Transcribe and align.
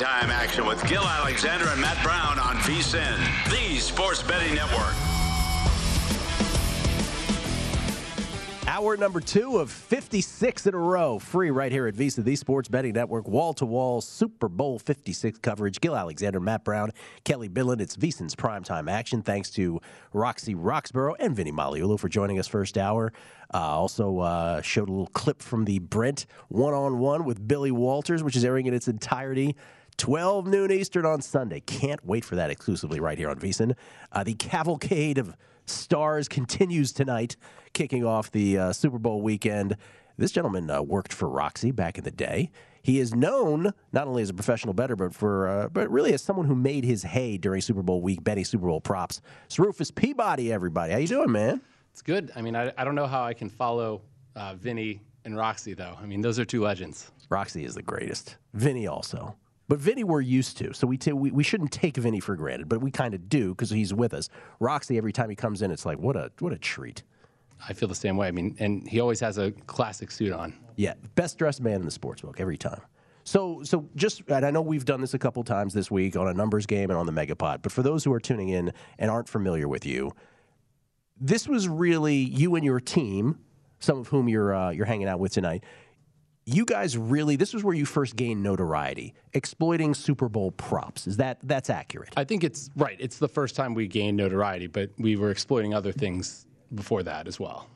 Time 0.00 0.30
action 0.30 0.64
with 0.64 0.82
Gill 0.88 1.04
Alexander 1.04 1.68
and 1.68 1.78
Matt 1.78 2.02
Brown 2.02 2.38
on 2.38 2.56
VSIN, 2.62 3.18
the 3.50 3.78
sports 3.78 4.22
betting 4.22 4.54
network. 4.54 4.94
Hour 8.66 8.96
number 8.96 9.20
two 9.20 9.58
of 9.58 9.70
56 9.70 10.66
in 10.66 10.74
a 10.74 10.78
row, 10.78 11.18
free 11.18 11.50
right 11.50 11.70
here 11.70 11.86
at 11.86 11.94
VSiN, 11.94 12.24
the 12.24 12.34
Sports 12.34 12.68
Betting 12.68 12.94
Network, 12.94 13.28
wall 13.28 13.52
to 13.54 13.66
wall 13.66 14.00
Super 14.00 14.48
Bowl 14.48 14.78
56 14.78 15.38
coverage. 15.40 15.80
Gill 15.80 15.94
Alexander, 15.94 16.40
Matt 16.40 16.64
Brown, 16.64 16.92
Kelly 17.24 17.48
Billin. 17.48 17.78
It's 17.78 17.96
VSIN's 17.96 18.34
primetime 18.34 18.90
action. 18.90 19.20
Thanks 19.20 19.50
to 19.50 19.82
Roxy 20.14 20.54
Roxborough 20.54 21.16
and 21.18 21.36
Vinny 21.36 21.52
Magliulo 21.52 22.00
for 22.00 22.08
joining 22.08 22.38
us 22.38 22.46
first 22.46 22.78
hour. 22.78 23.12
Uh, 23.52 23.58
also 23.58 24.20
uh, 24.20 24.62
showed 24.62 24.88
a 24.88 24.92
little 24.92 25.08
clip 25.08 25.42
from 25.42 25.66
the 25.66 25.80
Brent 25.80 26.24
one 26.48 26.72
on 26.72 27.00
one 27.00 27.26
with 27.26 27.46
Billy 27.46 27.72
Walters, 27.72 28.22
which 28.22 28.36
is 28.36 28.46
airing 28.46 28.64
in 28.64 28.72
its 28.72 28.88
entirety. 28.88 29.56
12 30.00 30.46
noon 30.46 30.72
Eastern 30.72 31.04
on 31.04 31.20
Sunday. 31.20 31.60
Can't 31.60 32.02
wait 32.06 32.24
for 32.24 32.34
that 32.34 32.48
exclusively 32.48 33.00
right 33.00 33.18
here 33.18 33.28
on 33.28 33.38
VSIN. 33.38 33.76
Uh, 34.10 34.24
the 34.24 34.32
cavalcade 34.32 35.18
of 35.18 35.36
stars 35.66 36.26
continues 36.26 36.90
tonight, 36.90 37.36
kicking 37.74 38.02
off 38.02 38.30
the 38.30 38.56
uh, 38.56 38.72
Super 38.72 38.98
Bowl 38.98 39.20
weekend. 39.20 39.76
This 40.16 40.32
gentleman 40.32 40.70
uh, 40.70 40.80
worked 40.80 41.12
for 41.12 41.28
Roxy 41.28 41.70
back 41.70 41.98
in 41.98 42.04
the 42.04 42.10
day. 42.10 42.50
He 42.80 42.98
is 42.98 43.14
known 43.14 43.74
not 43.92 44.08
only 44.08 44.22
as 44.22 44.30
a 44.30 44.34
professional 44.34 44.72
bettor, 44.72 44.96
but 44.96 45.14
for 45.14 45.46
uh, 45.46 45.68
but 45.68 45.90
really 45.90 46.14
as 46.14 46.22
someone 46.22 46.46
who 46.46 46.54
made 46.54 46.82
his 46.82 47.02
hay 47.02 47.36
during 47.36 47.60
Super 47.60 47.82
Bowl 47.82 48.00
week, 48.00 48.24
betting 48.24 48.46
Super 48.46 48.68
Bowl 48.68 48.80
props. 48.80 49.20
It's 49.44 49.58
Rufus 49.58 49.90
Peabody, 49.90 50.50
everybody. 50.50 50.94
How 50.94 50.98
you 50.98 51.08
doing, 51.08 51.30
man? 51.30 51.60
It's 51.92 52.00
good. 52.00 52.32
I 52.34 52.40
mean, 52.40 52.56
I, 52.56 52.72
I 52.78 52.84
don't 52.84 52.94
know 52.94 53.06
how 53.06 53.22
I 53.22 53.34
can 53.34 53.50
follow 53.50 54.00
uh, 54.34 54.54
Vinny 54.54 55.02
and 55.26 55.36
Roxy 55.36 55.74
though. 55.74 55.98
I 56.00 56.06
mean, 56.06 56.22
those 56.22 56.38
are 56.38 56.46
two 56.46 56.62
legends. 56.62 57.10
Roxy 57.28 57.66
is 57.66 57.74
the 57.74 57.82
greatest. 57.82 58.38
Vinny 58.54 58.86
also. 58.86 59.36
But 59.70 59.78
Vinny, 59.78 60.02
we're 60.02 60.20
used 60.20 60.56
to, 60.56 60.74
so 60.74 60.84
we 60.84 60.96
t- 60.96 61.12
we, 61.12 61.30
we 61.30 61.44
shouldn't 61.44 61.70
take 61.70 61.96
Vinny 61.96 62.18
for 62.18 62.34
granted, 62.34 62.68
but 62.68 62.80
we 62.80 62.90
kind 62.90 63.14
of 63.14 63.28
do 63.28 63.50
because 63.50 63.70
he's 63.70 63.94
with 63.94 64.12
us. 64.12 64.28
Roxy, 64.58 64.98
every 64.98 65.12
time 65.12 65.30
he 65.30 65.36
comes 65.36 65.62
in, 65.62 65.70
it's 65.70 65.86
like 65.86 65.96
what 66.00 66.16
a 66.16 66.32
what 66.40 66.52
a 66.52 66.58
treat. 66.58 67.04
I 67.68 67.72
feel 67.72 67.88
the 67.88 67.94
same 67.94 68.16
way. 68.16 68.26
I 68.26 68.32
mean, 68.32 68.56
and 68.58 68.88
he 68.88 68.98
always 68.98 69.20
has 69.20 69.38
a 69.38 69.52
classic 69.52 70.10
suit 70.10 70.32
on. 70.32 70.54
Yeah, 70.74 70.94
best 71.14 71.38
dressed 71.38 71.60
man 71.60 71.76
in 71.76 71.84
the 71.84 71.92
sports 71.92 72.20
book 72.20 72.40
every 72.40 72.56
time. 72.56 72.80
So, 73.22 73.62
so 73.62 73.88
just, 73.94 74.22
and 74.26 74.44
I 74.44 74.50
know 74.50 74.60
we've 74.60 74.84
done 74.84 75.00
this 75.00 75.14
a 75.14 75.20
couple 75.20 75.44
times 75.44 75.72
this 75.72 75.88
week 75.88 76.16
on 76.16 76.26
a 76.26 76.34
numbers 76.34 76.66
game 76.66 76.90
and 76.90 76.98
on 76.98 77.06
the 77.06 77.12
Megapod, 77.12 77.62
but 77.62 77.70
for 77.70 77.84
those 77.84 78.02
who 78.02 78.12
are 78.12 78.18
tuning 78.18 78.48
in 78.48 78.72
and 78.98 79.08
aren't 79.08 79.28
familiar 79.28 79.68
with 79.68 79.86
you, 79.86 80.10
this 81.20 81.46
was 81.46 81.68
really 81.68 82.16
you 82.16 82.56
and 82.56 82.64
your 82.64 82.80
team, 82.80 83.38
some 83.78 83.98
of 83.98 84.08
whom 84.08 84.28
you're 84.28 84.52
uh, 84.52 84.70
you're 84.70 84.86
hanging 84.86 85.06
out 85.06 85.20
with 85.20 85.30
tonight. 85.30 85.62
You 86.52 86.64
guys 86.64 86.98
really, 86.98 87.36
this 87.36 87.54
was 87.54 87.62
where 87.62 87.74
you 87.74 87.86
first 87.86 88.16
gained 88.16 88.42
notoriety, 88.42 89.14
exploiting 89.34 89.94
Super 89.94 90.28
Bowl 90.28 90.50
props. 90.50 91.06
Is 91.06 91.16
that 91.18 91.38
that's 91.44 91.70
accurate? 91.70 92.12
I 92.16 92.24
think 92.24 92.42
it's 92.42 92.70
right. 92.74 92.96
It's 92.98 93.18
the 93.18 93.28
first 93.28 93.54
time 93.54 93.72
we 93.72 93.86
gained 93.86 94.16
notoriety, 94.16 94.66
but 94.66 94.90
we 94.98 95.14
were 95.14 95.30
exploiting 95.30 95.74
other 95.74 95.92
things 95.92 96.46
before 96.74 97.04
that 97.04 97.28
as 97.28 97.38
well. 97.38 97.68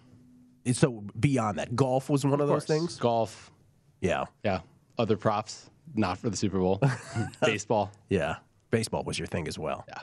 So 0.72 1.04
beyond 1.20 1.58
that, 1.58 1.76
golf 1.76 2.10
was 2.10 2.24
one 2.24 2.40
of, 2.40 2.48
those 2.48 2.64
things. 2.64 2.96
Golf, 2.96 3.52
Yeah, 4.00 4.24
yeah. 4.42 4.60
Other 4.98 5.16
props, 5.16 5.70
not 5.94 6.18
for 6.18 6.30
the 6.30 6.36
Super 6.36 6.58
Bowl. 6.58 6.80
Baseball. 7.44 7.92
yeah. 8.08 8.36
Baseball 8.70 9.04
was 9.04 9.18
your 9.20 9.26
thing 9.26 9.46
as 9.46 9.56
well. 9.56 9.84
Yeah. 9.86 10.00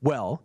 Well, 0.00 0.40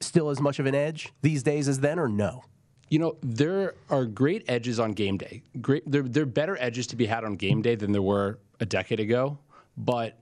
still 0.00 0.30
as 0.30 0.40
much 0.40 0.58
of 0.58 0.64
an 0.64 0.74
edge 0.74 1.12
these 1.20 1.42
days 1.42 1.68
as 1.68 1.80
then, 1.80 1.98
or 1.98 2.08
no? 2.08 2.44
You 2.92 2.98
know, 2.98 3.16
there 3.22 3.72
are 3.88 4.04
great 4.04 4.44
edges 4.48 4.78
on 4.78 4.92
game 4.92 5.16
day. 5.16 5.42
Great, 5.62 5.90
there, 5.90 6.02
there 6.02 6.24
are 6.24 6.26
better 6.26 6.58
edges 6.60 6.86
to 6.88 6.96
be 6.96 7.06
had 7.06 7.24
on 7.24 7.36
game 7.36 7.62
day 7.62 7.74
than 7.74 7.90
there 7.90 8.02
were 8.02 8.38
a 8.60 8.66
decade 8.66 9.00
ago. 9.00 9.38
But 9.78 10.18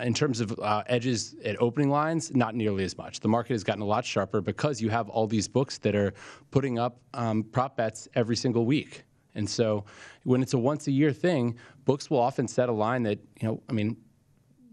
in 0.00 0.14
terms 0.14 0.40
of 0.40 0.56
uh, 0.60 0.84
edges 0.86 1.34
at 1.44 1.60
opening 1.60 1.90
lines, 1.90 2.32
not 2.32 2.54
nearly 2.54 2.84
as 2.84 2.96
much. 2.96 3.18
The 3.18 3.26
market 3.26 3.54
has 3.54 3.64
gotten 3.64 3.82
a 3.82 3.86
lot 3.86 4.04
sharper 4.04 4.40
because 4.40 4.80
you 4.80 4.88
have 4.88 5.08
all 5.08 5.26
these 5.26 5.48
books 5.48 5.78
that 5.78 5.96
are 5.96 6.14
putting 6.52 6.78
up 6.78 7.00
um, 7.14 7.42
prop 7.42 7.76
bets 7.76 8.06
every 8.14 8.36
single 8.36 8.66
week. 8.66 9.02
And 9.34 9.50
so 9.50 9.84
when 10.22 10.42
it's 10.42 10.54
a 10.54 10.58
once 10.58 10.86
a 10.86 10.92
year 10.92 11.12
thing, 11.12 11.56
books 11.86 12.08
will 12.08 12.20
often 12.20 12.46
set 12.46 12.68
a 12.68 12.72
line 12.72 13.02
that, 13.02 13.18
you 13.40 13.48
know, 13.48 13.60
I 13.68 13.72
mean, 13.72 13.96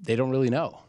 they 0.04 0.16
don't 0.16 0.30
really 0.30 0.52
know. 0.52 0.84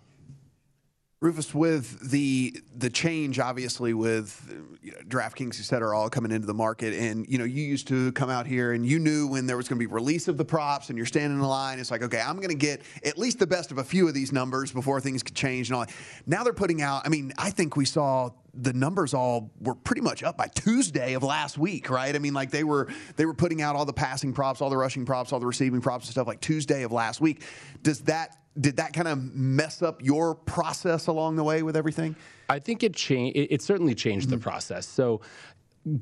Rufus, 1.22 1.54
with 1.54 2.10
the 2.10 2.62
the 2.74 2.88
change, 2.88 3.38
obviously 3.38 3.92
with 3.92 4.42
you 4.82 4.92
know, 4.92 4.98
DraftKings, 5.06 5.60
et 5.60 5.64
cetera, 5.64 5.98
all 5.98 6.08
coming 6.08 6.32
into 6.32 6.46
the 6.46 6.54
market, 6.54 6.94
and 6.94 7.26
you 7.28 7.36
know, 7.36 7.44
you 7.44 7.62
used 7.62 7.88
to 7.88 8.10
come 8.12 8.30
out 8.30 8.46
here 8.46 8.72
and 8.72 8.86
you 8.86 8.98
knew 8.98 9.26
when 9.26 9.46
there 9.46 9.58
was 9.58 9.68
going 9.68 9.78
to 9.78 9.86
be 9.86 9.92
release 9.92 10.28
of 10.28 10.38
the 10.38 10.46
props, 10.46 10.88
and 10.88 10.96
you're 10.96 11.06
standing 11.06 11.38
in 11.38 11.44
line. 11.44 11.78
It's 11.78 11.90
like, 11.90 12.02
okay, 12.02 12.22
I'm 12.22 12.36
going 12.36 12.48
to 12.48 12.54
get 12.54 12.80
at 13.04 13.18
least 13.18 13.38
the 13.38 13.46
best 13.46 13.70
of 13.70 13.76
a 13.76 13.84
few 13.84 14.08
of 14.08 14.14
these 14.14 14.32
numbers 14.32 14.72
before 14.72 14.98
things 14.98 15.22
could 15.22 15.34
change 15.34 15.68
and 15.68 15.76
all. 15.76 15.84
that. 15.84 15.94
Now 16.26 16.42
they're 16.42 16.54
putting 16.54 16.80
out. 16.80 17.02
I 17.04 17.10
mean, 17.10 17.34
I 17.36 17.50
think 17.50 17.76
we 17.76 17.84
saw 17.84 18.30
the 18.54 18.72
numbers 18.72 19.12
all 19.12 19.50
were 19.60 19.74
pretty 19.74 20.00
much 20.00 20.22
up 20.22 20.38
by 20.38 20.46
Tuesday 20.48 21.12
of 21.12 21.22
last 21.22 21.58
week, 21.58 21.90
right? 21.90 22.16
I 22.16 22.18
mean, 22.18 22.32
like 22.32 22.50
they 22.50 22.64
were 22.64 22.88
they 23.16 23.26
were 23.26 23.34
putting 23.34 23.60
out 23.60 23.76
all 23.76 23.84
the 23.84 23.92
passing 23.92 24.32
props, 24.32 24.62
all 24.62 24.70
the 24.70 24.76
rushing 24.78 25.04
props, 25.04 25.34
all 25.34 25.38
the 25.40 25.46
receiving 25.46 25.82
props 25.82 26.06
and 26.06 26.12
stuff 26.12 26.26
like 26.26 26.40
Tuesday 26.40 26.82
of 26.82 26.92
last 26.92 27.20
week. 27.20 27.42
Does 27.82 28.00
that 28.04 28.38
did 28.58 28.76
that 28.76 28.92
kind 28.92 29.08
of 29.08 29.18
mess 29.34 29.82
up 29.82 30.02
your 30.02 30.34
process 30.34 31.06
along 31.06 31.36
the 31.36 31.44
way 31.44 31.62
with 31.62 31.76
everything? 31.76 32.16
I 32.48 32.58
think 32.58 32.82
it 32.82 32.94
changed. 32.94 33.36
It, 33.36 33.54
it 33.54 33.62
certainly 33.62 33.94
changed 33.94 34.28
the 34.28 34.38
process. 34.38 34.86
So, 34.86 35.20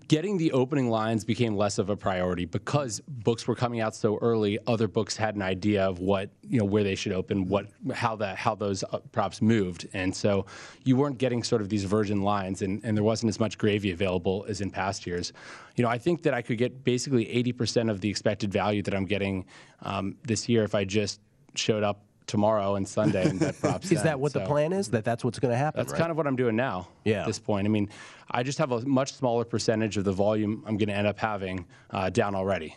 getting 0.08 0.38
the 0.38 0.50
opening 0.52 0.90
lines 0.90 1.24
became 1.24 1.56
less 1.56 1.78
of 1.78 1.88
a 1.88 1.96
priority 1.96 2.44
because 2.44 3.00
books 3.06 3.46
were 3.46 3.54
coming 3.54 3.80
out 3.80 3.94
so 3.94 4.18
early. 4.18 4.58
Other 4.66 4.88
books 4.88 5.16
had 5.16 5.36
an 5.36 5.42
idea 5.42 5.84
of 5.84 6.00
what 6.00 6.30
you 6.42 6.58
know 6.58 6.64
where 6.64 6.82
they 6.82 6.94
should 6.94 7.12
open, 7.12 7.46
what 7.48 7.66
how 7.94 8.16
that 8.16 8.36
how 8.36 8.54
those 8.54 8.82
uh, 8.82 8.98
props 9.12 9.40
moved, 9.40 9.86
and 9.92 10.14
so 10.14 10.46
you 10.84 10.96
weren't 10.96 11.18
getting 11.18 11.42
sort 11.42 11.62
of 11.62 11.68
these 11.68 11.84
virgin 11.84 12.22
lines, 12.22 12.62
and, 12.62 12.80
and 12.82 12.96
there 12.96 13.04
wasn't 13.04 13.28
as 13.28 13.38
much 13.38 13.58
gravy 13.58 13.90
available 13.90 14.44
as 14.48 14.60
in 14.60 14.70
past 14.70 15.06
years. 15.06 15.32
You 15.76 15.84
know, 15.84 15.90
I 15.90 15.98
think 15.98 16.22
that 16.22 16.34
I 16.34 16.42
could 16.42 16.58
get 16.58 16.82
basically 16.82 17.26
80% 17.26 17.88
of 17.88 18.00
the 18.00 18.08
expected 18.08 18.52
value 18.52 18.82
that 18.82 18.94
I'm 18.94 19.04
getting 19.04 19.44
um, 19.82 20.16
this 20.24 20.48
year 20.48 20.64
if 20.64 20.74
I 20.74 20.84
just 20.84 21.20
showed 21.54 21.84
up 21.84 22.07
tomorrow 22.28 22.76
and 22.76 22.86
Sunday 22.86 23.28
and 23.28 23.40
bet 23.40 23.58
props. 23.60 23.86
Is 23.90 23.98
then. 23.98 24.04
that 24.04 24.20
what 24.20 24.32
the 24.32 24.44
plan 24.46 24.72
is? 24.72 24.88
That 24.90 25.04
that's 25.04 25.24
what's 25.24 25.40
going 25.40 25.50
to 25.50 25.58
happen? 25.58 25.80
that's 25.80 25.92
right? 25.92 25.98
kind 25.98 26.10
of 26.12 26.16
what 26.16 26.28
I'm 26.28 26.36
doing 26.36 26.54
now 26.54 26.88
Yeah. 27.04 27.22
at 27.22 27.26
this 27.26 27.40
point. 27.40 27.66
I 27.66 27.70
mean, 27.70 27.88
I 28.30 28.44
just 28.44 28.58
have 28.58 28.70
a 28.70 28.80
much 28.86 29.14
smaller 29.14 29.44
percentage 29.44 29.96
of 29.96 30.04
the 30.04 30.12
volume 30.12 30.62
I'm 30.66 30.76
going 30.76 30.88
to 30.88 30.94
end 30.94 31.06
up 31.08 31.18
having 31.18 31.66
uh, 31.90 32.10
down 32.10 32.36
already. 32.36 32.76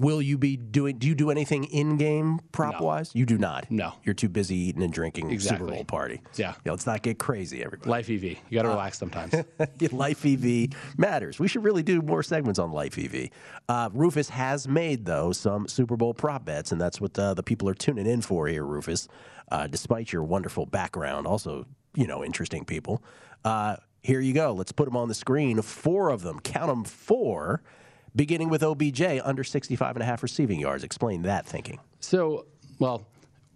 Will 0.00 0.22
you 0.22 0.38
be 0.38 0.56
doing? 0.56 0.98
Do 0.98 1.08
you 1.08 1.16
do 1.16 1.28
anything 1.30 1.64
in 1.64 1.96
game 1.96 2.38
prop 2.52 2.80
wise? 2.80 3.10
You 3.14 3.26
do 3.26 3.36
not. 3.36 3.68
No. 3.68 3.94
You're 4.04 4.14
too 4.14 4.28
busy 4.28 4.54
eating 4.54 4.84
and 4.84 4.92
drinking 4.92 5.36
Super 5.40 5.64
Bowl 5.64 5.84
party. 5.84 6.22
Yeah. 6.36 6.54
let's 6.64 6.86
not 6.86 7.02
get 7.02 7.18
crazy, 7.18 7.64
everybody. 7.64 7.90
Life 7.90 8.08
EV. 8.08 8.22
You 8.22 8.36
got 8.52 8.62
to 8.62 8.68
relax 8.68 8.96
sometimes. 8.96 9.34
Life 9.92 10.24
EV 10.24 10.68
matters. 10.96 11.40
We 11.40 11.48
should 11.48 11.64
really 11.64 11.82
do 11.82 12.00
more 12.00 12.22
segments 12.22 12.60
on 12.60 12.70
Life 12.70 12.96
EV. 12.96 13.30
Uh, 13.68 13.90
Rufus 13.92 14.28
has 14.28 14.68
made 14.68 15.04
though 15.04 15.32
some 15.32 15.66
Super 15.66 15.96
Bowl 15.96 16.14
prop 16.14 16.44
bets, 16.44 16.70
and 16.70 16.80
that's 16.80 17.00
what 17.00 17.18
uh, 17.18 17.34
the 17.34 17.42
people 17.42 17.68
are 17.68 17.74
tuning 17.74 18.06
in 18.06 18.22
for 18.22 18.46
here, 18.46 18.64
Rufus. 18.64 19.08
Uh, 19.50 19.66
despite 19.66 20.12
your 20.12 20.22
wonderful 20.22 20.64
background, 20.64 21.26
also 21.26 21.66
you 21.96 22.06
know 22.06 22.24
interesting 22.24 22.64
people. 22.64 23.02
Uh, 23.44 23.74
here 24.02 24.20
you 24.20 24.32
go. 24.32 24.52
Let's 24.52 24.70
put 24.70 24.84
them 24.84 24.96
on 24.96 25.08
the 25.08 25.14
screen. 25.14 25.60
Four 25.60 26.10
of 26.10 26.22
them. 26.22 26.38
Count 26.38 26.68
them. 26.68 26.84
Four. 26.84 27.62
Beginning 28.18 28.48
with 28.48 28.64
OBJ 28.64 29.00
under 29.22 29.44
65 29.44 29.94
and 29.94 30.02
a 30.02 30.04
half 30.04 30.24
receiving 30.24 30.58
yards. 30.58 30.82
Explain 30.82 31.22
that 31.22 31.46
thinking. 31.46 31.78
So, 32.00 32.46
well, 32.80 33.06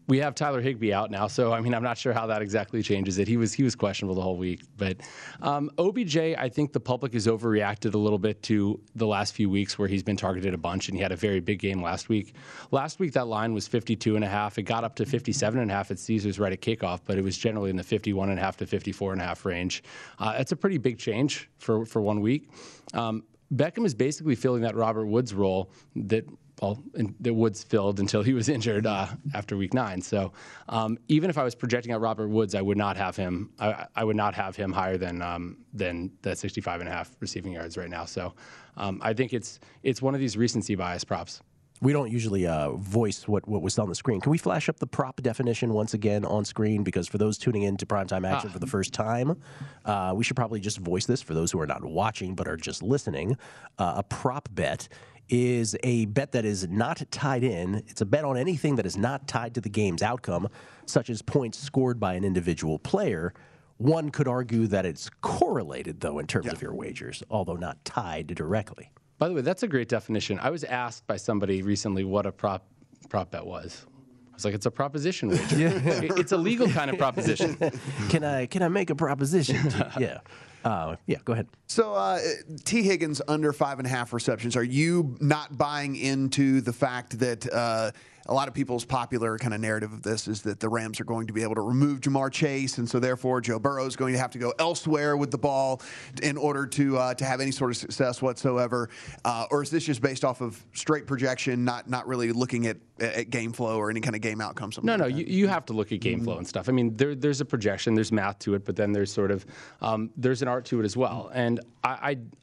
we 0.06 0.18
have 0.18 0.36
Tyler 0.36 0.60
Higbee 0.60 0.92
out 0.92 1.10
now, 1.10 1.26
so 1.26 1.52
I 1.52 1.60
mean, 1.60 1.74
I'm 1.74 1.82
not 1.82 1.98
sure 1.98 2.12
how 2.12 2.28
that 2.28 2.42
exactly 2.42 2.80
changes 2.80 3.18
it. 3.18 3.26
He 3.26 3.36
was 3.36 3.52
he 3.52 3.64
was 3.64 3.74
questionable 3.74 4.14
the 4.14 4.20
whole 4.20 4.36
week, 4.36 4.62
but 4.76 4.98
um, 5.40 5.68
OBJ, 5.78 6.16
I 6.16 6.48
think 6.48 6.72
the 6.72 6.78
public 6.78 7.12
has 7.14 7.26
overreacted 7.26 7.94
a 7.94 7.98
little 7.98 8.20
bit 8.20 8.40
to 8.44 8.80
the 8.94 9.06
last 9.06 9.34
few 9.34 9.50
weeks 9.50 9.80
where 9.80 9.88
he's 9.88 10.04
been 10.04 10.16
targeted 10.16 10.54
a 10.54 10.58
bunch, 10.58 10.88
and 10.88 10.96
he 10.96 11.02
had 11.02 11.10
a 11.10 11.16
very 11.16 11.40
big 11.40 11.58
game 11.58 11.82
last 11.82 12.08
week. 12.08 12.36
Last 12.70 13.00
week 13.00 13.14
that 13.14 13.26
line 13.26 13.54
was 13.54 13.66
52 13.66 14.14
and 14.14 14.24
a 14.24 14.28
half. 14.28 14.58
It 14.58 14.62
got 14.62 14.84
up 14.84 14.94
to 14.96 15.06
57 15.06 15.58
and 15.58 15.72
a 15.72 15.74
half 15.74 15.90
at 15.90 15.98
Caesars 15.98 16.38
right 16.38 16.52
at 16.52 16.60
kickoff, 16.60 17.00
but 17.04 17.18
it 17.18 17.24
was 17.24 17.36
generally 17.36 17.70
in 17.70 17.76
the 17.76 17.82
51 17.82 18.30
and 18.30 18.38
a 18.38 18.42
half 18.42 18.56
to 18.58 18.66
54 18.66 19.12
and 19.12 19.20
a 19.20 19.24
half 19.24 19.44
range. 19.44 19.82
Uh, 20.20 20.34
it's 20.38 20.52
a 20.52 20.56
pretty 20.56 20.78
big 20.78 20.98
change 20.98 21.50
for 21.58 21.84
for 21.84 22.00
one 22.00 22.20
week. 22.20 22.48
Um, 22.94 23.24
Beckham 23.54 23.84
is 23.84 23.94
basically 23.94 24.34
filling 24.34 24.62
that 24.62 24.74
Robert 24.74 25.06
Woods 25.06 25.34
role 25.34 25.70
that 25.96 26.26
well, 26.60 26.80
the 27.18 27.34
Woods 27.34 27.64
filled 27.64 27.98
until 27.98 28.22
he 28.22 28.34
was 28.34 28.48
injured 28.56 28.86
uh, 28.86 29.08
after 29.34 29.56
Week 29.56 29.74
Nine. 29.74 30.00
So 30.00 30.32
um, 30.68 30.96
even 31.08 31.28
if 31.28 31.36
I 31.36 31.42
was 31.42 31.56
projecting 31.56 31.92
out 31.92 32.00
Robert 32.00 32.28
Woods, 32.28 32.54
I 32.54 32.62
would 32.62 32.78
not 32.78 32.96
have 32.96 33.16
him. 33.16 33.50
I, 33.58 33.86
I 33.96 34.04
would 34.04 34.16
not 34.16 34.34
have 34.34 34.54
him 34.54 34.72
higher 34.72 34.96
than 34.96 35.22
um, 35.22 35.58
than 35.74 36.12
the 36.22 36.36
65 36.36 36.80
and 36.80 36.88
a 36.88 36.92
half 36.92 37.10
receiving 37.20 37.52
yards 37.52 37.76
right 37.76 37.90
now. 37.90 38.04
So 38.04 38.34
um, 38.76 39.00
I 39.02 39.12
think 39.12 39.32
it's 39.32 39.58
it's 39.82 40.00
one 40.00 40.14
of 40.14 40.20
these 40.20 40.36
recency 40.36 40.76
bias 40.76 41.04
props. 41.04 41.42
We 41.82 41.92
don't 41.92 42.12
usually 42.12 42.46
uh, 42.46 42.70
voice 42.70 43.26
what, 43.26 43.46
what 43.48 43.60
was 43.60 43.76
on 43.76 43.88
the 43.88 43.96
screen. 43.96 44.20
Can 44.20 44.30
we 44.30 44.38
flash 44.38 44.68
up 44.68 44.78
the 44.78 44.86
prop 44.86 45.20
definition 45.20 45.74
once 45.74 45.94
again 45.94 46.24
on 46.24 46.44
screen? 46.44 46.84
Because 46.84 47.08
for 47.08 47.18
those 47.18 47.36
tuning 47.36 47.62
in 47.62 47.76
to 47.78 47.86
primetime 47.86 48.24
action 48.24 48.50
ah. 48.50 48.52
for 48.52 48.60
the 48.60 48.68
first 48.68 48.92
time, 48.92 49.36
uh, 49.84 50.12
we 50.14 50.22
should 50.22 50.36
probably 50.36 50.60
just 50.60 50.78
voice 50.78 51.06
this 51.06 51.20
for 51.20 51.34
those 51.34 51.50
who 51.50 51.60
are 51.60 51.66
not 51.66 51.84
watching 51.84 52.36
but 52.36 52.46
are 52.46 52.56
just 52.56 52.84
listening. 52.84 53.36
Uh, 53.78 53.94
a 53.96 54.02
prop 54.04 54.48
bet 54.52 54.86
is 55.28 55.76
a 55.82 56.04
bet 56.04 56.30
that 56.30 56.44
is 56.44 56.68
not 56.68 57.02
tied 57.10 57.42
in. 57.42 57.82
It's 57.88 58.00
a 58.00 58.06
bet 58.06 58.24
on 58.24 58.36
anything 58.36 58.76
that 58.76 58.86
is 58.86 58.96
not 58.96 59.26
tied 59.26 59.52
to 59.56 59.60
the 59.60 59.68
game's 59.68 60.02
outcome, 60.02 60.48
such 60.86 61.10
as 61.10 61.20
points 61.20 61.58
scored 61.58 61.98
by 61.98 62.14
an 62.14 62.22
individual 62.22 62.78
player. 62.78 63.34
One 63.78 64.10
could 64.10 64.28
argue 64.28 64.68
that 64.68 64.86
it's 64.86 65.10
correlated, 65.20 65.98
though, 65.98 66.20
in 66.20 66.28
terms 66.28 66.46
yeah. 66.46 66.52
of 66.52 66.62
your 66.62 66.74
wagers, 66.74 67.24
although 67.28 67.56
not 67.56 67.84
tied 67.84 68.28
directly. 68.28 68.92
By 69.22 69.28
the 69.28 69.34
way, 69.36 69.42
that's 69.42 69.62
a 69.62 69.68
great 69.68 69.88
definition. 69.88 70.40
I 70.42 70.50
was 70.50 70.64
asked 70.64 71.06
by 71.06 71.16
somebody 71.16 71.62
recently 71.62 72.02
what 72.02 72.26
a 72.26 72.32
prop 72.32 72.66
prop 73.08 73.30
bet 73.30 73.46
was. 73.46 73.86
I 74.32 74.34
was 74.34 74.44
like, 74.44 74.52
it's 74.52 74.66
a 74.66 74.70
proposition 74.72 75.28
wager. 75.28 75.56
yeah. 75.56 75.70
it's 76.16 76.32
a 76.32 76.36
legal 76.36 76.68
kind 76.68 76.90
of 76.90 76.98
proposition. 76.98 77.56
can 78.08 78.24
I 78.24 78.46
can 78.46 78.64
I 78.64 78.68
make 78.68 78.90
a 78.90 78.96
proposition? 78.96 79.58
yeah. 80.00 80.18
Uh, 80.64 80.96
yeah, 81.06 81.18
go 81.24 81.34
ahead. 81.34 81.46
So, 81.68 81.94
uh, 81.94 82.18
Tee 82.64 82.82
Higgins 82.82 83.22
under 83.28 83.52
five 83.52 83.78
and 83.78 83.86
a 83.86 83.90
half 83.90 84.12
receptions. 84.12 84.56
Are 84.56 84.64
you 84.64 85.16
not 85.20 85.56
buying 85.56 85.94
into 85.94 86.60
the 86.60 86.72
fact 86.72 87.20
that 87.20 87.52
uh, 87.52 87.92
a 88.26 88.34
lot 88.34 88.48
of 88.48 88.54
people's 88.54 88.84
popular 88.84 89.36
kind 89.38 89.54
of 89.54 89.60
narrative 89.60 89.92
of 89.92 90.02
this 90.02 90.28
is 90.28 90.42
that 90.42 90.60
the 90.60 90.68
Rams 90.68 91.00
are 91.00 91.04
going 91.04 91.26
to 91.26 91.32
be 91.32 91.42
able 91.42 91.54
to 91.56 91.60
remove 91.60 92.00
Ja'Marr 92.00 92.30
Chase, 92.30 92.78
and 92.78 92.88
so 92.88 93.00
therefore 93.00 93.40
Joe 93.40 93.58
Burrow 93.58 93.86
is 93.86 93.96
going 93.96 94.12
to 94.12 94.18
have 94.18 94.30
to 94.32 94.38
go 94.38 94.52
elsewhere 94.58 95.16
with 95.16 95.30
the 95.30 95.38
ball 95.38 95.82
in 96.22 96.36
order 96.36 96.66
to 96.66 96.98
uh, 96.98 97.14
to 97.14 97.24
have 97.24 97.40
any 97.40 97.50
sort 97.50 97.70
of 97.70 97.76
success 97.76 98.22
whatsoever, 98.22 98.88
uh, 99.24 99.46
or 99.50 99.62
is 99.62 99.70
this 99.70 99.84
just 99.84 100.00
based 100.00 100.24
off 100.24 100.40
of 100.40 100.64
straight 100.72 101.06
projection, 101.06 101.64
not 101.64 101.88
not 101.88 102.06
really 102.06 102.32
looking 102.32 102.66
at, 102.66 102.76
at 103.00 103.30
game 103.30 103.52
flow 103.52 103.76
or 103.76 103.90
any 103.90 104.00
kind 104.00 104.14
of 104.14 104.22
game 104.22 104.40
outcome? 104.40 104.70
No, 104.82 104.96
no, 104.96 105.06
like 105.06 105.16
you, 105.16 105.24
you 105.26 105.48
have 105.48 105.64
to 105.66 105.72
look 105.72 105.92
at 105.92 106.00
game 106.00 106.18
mm-hmm. 106.18 106.24
flow 106.24 106.38
and 106.38 106.46
stuff. 106.46 106.68
I 106.68 106.72
mean, 106.72 106.96
there, 106.96 107.14
there's 107.14 107.40
a 107.40 107.44
projection, 107.44 107.94
there's 107.94 108.12
math 108.12 108.38
to 108.40 108.54
it, 108.54 108.64
but 108.64 108.76
then 108.76 108.92
there's 108.92 109.12
sort 109.12 109.30
of 109.30 109.44
um, 109.80 110.10
there's 110.16 110.42
an 110.42 110.48
art 110.48 110.64
to 110.66 110.80
it 110.80 110.84
as 110.84 110.96
well, 110.96 111.30
and 111.34 111.60
I 111.82 111.92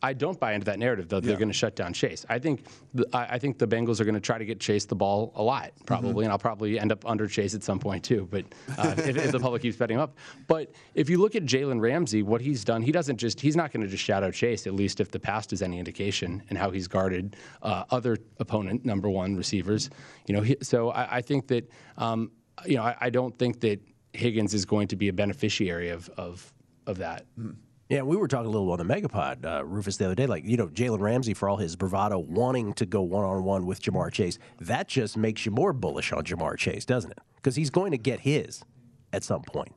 I, 0.01 0.09
I 0.09 0.13
don't 0.13 0.39
buy 0.39 0.53
into 0.53 0.65
that 0.65 0.79
narrative 0.79 1.07
though. 1.07 1.19
They're 1.19 1.37
going 1.37 1.47
to 1.49 1.53
shut 1.53 1.75
down 1.75 1.93
Chase. 1.93 2.25
I 2.29 2.39
think 2.39 2.65
the, 2.93 3.05
I, 3.13 3.35
I 3.35 3.39
think 3.39 3.57
the 3.57 3.67
Bengals 3.67 3.99
are 3.99 4.05
going 4.05 4.15
to 4.15 4.21
try 4.21 4.37
to 4.37 4.45
get 4.45 4.59
Chase 4.59 4.85
the 4.85 4.95
ball 4.95 5.31
a 5.35 5.43
lot 5.43 5.68
probably, 5.85 6.09
mm-hmm. 6.09 6.19
and 6.23 6.31
I'll 6.31 6.39
probably 6.39 6.79
end 6.79 6.91
up 6.91 7.05
under 7.05 7.27
Chase 7.27 7.55
at 7.55 7.63
some 7.63 7.79
point 7.79 8.03
too. 8.03 8.27
But 8.29 8.45
uh, 8.77 8.95
if, 8.97 9.17
if, 9.17 9.31
the 9.31 9.39
public 9.39 9.61
keeps 9.61 9.77
betting 9.77 9.95
him 9.95 10.01
up, 10.01 10.17
but 10.47 10.71
if 10.95 11.09
you 11.09 11.17
look 11.19 11.35
at 11.35 11.43
Jalen 11.43 11.81
Ramsey, 11.81 12.23
what 12.23 12.41
he's 12.41 12.63
done, 12.63 12.81
he 12.81 12.91
doesn't 12.91 13.17
just 13.17 13.39
he's 13.39 13.55
not 13.55 13.71
going 13.71 13.81
to 13.81 13.87
just 13.87 14.03
shadow 14.03 14.31
Chase. 14.31 14.67
At 14.67 14.73
least 14.73 14.99
if 14.99 15.11
the 15.11 15.19
past 15.19 15.53
is 15.53 15.61
any 15.61 15.79
indication, 15.79 16.43
and 16.49 16.57
how 16.57 16.71
he's 16.71 16.87
guarded 16.87 17.35
uh, 17.61 17.83
other 17.89 18.17
opponent 18.39 18.85
number 18.85 19.09
one 19.09 19.35
receivers. 19.35 19.89
You 20.25 20.35
know, 20.35 20.41
he, 20.41 20.57
so 20.61 20.89
I, 20.89 21.17
I, 21.17 21.21
think 21.21 21.47
that 21.47 21.69
um, 21.97 22.31
you 22.65 22.75
know 22.75 22.83
I, 22.83 22.95
I, 22.99 23.09
don't 23.09 23.37
think 23.37 23.59
that 23.61 23.79
Higgins 24.13 24.53
is 24.53 24.65
going 24.65 24.87
to 24.89 24.95
be 24.95 25.07
a 25.07 25.13
beneficiary 25.13 25.89
of 25.89 26.09
of 26.17 26.53
of 26.85 26.97
that. 26.97 27.25
Mm. 27.39 27.55
Yeah, 27.89 28.03
we 28.03 28.17
were 28.17 28.27
talking 28.27 28.45
a 28.45 28.49
little 28.51 28.71
on 28.71 28.77
the 28.77 28.83
Megapod, 28.83 29.43
uh, 29.43 29.65
Rufus, 29.65 29.97
the 29.97 30.05
other 30.05 30.13
day. 30.13 30.27
Like, 30.27 30.45
you 30.45 30.57
know, 30.57 30.67
Jalen 30.67 30.99
Ramsey, 30.99 31.33
for 31.33 31.49
all 31.49 31.57
his 31.57 31.75
bravado, 31.75 32.19
wanting 32.19 32.73
to 32.73 32.85
go 32.85 33.01
one 33.01 33.25
on 33.25 33.43
one 33.43 33.65
with 33.65 33.81
Ja'Marr 33.81 34.11
Chase, 34.11 34.37
that 34.59 34.87
just 34.87 35.17
makes 35.17 35.43
you 35.43 35.51
more 35.51 35.73
bullish 35.73 36.13
on 36.13 36.23
Ja'Marr 36.23 36.55
Chase, 36.55 36.85
doesn't 36.85 37.09
it? 37.09 37.17
Because 37.37 37.55
he's 37.55 37.71
going 37.71 37.89
to 37.91 37.97
get 37.97 38.19
his 38.19 38.63
at 39.11 39.23
some 39.23 39.41
point. 39.41 39.73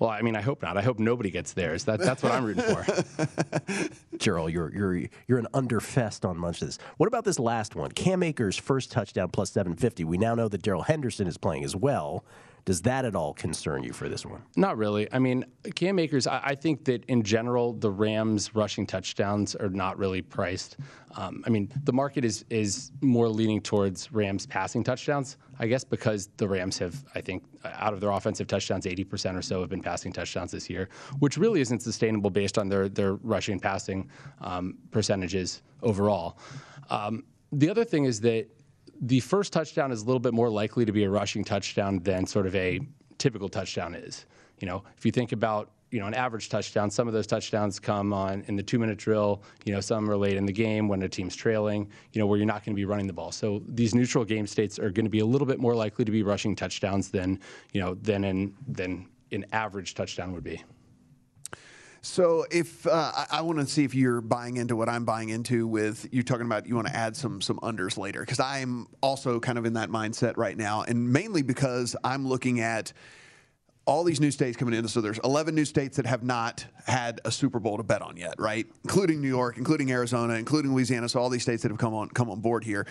Well, 0.00 0.08
I 0.08 0.22
mean, 0.22 0.34
I 0.34 0.40
hope 0.40 0.62
not. 0.62 0.78
I 0.78 0.82
hope 0.82 0.98
nobody 0.98 1.30
gets 1.30 1.52
theirs. 1.52 1.84
That, 1.84 2.00
that's 2.00 2.22
what 2.22 2.32
I'm 2.32 2.42
rooting 2.42 2.64
for. 2.64 2.86
Gerald, 4.18 4.50
you're 4.50 4.72
you're 4.74 5.06
you're 5.28 5.38
an 5.38 5.46
underfest 5.52 6.26
on 6.28 6.38
much 6.38 6.62
of 6.62 6.68
this. 6.68 6.78
What 6.96 7.06
about 7.06 7.24
this 7.24 7.38
last 7.38 7.76
one? 7.76 7.92
Cam 7.92 8.22
Akers' 8.22 8.56
first 8.56 8.90
touchdown 8.90 9.28
plus 9.28 9.52
750. 9.52 10.04
We 10.04 10.16
now 10.16 10.34
know 10.34 10.48
that 10.48 10.62
Darrell 10.62 10.82
Henderson 10.82 11.26
is 11.28 11.36
playing 11.36 11.64
as 11.64 11.76
well. 11.76 12.24
Does 12.64 12.82
that 12.82 13.04
at 13.04 13.16
all 13.16 13.34
concern 13.34 13.82
you 13.82 13.92
for 13.92 14.08
this 14.08 14.24
one? 14.24 14.40
Not 14.56 14.76
really. 14.76 15.12
I 15.12 15.18
mean, 15.18 15.44
Cam 15.74 15.98
Akers, 15.98 16.28
I, 16.28 16.40
I 16.44 16.54
think 16.54 16.84
that 16.84 17.04
in 17.06 17.24
general, 17.24 17.72
the 17.72 17.90
Rams 17.90 18.54
rushing 18.54 18.86
touchdowns 18.86 19.56
are 19.56 19.68
not 19.68 19.98
really 19.98 20.22
priced. 20.22 20.76
Um, 21.16 21.42
I 21.44 21.50
mean, 21.50 21.72
the 21.82 21.92
market 21.92 22.24
is 22.24 22.44
is 22.50 22.92
more 23.00 23.28
leaning 23.28 23.60
towards 23.60 24.12
Rams 24.12 24.46
passing 24.46 24.84
touchdowns, 24.84 25.38
I 25.58 25.66
guess, 25.66 25.82
because 25.82 26.28
the 26.36 26.46
Rams 26.46 26.78
have, 26.78 27.04
I 27.16 27.20
think, 27.20 27.42
out 27.64 27.94
of 27.94 28.00
their 28.00 28.10
offensive 28.10 28.46
touchdowns, 28.46 28.86
80% 28.86 29.36
or 29.36 29.42
so 29.42 29.60
have 29.60 29.68
been 29.70 29.82
passing 29.82 30.12
touchdowns 30.12 30.52
this 30.52 30.70
year, 30.70 30.88
which 31.18 31.36
really 31.36 31.60
isn't 31.60 31.82
sustainable 31.82 32.30
based 32.30 32.58
on 32.58 32.68
their, 32.68 32.88
their 32.88 33.14
rushing 33.14 33.58
passing 33.58 34.08
um, 34.40 34.78
percentages 34.90 35.62
overall. 35.82 36.38
Um, 36.90 37.24
the 37.52 37.68
other 37.68 37.84
thing 37.84 38.04
is 38.04 38.20
that 38.20 38.48
the 39.02 39.18
first 39.20 39.52
touchdown 39.52 39.90
is 39.90 40.02
a 40.02 40.04
little 40.06 40.20
bit 40.20 40.32
more 40.32 40.48
likely 40.48 40.84
to 40.84 40.92
be 40.92 41.02
a 41.02 41.10
rushing 41.10 41.42
touchdown 41.42 41.98
than 41.98 42.24
sort 42.24 42.46
of 42.46 42.54
a 42.54 42.80
typical 43.18 43.48
touchdown 43.48 43.94
is. 43.94 44.26
You 44.60 44.68
know, 44.68 44.84
if 44.96 45.04
you 45.04 45.10
think 45.10 45.32
about 45.32 45.72
you 45.90 46.00
know 46.00 46.06
an 46.06 46.14
average 46.14 46.48
touchdown, 46.48 46.88
some 46.88 47.08
of 47.08 47.12
those 47.12 47.26
touchdowns 47.26 47.80
come 47.80 48.12
on 48.12 48.44
in 48.46 48.54
the 48.56 48.62
two-minute 48.62 48.96
drill. 48.98 49.42
You 49.64 49.74
know, 49.74 49.80
some 49.80 50.08
are 50.08 50.16
late 50.16 50.36
in 50.36 50.46
the 50.46 50.52
game 50.52 50.88
when 50.88 51.02
a 51.02 51.08
team's 51.08 51.34
trailing. 51.34 51.90
You 52.12 52.20
know, 52.20 52.26
where 52.26 52.38
you're 52.38 52.46
not 52.46 52.64
going 52.64 52.74
to 52.74 52.80
be 52.80 52.84
running 52.84 53.08
the 53.08 53.12
ball. 53.12 53.32
So 53.32 53.62
these 53.66 53.94
neutral 53.94 54.24
game 54.24 54.46
states 54.46 54.78
are 54.78 54.90
going 54.90 55.04
to 55.04 55.10
be 55.10 55.18
a 55.18 55.26
little 55.26 55.46
bit 55.46 55.58
more 55.58 55.74
likely 55.74 56.04
to 56.04 56.12
be 56.12 56.22
rushing 56.22 56.54
touchdowns 56.54 57.10
than 57.10 57.40
you 57.72 57.80
know 57.80 57.94
than 57.94 58.22
in 58.22 58.54
than 58.68 59.08
an 59.32 59.44
average 59.52 59.94
touchdown 59.94 60.32
would 60.32 60.44
be. 60.44 60.62
So 62.04 62.44
if 62.50 62.84
uh, 62.84 63.12
I, 63.14 63.26
I 63.30 63.40
want 63.42 63.60
to 63.60 63.66
see 63.66 63.84
if 63.84 63.94
you're 63.94 64.20
buying 64.20 64.56
into 64.56 64.74
what 64.74 64.88
I'm 64.88 65.04
buying 65.04 65.28
into 65.28 65.68
with 65.68 66.08
you 66.10 66.24
talking 66.24 66.46
about 66.46 66.66
you 66.66 66.74
want 66.74 66.88
to 66.88 66.96
add 66.96 67.16
some 67.16 67.40
some 67.40 67.60
unders 67.60 67.96
later 67.96 68.20
because 68.20 68.40
I'm 68.40 68.88
also 69.00 69.38
kind 69.38 69.56
of 69.56 69.64
in 69.64 69.74
that 69.74 69.88
mindset 69.88 70.36
right 70.36 70.56
now, 70.56 70.82
and 70.82 71.12
mainly 71.12 71.42
because 71.42 71.94
I'm 72.02 72.26
looking 72.26 72.58
at 72.58 72.92
all 73.84 74.02
these 74.02 74.20
new 74.20 74.32
states 74.32 74.56
coming 74.56 74.74
in. 74.74 74.86
So 74.88 75.00
there's 75.00 75.18
11 75.20 75.54
new 75.54 75.64
states 75.64 75.96
that 75.96 76.06
have 76.06 76.24
not 76.24 76.64
had 76.86 77.20
a 77.24 77.30
Super 77.30 77.60
Bowl 77.60 77.76
to 77.76 77.82
bet 77.84 78.02
on 78.02 78.16
yet, 78.16 78.34
right? 78.38 78.66
Including 78.84 79.20
New 79.20 79.28
York, 79.28 79.56
including 79.56 79.90
Arizona, 79.92 80.34
including 80.34 80.72
Louisiana. 80.74 81.08
So 81.08 81.20
all 81.20 81.30
these 81.30 81.42
states 81.42 81.62
that 81.62 81.70
have 81.70 81.78
come 81.78 81.94
on 81.94 82.08
come 82.08 82.30
on 82.30 82.40
board 82.40 82.64
here. 82.64 82.84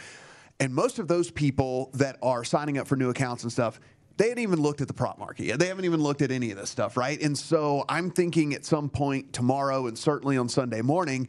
And 0.61 0.73
most 0.73 0.99
of 0.99 1.09
those 1.09 1.31
people 1.31 1.89
that 1.95 2.17
are 2.21 2.43
signing 2.43 2.77
up 2.77 2.87
for 2.87 2.95
new 2.95 3.09
accounts 3.09 3.43
and 3.43 3.51
stuff, 3.51 3.79
they 4.17 4.29
hadn't 4.29 4.43
even 4.43 4.61
looked 4.61 4.81
at 4.81 4.87
the 4.87 4.93
prop 4.93 5.17
market 5.17 5.45
yet. 5.45 5.59
They 5.59 5.67
haven't 5.67 5.85
even 5.85 6.01
looked 6.01 6.21
at 6.21 6.31
any 6.31 6.51
of 6.51 6.57
this 6.57 6.69
stuff, 6.69 6.97
right? 6.97 7.21
And 7.21 7.37
so 7.37 7.85
I'm 7.89 8.11
thinking 8.11 8.53
at 8.53 8.65
some 8.65 8.89
point 8.89 9.33
tomorrow 9.33 9.87
and 9.87 9.97
certainly 9.97 10.37
on 10.37 10.49
Sunday 10.49 10.81
morning, 10.81 11.27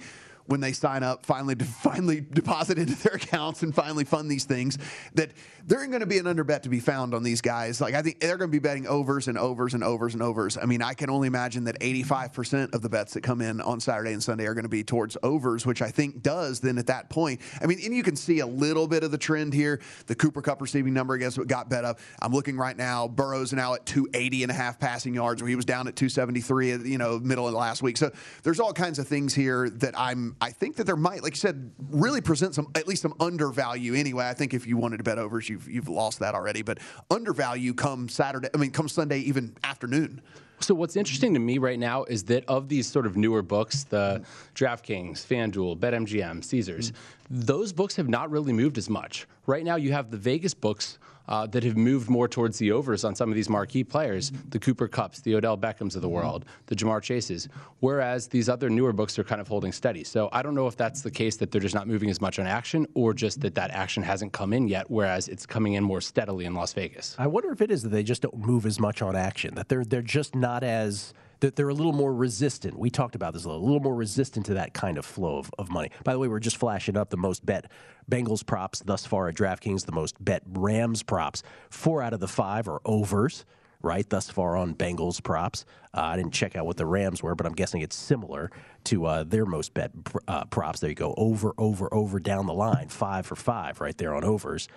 when 0.53 0.61
they 0.61 0.73
sign 0.73 1.03
up, 1.03 1.25
finally 1.25 1.57
to 1.57 1.65
finally 1.65 2.21
deposit 2.21 2.77
into 2.79 2.95
their 3.03 3.15
accounts 3.15 3.63
and 3.63 3.75
finally 3.75 4.05
fund 4.05 4.31
these 4.31 4.45
things, 4.45 4.77
that 5.15 5.31
there 5.65 5.81
ain't 5.81 5.91
going 5.91 6.01
to 6.01 6.07
be 6.07 6.19
an 6.19 6.27
underbet 6.27 6.61
to 6.61 6.69
be 6.69 6.79
found 6.79 7.15
on 7.15 7.23
these 7.23 7.41
guys. 7.41 7.81
Like 7.81 7.95
I 7.95 8.03
think 8.03 8.21
they're 8.21 8.37
going 8.37 8.51
to 8.51 8.53
be 8.53 8.59
betting 8.59 8.87
overs 8.87 9.29
and 9.29 9.39
overs 9.39 9.73
and 9.73 9.83
overs 9.83 10.13
and 10.13 10.23
overs. 10.23 10.59
I 10.59 10.67
mean, 10.67 10.83
I 10.83 10.93
can 10.93 11.09
only 11.09 11.27
imagine 11.27 11.65
that 11.65 11.81
85% 11.81 12.75
of 12.75 12.83
the 12.83 12.91
bets 12.91 13.15
that 13.15 13.23
come 13.23 13.41
in 13.41 13.63
on 13.63 13.81
Saturday 13.81 14.13
and 14.13 14.23
Sunday 14.23 14.45
are 14.45 14.53
going 14.53 14.65
to 14.65 14.69
be 14.69 14.85
towards 14.85 15.17
overs, 15.23 15.65
which 15.65 15.81
I 15.81 15.91
think 15.91 16.23
does 16.23 16.61
then 16.61 16.77
at 16.77 16.89
that 16.89 17.09
point. 17.09 17.41
I 17.63 17.67
mean, 17.67 17.79
and 17.83 17.97
you 17.97 18.03
can 18.03 18.15
see 18.15 18.41
a 18.41 18.47
little 18.47 18.87
bit 18.87 19.05
of 19.05 19.11
the 19.11 19.17
trend 19.17 19.55
here. 19.55 19.81
The 20.07 20.15
Cooper 20.15 20.43
Kupp 20.43 20.61
receiving 20.61 20.93
number, 20.93 21.15
I 21.15 21.17
guess, 21.17 21.39
what 21.39 21.49
got 21.49 21.71
bet 21.71 21.87
up. 21.87 21.99
I'm 22.21 22.33
looking 22.33 22.59
right 22.59 22.77
now. 22.77 23.09
Burrow's 23.09 23.55
now 23.55 23.73
at 23.73 23.87
280 23.87 24.43
and 24.43 24.53
a 24.53 24.55
half 24.55 24.79
passing 24.79 25.15
yards, 25.15 25.41
where 25.41 25.49
he 25.49 25.57
was 25.57 25.65
down 25.65 25.89
at 25.89 25.97
273, 25.97 26.91
you 26.91 26.99
know, 26.99 27.19
middle 27.19 27.49
of 27.49 27.55
last 27.55 27.83
week. 27.83 27.97
So 27.97 28.11
there's 28.43 28.61
all 28.61 28.75
kinds 28.75 28.99
of 28.99 29.09
things 29.09 29.35
here 29.35 29.71
that 29.71 29.99
I'm. 29.99 30.37
I 30.43 30.51
think 30.51 30.75
that 30.77 30.85
there 30.87 30.97
might, 30.97 31.23
like 31.23 31.35
you 31.35 31.39
said, 31.39 31.71
really 31.79 32.21
present 32.21 32.57
some 32.57 32.67
at 32.75 32.89
least 32.89 33.03
some 33.03 33.15
undervalue 33.21 33.95
anyway. 33.95 34.27
I 34.27 34.35
think 34.35 34.55
if 34.55 34.67
you 34.67 34.77
wanted 34.77 34.97
to 34.97 35.05
bet 35.05 35.17
overs, 35.17 35.49
you've 35.49 35.69
you've 35.69 35.89
lost 35.89 36.19
that 36.19 36.35
already. 36.35 36.63
But 36.63 36.81
undervalue 37.13 37.73
come 37.75 38.09
Saturday. 38.09 38.49
I 38.53 38.57
mean, 38.59 38.73
come 38.73 38.89
Sunday 38.89 39.21
even 39.21 39.55
afternoon. 39.63 40.21
So 40.59 40.75
what's 40.75 40.97
interesting 40.97 41.33
to 41.35 41.41
me 41.41 41.59
right 41.59 41.79
now 41.79 42.03
is 42.05 42.25
that 42.25 42.45
of 42.47 42.69
these 42.69 42.89
sort 42.89 43.07
of 43.07 43.17
newer 43.17 43.43
books, 43.43 43.85
the 43.85 44.25
DraftKings, 44.57 45.25
FanDuel, 45.25 45.79
BetMGM, 45.79 46.43
Caesars, 46.43 46.91
mm-hmm. 46.91 47.41
those 47.41 47.73
books 47.73 47.95
have 47.95 48.09
not 48.09 48.29
really 48.29 48.53
moved 48.53 48.79
as 48.79 48.91
much. 48.91 49.29
Right 49.47 49.65
now, 49.65 49.77
you 49.77 49.93
have 49.93 50.11
the 50.11 50.17
Vegas 50.17 50.55
books 50.55 50.99
uh, 51.29 51.47
that 51.47 51.64
have 51.64 51.76
moved 51.76 52.09
more 52.09 52.29
towards 52.29 52.59
the 52.59 52.73
overs 52.73 53.05
on 53.05 53.14
some 53.14 53.29
of 53.29 53.35
these 53.35 53.49
marquee 53.49 53.85
players, 53.85 54.33
the 54.50 54.59
Cooper 54.59 54.88
Kupps, 54.88 55.23
the 55.23 55.35
Odell 55.35 55.57
Beckhams 55.57 55.97
of 55.97 56.02
the 56.02 56.09
world, 56.09 56.45
the 56.67 56.75
Ja'Marr 56.75 57.02
Chases, 57.02 57.49
whereas 57.81 58.29
these 58.29 58.49
other 58.49 58.69
newer 58.69 58.93
books 58.93 59.19
are 59.19 59.25
kind 59.25 59.41
of 59.41 59.49
holding 59.49 59.73
steady. 59.73 60.05
So 60.05 60.29
I 60.33 60.43
don't 60.43 60.55
know 60.55 60.67
if 60.67 60.76
that's 60.76 61.02
the 61.02 61.11
case 61.11 61.37
that 61.37 61.50
they're 61.50 61.61
just 61.61 61.75
not 61.75 61.87
moving 61.87 62.11
as 62.11 62.21
much 62.21 62.38
on 62.38 62.47
action 62.47 62.87
or 62.95 63.14
just 63.14 63.41
that 63.41 63.55
that 63.55 63.71
action 63.71 64.02
hasn't 64.02 64.33
come 64.33 64.52
in 64.52 64.69
yet, 64.69 64.91
whereas 64.91 65.29
it's 65.29 65.47
coming 65.47 65.75
in 65.75 65.85
more 65.85 66.00
steadily 66.00 66.45
in 66.45 66.55
Las 66.55 66.73
Vegas. 66.73 67.17
I 67.19 67.26
wonder 67.26 67.52
if 67.52 67.61
it 67.61 67.71
is 67.71 67.83
that 67.83 67.91
they 67.91 68.02
just 68.02 68.23
don't 68.23 68.38
move 68.38 68.67
as 68.67 68.81
much 68.81 69.02
on 69.02 69.17
action, 69.17 69.55
that 69.55 69.69
they're 69.69 69.85
they're 69.85 70.02
just 70.02 70.35
not 70.35 70.62
as 70.62 71.12
that 71.43 71.57
they're 71.57 71.69
a 71.69 71.75
little 71.75 71.93
more 71.93 72.15
resistant. 72.15 72.79
We 72.79 72.89
talked 72.89 73.17
about 73.17 73.35
this 73.35 73.45
a 73.45 73.49
little, 73.49 73.63
a 73.63 73.67
little 73.67 73.81
more 73.81 73.97
resistant 73.97 74.47
to 74.47 74.55
that 74.55 74.75
kind 74.75 74.97
of 74.97 75.05
flow 75.05 75.39
of, 75.39 75.51
of 75.59 75.71
money. 75.71 75.91
By 76.05 76.13
the 76.13 76.21
way, 76.21 76.29
we're 76.29 76.39
just 76.39 76.57
flashing 76.57 76.97
up 76.97 77.11
the 77.11 77.17
most 77.17 77.45
bet 77.45 77.71
Bengals 78.09 78.47
props 78.47 78.79
thus 78.79 79.05
far 79.05 79.29
at 79.29 79.35
DraftKings, 79.35 79.85
the 79.85 79.93
most 79.93 80.25
bet 80.25 80.43
Rams 80.47 81.03
props. 81.03 81.43
Four 81.69 82.01
out 82.01 82.13
of 82.13 82.21
the 82.21 82.29
five 82.29 82.69
are 82.69 82.81
overs, 82.85 83.45
right? 83.83 84.09
Thus 84.09 84.31
far 84.31 84.57
on 84.57 84.77
Bengals 84.77 85.21
props. 85.21 85.65
Uh, 85.93 86.03
I 86.03 86.17
didn't 86.17 86.33
check 86.33 86.55
out 86.55 86.65
what 86.65 86.77
the 86.77 86.87
Rams 86.87 87.25
were, 87.25 87.35
but 87.35 87.45
I'm 87.45 87.55
guessing 87.55 87.81
it's 87.81 87.97
similar 87.97 88.53
to 88.85 89.07
uh, 89.07 89.25
their 89.25 89.45
most 89.45 89.75
bet 89.75 89.91
uh, 90.29 90.45
props. 90.45 90.79
There 90.79 90.91
you 90.91 90.95
go, 90.95 91.13
over, 91.17 91.55
over, 91.59 91.93
over 91.93 92.21
down 92.21 92.47
the 92.47 92.55
line, 92.55 92.87
five 92.87 93.27
for 93.27 93.35
five 93.35 93.81
right 93.81 93.99
there 93.99 94.15
on 94.15 94.23
overs 94.23 94.69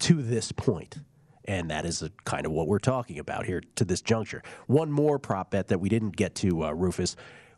to 0.00 0.22
this 0.22 0.52
point. 0.52 0.98
And 1.46 1.70
that 1.70 1.86
is 1.86 2.02
a, 2.02 2.10
kind 2.24 2.46
of 2.46 2.52
what 2.52 2.68
we're 2.68 2.78
talking 2.78 3.18
about 3.18 3.46
here 3.46 3.62
to 3.76 3.84
this 3.84 4.02
juncture. 4.02 4.42
One 4.66 4.90
more 4.90 5.18
prop 5.18 5.50
bet 5.50 5.68
that 5.68 5.80
we 5.80 5.88
didn't 5.88 6.16
get 6.16 6.34
to, 6.36 6.64
uh, 6.64 6.72
Rufus. 6.72 7.16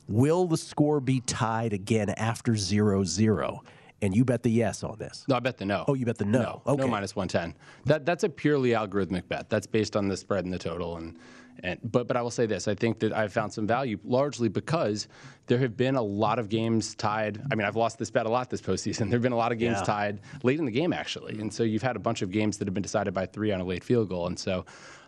Will 0.08 0.46
the 0.46 0.56
score 0.56 1.00
be 1.00 1.20
tied 1.20 1.72
again 1.72 2.10
after 2.10 2.56
0 2.56 3.04
0? 3.04 3.62
And 4.02 4.16
you 4.16 4.24
bet 4.24 4.42
the 4.42 4.50
yes 4.50 4.82
on 4.82 4.98
this. 4.98 5.24
No, 5.28 5.36
I 5.36 5.40
bet 5.40 5.58
the 5.58 5.64
no. 5.64 5.84
Oh, 5.86 5.94
you 5.94 6.04
bet 6.04 6.18
the 6.18 6.24
no. 6.24 6.42
No, 6.42 6.62
okay. 6.66 6.82
no 6.82 6.88
minus 6.88 7.14
110. 7.14 7.56
That, 7.84 8.04
that's 8.04 8.24
a 8.24 8.28
purely 8.28 8.70
algorithmic 8.70 9.28
bet. 9.28 9.48
That's 9.48 9.66
based 9.66 9.94
on 9.94 10.08
the 10.08 10.16
spread 10.16 10.44
and 10.44 10.52
the 10.52 10.58
total. 10.58 10.96
And, 10.96 11.16
and 11.62 11.78
but, 11.84 12.08
but 12.08 12.16
I 12.16 12.22
will 12.22 12.32
say 12.32 12.46
this 12.46 12.66
I 12.66 12.74
think 12.74 12.98
that 12.98 13.12
I've 13.12 13.32
found 13.32 13.52
some 13.52 13.66
value 13.66 13.98
largely 14.04 14.48
because 14.48 15.06
there 15.46 15.58
have 15.58 15.76
been 15.76 15.96
a 15.96 16.02
lot 16.02 16.38
of 16.38 16.48
games 16.48 16.94
tied. 16.94 17.42
I 17.50 17.54
mean, 17.54 17.66
I've 17.66 17.76
lost 17.76 17.98
this 17.98 18.10
bet 18.10 18.26
a 18.26 18.28
lot 18.28 18.48
this 18.50 18.60
postseason. 18.62 18.98
There 19.10 19.18
have 19.18 19.22
been 19.22 19.32
a 19.32 19.36
lot 19.36 19.52
of 19.52 19.58
games 19.58 19.78
Yeah. 19.78 19.84
tied 19.84 20.20
late 20.42 20.58
in 20.58 20.64
the 20.64 20.70
game, 20.72 20.92
actually. 20.92 21.38
And 21.40 21.52
so 21.52 21.62
you've 21.62 21.82
had 21.82 21.96
a 21.96 22.00
bunch 22.00 22.22
of 22.22 22.30
games 22.30 22.58
that 22.58 22.66
have 22.68 22.74
been 22.74 22.82
decided 22.82 23.12
by 23.12 23.26
three 23.26 23.52
on 23.52 23.60
a 23.60 23.64
late 23.64 23.84
field 23.84 24.08
goal. 24.08 24.26
And 24.28 24.38
so 24.38 24.64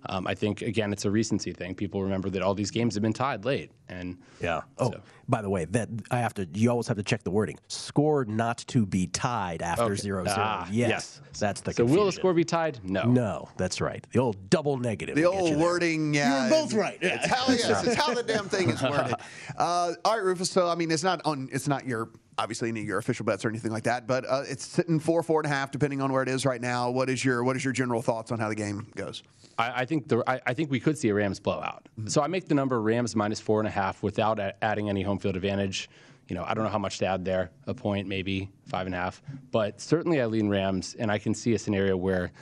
um, 0.06 0.26
I 0.26 0.34
think, 0.34 0.60
again, 0.60 0.92
it's 0.92 1.06
a 1.06 1.10
recency 1.10 1.52
thing. 1.52 1.74
People 1.74 2.02
remember 2.02 2.28
that 2.30 2.42
all 2.42 2.54
these 2.54 2.70
games 2.70 2.94
have 2.94 3.02
been 3.02 3.14
tied 3.14 3.46
late. 3.46 3.70
And 3.88 4.18
Yeah. 4.40 4.60
Oh, 4.78 4.90
So- 4.90 5.00
by 5.26 5.40
the 5.40 5.48
way, 5.48 5.64
that 5.64 5.88
I 6.10 6.18
have 6.18 6.34
to. 6.34 6.46
You 6.52 6.68
always 6.68 6.86
have 6.88 6.98
to 6.98 7.02
check 7.02 7.22
the 7.22 7.30
wording. 7.30 7.58
Score 7.68 8.26
not 8.26 8.58
to 8.68 8.84
be 8.84 9.06
tied 9.06 9.62
after 9.62 9.84
Okay. 9.84 9.94
zero 9.96 10.24
zero. 10.24 10.36
Ah, 10.38 10.68
yes, 10.70 10.88
yes. 10.90 11.20
that's 11.40 11.62
the. 11.62 11.72
so 11.72 11.86
will 11.86 12.04
the 12.04 12.12
score 12.12 12.34
be 12.34 12.44
tied? 12.44 12.80
No. 12.84 13.04
No, 13.04 13.48
that's 13.56 13.80
right. 13.80 14.06
The 14.12 14.18
old 14.18 14.50
double 14.50 14.76
negative. 14.76 15.16
The 15.16 15.24
old 15.24 15.48
you 15.48 15.58
wording, 15.58 16.12
yeah. 16.12 16.42
You're 16.48 16.50
both 16.62 16.74
right. 16.74 16.98
It's 17.00 17.26
how, 17.26 17.46
yes, 17.48 17.86
it's 17.86 17.94
how 17.94 18.12
the 18.12 18.22
damn 18.22 18.50
thing 18.50 18.68
is 18.68 18.82
worded. 18.82 19.14
Uh, 19.56 19.94
all 20.04 20.16
right, 20.16 20.23
Rufus. 20.24 20.50
So, 20.50 20.68
I 20.68 20.74
mean, 20.74 20.90
it's 20.90 21.02
not 21.02 21.20
on. 21.24 21.48
It's 21.52 21.68
not 21.68 21.86
your 21.86 22.10
obviously 22.38 22.68
any 22.68 22.80
of 22.80 22.86
your 22.86 22.98
official 22.98 23.24
bets 23.24 23.44
or 23.44 23.48
anything 23.48 23.70
like 23.70 23.84
that, 23.84 24.06
but 24.06 24.24
uh, 24.28 24.42
it's 24.48 24.66
sitting 24.66 24.98
four, 24.98 25.22
four 25.22 25.40
and 25.40 25.46
a 25.46 25.54
half, 25.54 25.70
depending 25.70 26.00
on 26.00 26.12
where 26.12 26.22
it 26.22 26.28
is 26.28 26.44
right 26.44 26.60
now. 26.60 26.90
What 26.90 27.08
is 27.08 27.24
your 27.24 27.44
What 27.44 27.56
is 27.56 27.64
your 27.64 27.72
general 27.72 28.02
thoughts 28.02 28.32
on 28.32 28.38
how 28.38 28.48
the 28.48 28.54
game 28.54 28.86
goes? 28.96 29.22
I, 29.58 29.82
I 29.82 29.84
think 29.84 30.08
the 30.08 30.22
I, 30.26 30.40
I 30.46 30.54
think 30.54 30.70
we 30.70 30.80
could 30.80 30.98
see 30.98 31.08
a 31.08 31.14
Rams 31.14 31.40
blowout. 31.40 31.88
Mm-hmm. 31.98 32.08
So 32.08 32.22
I 32.22 32.26
make 32.26 32.48
the 32.48 32.54
number 32.54 32.80
Rams 32.80 33.14
minus 33.14 33.40
four 33.40 33.60
and 33.60 33.68
a 33.68 33.70
half 33.70 34.02
without 34.02 34.38
a- 34.38 34.54
adding 34.64 34.88
any 34.88 35.02
home 35.02 35.18
field 35.18 35.36
advantage. 35.36 35.88
You 36.28 36.34
know, 36.34 36.44
I 36.46 36.54
don't 36.54 36.64
know 36.64 36.70
how 36.70 36.78
much 36.78 36.98
to 36.98 37.06
add 37.06 37.24
there. 37.24 37.50
A 37.66 37.74
point, 37.74 38.08
maybe 38.08 38.48
five 38.66 38.86
and 38.86 38.94
a 38.94 38.98
half. 38.98 39.22
But 39.50 39.80
certainly, 39.80 40.20
I 40.22 40.26
lean 40.26 40.48
Rams, 40.48 40.96
and 40.98 41.10
I 41.10 41.18
can 41.18 41.34
see 41.34 41.54
a 41.54 41.58
scenario 41.58 41.96
where 41.96 42.32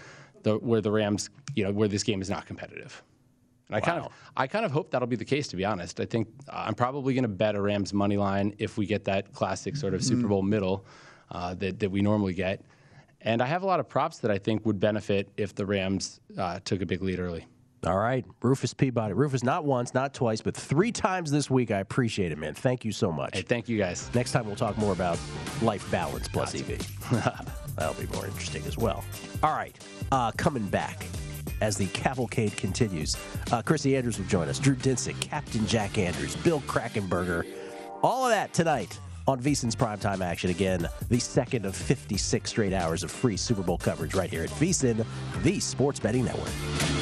the 0.42 0.56
where 0.56 0.80
the 0.80 0.90
Rams, 0.90 1.30
you 1.54 1.64
know, 1.64 1.72
where 1.72 1.88
this 1.88 2.02
game 2.02 2.22
is 2.22 2.30
not 2.30 2.46
competitive. 2.46 3.02
And 3.72 3.82
I 3.82 3.84
kind 3.84 4.04
of 4.04 4.12
I 4.36 4.46
kind 4.46 4.66
of 4.66 4.70
hope 4.70 4.90
that'll 4.90 5.08
be 5.08 5.16
the 5.16 5.24
case. 5.24 5.48
To 5.48 5.56
be 5.56 5.64
honest, 5.64 5.98
I 5.98 6.04
think 6.04 6.28
uh, 6.48 6.64
I'm 6.66 6.74
probably 6.74 7.14
going 7.14 7.22
to 7.22 7.28
bet 7.28 7.54
a 7.54 7.60
Rams 7.60 7.94
money 7.94 8.18
line 8.18 8.54
if 8.58 8.76
we 8.76 8.84
get 8.84 9.04
that 9.04 9.32
classic 9.32 9.76
sort 9.76 9.94
of 9.94 10.04
Super 10.04 10.28
Bowl 10.28 10.42
middle 10.42 10.84
uh, 11.30 11.54
that 11.54 11.80
that 11.80 11.90
we 11.90 12.02
normally 12.02 12.34
get. 12.34 12.62
And 13.22 13.40
I 13.40 13.46
have 13.46 13.62
a 13.62 13.66
lot 13.66 13.80
of 13.80 13.88
props 13.88 14.18
that 14.18 14.30
I 14.30 14.36
think 14.38 14.66
would 14.66 14.80
benefit 14.80 15.30
if 15.36 15.54
the 15.54 15.64
Rams 15.64 16.20
uh, 16.36 16.58
took 16.64 16.82
a 16.82 16.86
big 16.86 17.02
lead 17.02 17.18
early. 17.20 17.46
All 17.84 17.98
right, 17.98 18.24
Rufus 18.42 18.74
Peabody. 18.74 19.14
Rufus, 19.14 19.42
not 19.42 19.64
once, 19.64 19.92
not 19.94 20.14
twice, 20.14 20.40
but 20.40 20.54
three 20.54 20.92
times 20.92 21.30
this 21.30 21.50
week. 21.50 21.70
I 21.70 21.78
appreciate 21.78 22.30
it, 22.30 22.38
man. 22.38 22.54
Thank 22.54 22.84
you 22.84 22.92
so 22.92 23.10
much. 23.10 23.34
Hey, 23.34 23.42
thank 23.42 23.68
you 23.68 23.78
guys. 23.78 24.08
Next 24.14 24.32
time 24.32 24.46
we'll 24.46 24.54
talk 24.54 24.76
more 24.76 24.92
about 24.92 25.18
life 25.62 25.90
balance 25.90 26.28
plus 26.28 26.54
EV. 26.54 26.78
That'll 27.76 27.94
be 27.94 28.06
more 28.12 28.26
interesting 28.26 28.64
as 28.66 28.76
well. 28.76 29.02
All 29.42 29.54
right, 29.54 29.76
uh, 30.12 30.30
coming 30.32 30.66
back 30.66 31.06
as 31.62 31.76
the 31.76 31.86
cavalcade 31.88 32.56
continues. 32.56 33.16
Uh, 33.52 33.62
Chrissy 33.62 33.96
Andrews 33.96 34.18
will 34.18 34.26
join 34.26 34.48
us. 34.48 34.58
Drew 34.58 34.74
Dinsick, 34.74 35.18
Captain 35.20 35.64
Jack 35.66 35.96
Andrews, 35.96 36.34
Bill 36.36 36.60
Krackomberger. 36.62 37.46
All 38.02 38.24
of 38.24 38.32
that 38.32 38.52
tonight 38.52 38.98
on 39.28 39.40
VSiN's 39.40 39.76
primetime 39.76 40.20
action. 40.20 40.50
Again, 40.50 40.88
the 41.08 41.20
second 41.20 41.64
of 41.64 41.76
56 41.76 42.50
straight 42.50 42.72
hours 42.72 43.04
of 43.04 43.12
free 43.12 43.36
Super 43.36 43.62
Bowl 43.62 43.78
coverage 43.78 44.14
right 44.14 44.28
here 44.28 44.42
at 44.42 44.50
VSiN, 44.50 45.06
the 45.44 45.60
sports 45.60 46.00
betting 46.00 46.24
network. 46.24 47.01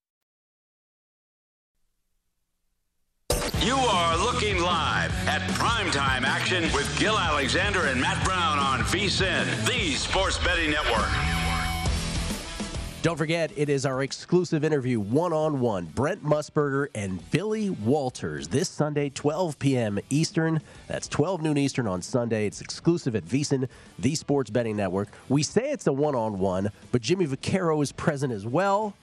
At 5.41 5.49
primetime 5.51 6.21
action 6.21 6.63
with 6.71 6.99
Gill 6.99 7.17
Alexander 7.17 7.87
and 7.87 7.99
Matt 7.99 8.23
Brown 8.23 8.59
on 8.59 8.81
VSIN, 8.81 9.65
the 9.65 9.95
sports 9.95 10.37
betting 10.37 10.69
network. 10.69 11.09
Don't 13.01 13.17
forget, 13.17 13.51
it 13.55 13.67
is 13.67 13.83
our 13.83 14.03
exclusive 14.03 14.63
interview 14.63 14.99
one 14.99 15.33
on 15.33 15.59
one. 15.59 15.85
Brent 15.85 16.23
Musburger 16.23 16.89
and 16.93 17.19
Billy 17.31 17.71
Walters 17.71 18.49
this 18.49 18.69
Sunday, 18.69 19.09
12 19.09 19.57
p.m. 19.57 19.99
Eastern. 20.11 20.61
That's 20.85 21.07
12 21.07 21.41
noon 21.41 21.57
Eastern 21.57 21.87
on 21.87 22.03
Sunday. 22.03 22.45
It's 22.45 22.61
exclusive 22.61 23.15
at 23.15 23.25
VSiN, 23.25 23.67
the 23.97 24.13
sports 24.13 24.51
betting 24.51 24.77
network. 24.77 25.07
We 25.27 25.41
say 25.41 25.71
it's 25.71 25.87
a 25.87 25.93
one 25.93 26.13
on 26.13 26.37
one, 26.37 26.69
but 26.91 27.01
Jimmy 27.01 27.25
Vaccaro 27.25 27.81
is 27.81 27.91
present 27.91 28.31
as 28.31 28.45
well. 28.45 28.93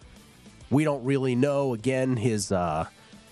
We 0.70 0.84
don't 0.84 1.02
really 1.04 1.34
know, 1.34 1.74
again, 1.74 2.16
his. 2.16 2.52
Uh, 2.52 2.86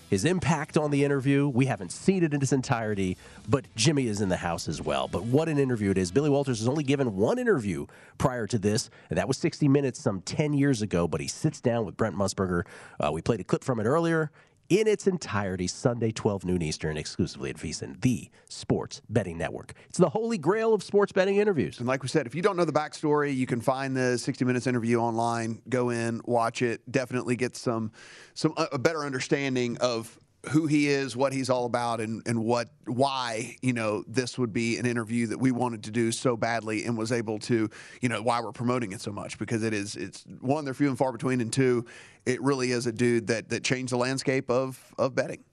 his 0.09 0.25
impact 0.25 0.77
on 0.77 0.91
the 0.91 1.03
interview. 1.03 1.47
We 1.47 1.65
haven't 1.65 1.91
seen 1.91 2.23
it 2.23 2.33
in 2.33 2.41
its 2.41 2.53
entirety, 2.53 3.17
but 3.47 3.65
Jimmy 3.75 4.07
is 4.07 4.21
in 4.21 4.29
the 4.29 4.37
house 4.37 4.67
as 4.67 4.81
well. 4.81 5.07
But 5.07 5.23
what 5.23 5.49
an 5.49 5.57
interview 5.57 5.91
it 5.91 5.97
is. 5.97 6.11
Billy 6.11 6.29
Walters 6.29 6.59
has 6.59 6.67
only 6.67 6.83
given 6.83 7.15
one 7.15 7.37
interview 7.39 7.87
prior 8.17 8.47
to 8.47 8.57
this, 8.57 8.89
and 9.09 9.17
that 9.17 9.27
was 9.27 9.37
60 9.37 9.67
Minutes 9.67 9.99
some 9.99 10.21
10 10.21 10.53
years 10.53 10.81
ago. 10.81 11.07
But 11.07 11.21
he 11.21 11.27
sits 11.27 11.59
down 11.59 11.85
with 11.85 11.97
Brent 11.97 12.15
Musburger. 12.15 12.63
Uh, 12.99 13.11
we 13.11 13.21
played 13.21 13.39
a 13.39 13.43
clip 13.43 13.63
from 13.63 13.79
it 13.79 13.85
earlier. 13.85 14.31
In 14.69 14.85
its 14.85 15.07
entirety, 15.07 15.65
Sunday, 15.65 16.11
12 16.11 16.43
noon 16.43 16.61
Eastern, 16.61 16.97
exclusively 16.97 17.49
at 17.49 17.55
VSiN, 17.55 18.01
the 18.01 18.29
sports 18.49 19.01
betting 19.07 19.37
network. 19.37 19.73
It's 19.87 19.97
the 19.97 20.09
holy 20.09 20.37
grail 20.37 20.73
of 20.73 20.83
sports 20.83 21.13
betting 21.13 21.37
interviews. 21.37 21.79
And 21.79 21.87
like 21.87 22.03
we 22.03 22.09
said, 22.09 22.27
if 22.27 22.35
you 22.35 22.41
don't 22.41 22.57
know 22.57 22.65
the 22.65 22.73
backstory, 22.73 23.33
you 23.33 23.45
can 23.45 23.61
find 23.61 23.95
the 23.95 24.17
60 24.17 24.43
Minutes 24.43 24.67
interview 24.67 24.97
online. 24.97 25.61
Go 25.69 25.89
in, 25.91 26.19
watch 26.25 26.61
it. 26.61 26.81
Definitely 26.91 27.37
get 27.37 27.55
some 27.55 27.93
some 28.33 28.53
a 28.57 28.77
better 28.77 29.05
understanding 29.05 29.77
of 29.77 30.19
who 30.51 30.67
he 30.67 30.87
is, 30.87 31.15
what 31.15 31.33
he's 31.33 31.49
all 31.49 31.65
about, 31.65 31.99
and 31.99 32.21
and 32.25 32.43
what 32.43 32.69
why 32.85 33.55
you 33.61 33.73
know 33.73 34.03
this 34.07 34.37
would 34.37 34.53
be 34.53 34.77
an 34.77 34.85
interview 34.85 35.27
that 35.27 35.39
we 35.39 35.51
wanted 35.51 35.83
to 35.83 35.91
do 35.91 36.11
so 36.11 36.37
badly, 36.37 36.85
and 36.85 36.97
was 36.97 37.11
able 37.11 37.39
to 37.39 37.69
you 38.01 38.09
know 38.09 38.21
why 38.21 38.39
we're 38.41 38.51
promoting 38.51 38.91
it 38.91 39.01
so 39.01 39.11
much 39.11 39.37
because 39.37 39.63
it 39.63 39.73
is 39.73 39.95
it's 39.95 40.23
one 40.39 40.65
they're 40.65 40.73
few 40.73 40.89
and 40.89 40.97
far 40.97 41.11
between, 41.11 41.41
and 41.41 41.51
two, 41.51 41.85
it 42.25 42.41
really 42.41 42.71
is 42.71 42.87
a 42.87 42.91
dude 42.91 43.27
that 43.27 43.49
that 43.49 43.63
changed 43.63 43.91
the 43.91 43.97
landscape 43.97 44.49
of 44.49 44.93
of 44.97 45.15
betting. 45.15 45.43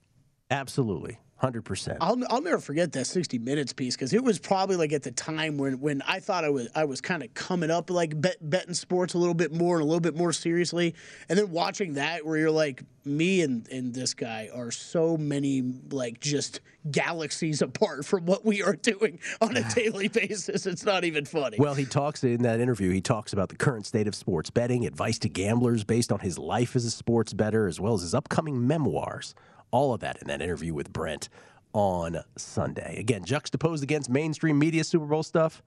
Absolutely. 0.51 1.19
Hundred 1.45 1.67
percent. 1.67 1.99
I'll, 2.01 2.17
I'll 2.31 2.41
never 2.41 2.59
forget 2.59 2.93
that 2.93 3.05
60 3.05 3.39
Minutes 3.39 3.75
piece 3.75 3.95
because 3.95 4.15
it 4.15 4.25
was 4.25 4.39
probably 4.39 4.77
like 4.77 4.95
at 4.95 5.03
the 5.03 5.11
time 5.11 5.59
when, 5.59 5.79
when 5.79 6.01
I 6.01 6.19
thought 6.19 6.43
I 6.43 6.49
was 6.49 6.69
I 6.75 6.87
was 6.87 7.03
kind 7.03 7.23
of 7.23 7.35
coming 7.35 7.71
up 7.71 7.91
like 7.91 8.19
bet, 8.19 8.39
betting 8.41 8.73
sports 8.73 9.13
a 9.13 9.19
little 9.19 9.35
bit 9.35 9.53
more 9.53 9.77
and 9.77 9.83
a 9.83 9.85
little 9.85 10.01
bit 10.01 10.17
more 10.17 10.33
seriously, 10.33 10.95
and 11.29 11.39
then 11.39 11.51
watching 11.51 11.95
that 11.95 12.25
where 12.25 12.39
you're 12.39 12.51
like 12.51 12.83
me 13.05 13.43
and, 13.43 13.69
and 13.69 13.95
this 13.95 14.15
guy 14.15 14.49
are 14.55 14.71
so 14.71 15.19
many 15.19 15.61
like 15.91 16.19
just 16.19 16.63
galaxies 16.91 17.61
apart 17.61 18.07
from 18.07 18.25
what 18.25 18.43
we 18.47 18.63
are 18.63 18.77
doing 18.77 19.19
on 19.43 19.55
a 19.55 19.69
daily 19.75 20.09
basis. 20.09 20.65
It's 20.65 20.87
not 20.87 21.05
even 21.05 21.27
funny. 21.27 21.59
Well, 21.59 21.75
he 21.75 21.85
talks 21.85 22.25
in 22.25 22.41
that 22.45 22.59
interview. 22.59 22.91
He 22.91 23.03
talks 23.03 23.35
about 23.35 23.51
the 23.51 23.57
current 23.57 23.85
state 23.85 24.09
of 24.09 24.15
sports 24.15 24.49
betting, 24.49 24.87
advice 24.87 25.19
to 25.19 25.29
gamblers 25.29 25.85
based 25.85 26.11
on 26.11 26.21
his 26.21 26.39
life 26.39 26.75
as 26.75 26.87
a 26.87 26.91
sports 26.91 27.35
bettor, 27.35 27.67
as 27.67 27.79
well 27.79 27.93
as 27.93 28.01
his 28.01 28.15
upcoming 28.15 28.67
memoirs 28.67 29.35
all 29.75 29.93
of 29.93 29.99
that 29.99 30.17
in 30.23 30.29
that 30.29 30.41
interview 30.41 30.73
with 30.73 30.93
Brent 30.93 31.29
on 31.73 32.21
Sunday. 32.37 32.97
Again, 32.97 33.25
juxtaposed 33.25 33.83
against 33.83 34.09
mainstream 34.09 34.57
media 34.57 34.85
Super 34.85 35.05
Bowl 35.05 35.25
stuff, 35.25 35.65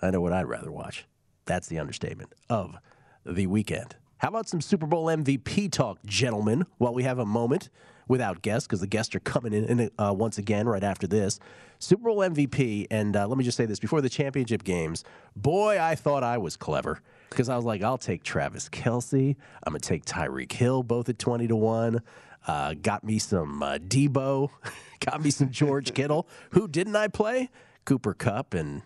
I 0.00 0.10
know 0.12 0.20
what 0.20 0.32
I'd 0.32 0.46
rather 0.46 0.70
watch. 0.70 1.06
That's 1.44 1.66
the 1.66 1.80
understatement 1.80 2.32
of 2.48 2.76
the 3.24 3.48
weekend. 3.48 3.96
How 4.18 4.28
about 4.28 4.48
some 4.48 4.60
Super 4.60 4.86
Bowl 4.86 5.06
MVP 5.06 5.72
talk, 5.72 5.98
gentlemen, 6.06 6.66
while 6.78 6.94
we 6.94 7.02
have 7.02 7.18
a 7.18 7.26
moment 7.26 7.68
without 8.06 8.42
guests, 8.42 8.68
because 8.68 8.80
the 8.80 8.86
guests 8.86 9.12
are 9.16 9.20
coming 9.20 9.52
in 9.52 9.90
uh, 9.98 10.14
once 10.16 10.38
again 10.38 10.68
right 10.68 10.84
after 10.84 11.08
this. 11.08 11.40
Super 11.80 12.04
Bowl 12.04 12.18
MVP, 12.18 12.86
and 12.92 13.16
uh, 13.16 13.26
let 13.26 13.36
me 13.36 13.42
just 13.42 13.56
say 13.56 13.66
this 13.66 13.80
before 13.80 14.00
the 14.00 14.08
championship 14.08 14.62
games, 14.62 15.02
boy, 15.34 15.80
I 15.80 15.96
thought 15.96 16.22
I 16.22 16.38
was 16.38 16.56
clever 16.56 17.00
because 17.28 17.48
I 17.48 17.56
was 17.56 17.64
like, 17.64 17.82
I'll 17.82 17.98
take 17.98 18.22
Travis 18.22 18.68
Kelce. 18.68 19.34
I'm 19.64 19.72
going 19.72 19.80
to 19.80 19.88
take 19.88 20.04
Tyreek 20.04 20.52
Hill, 20.52 20.84
both 20.84 21.08
at 21.08 21.18
20 21.18 21.48
to 21.48 21.56
1. 21.56 22.00
Uh, 22.46 22.74
got 22.74 23.02
me 23.04 23.18
some 23.18 23.62
uh, 23.62 23.78
Deebo, 23.78 24.50
got 25.04 25.22
me 25.22 25.30
some 25.30 25.50
George 25.50 25.94
Kittle. 25.94 26.28
Who 26.50 26.68
didn't 26.68 26.96
I 26.96 27.08
play? 27.08 27.50
Cooper 27.84 28.14
Kupp 28.14 28.54
and 28.54 28.82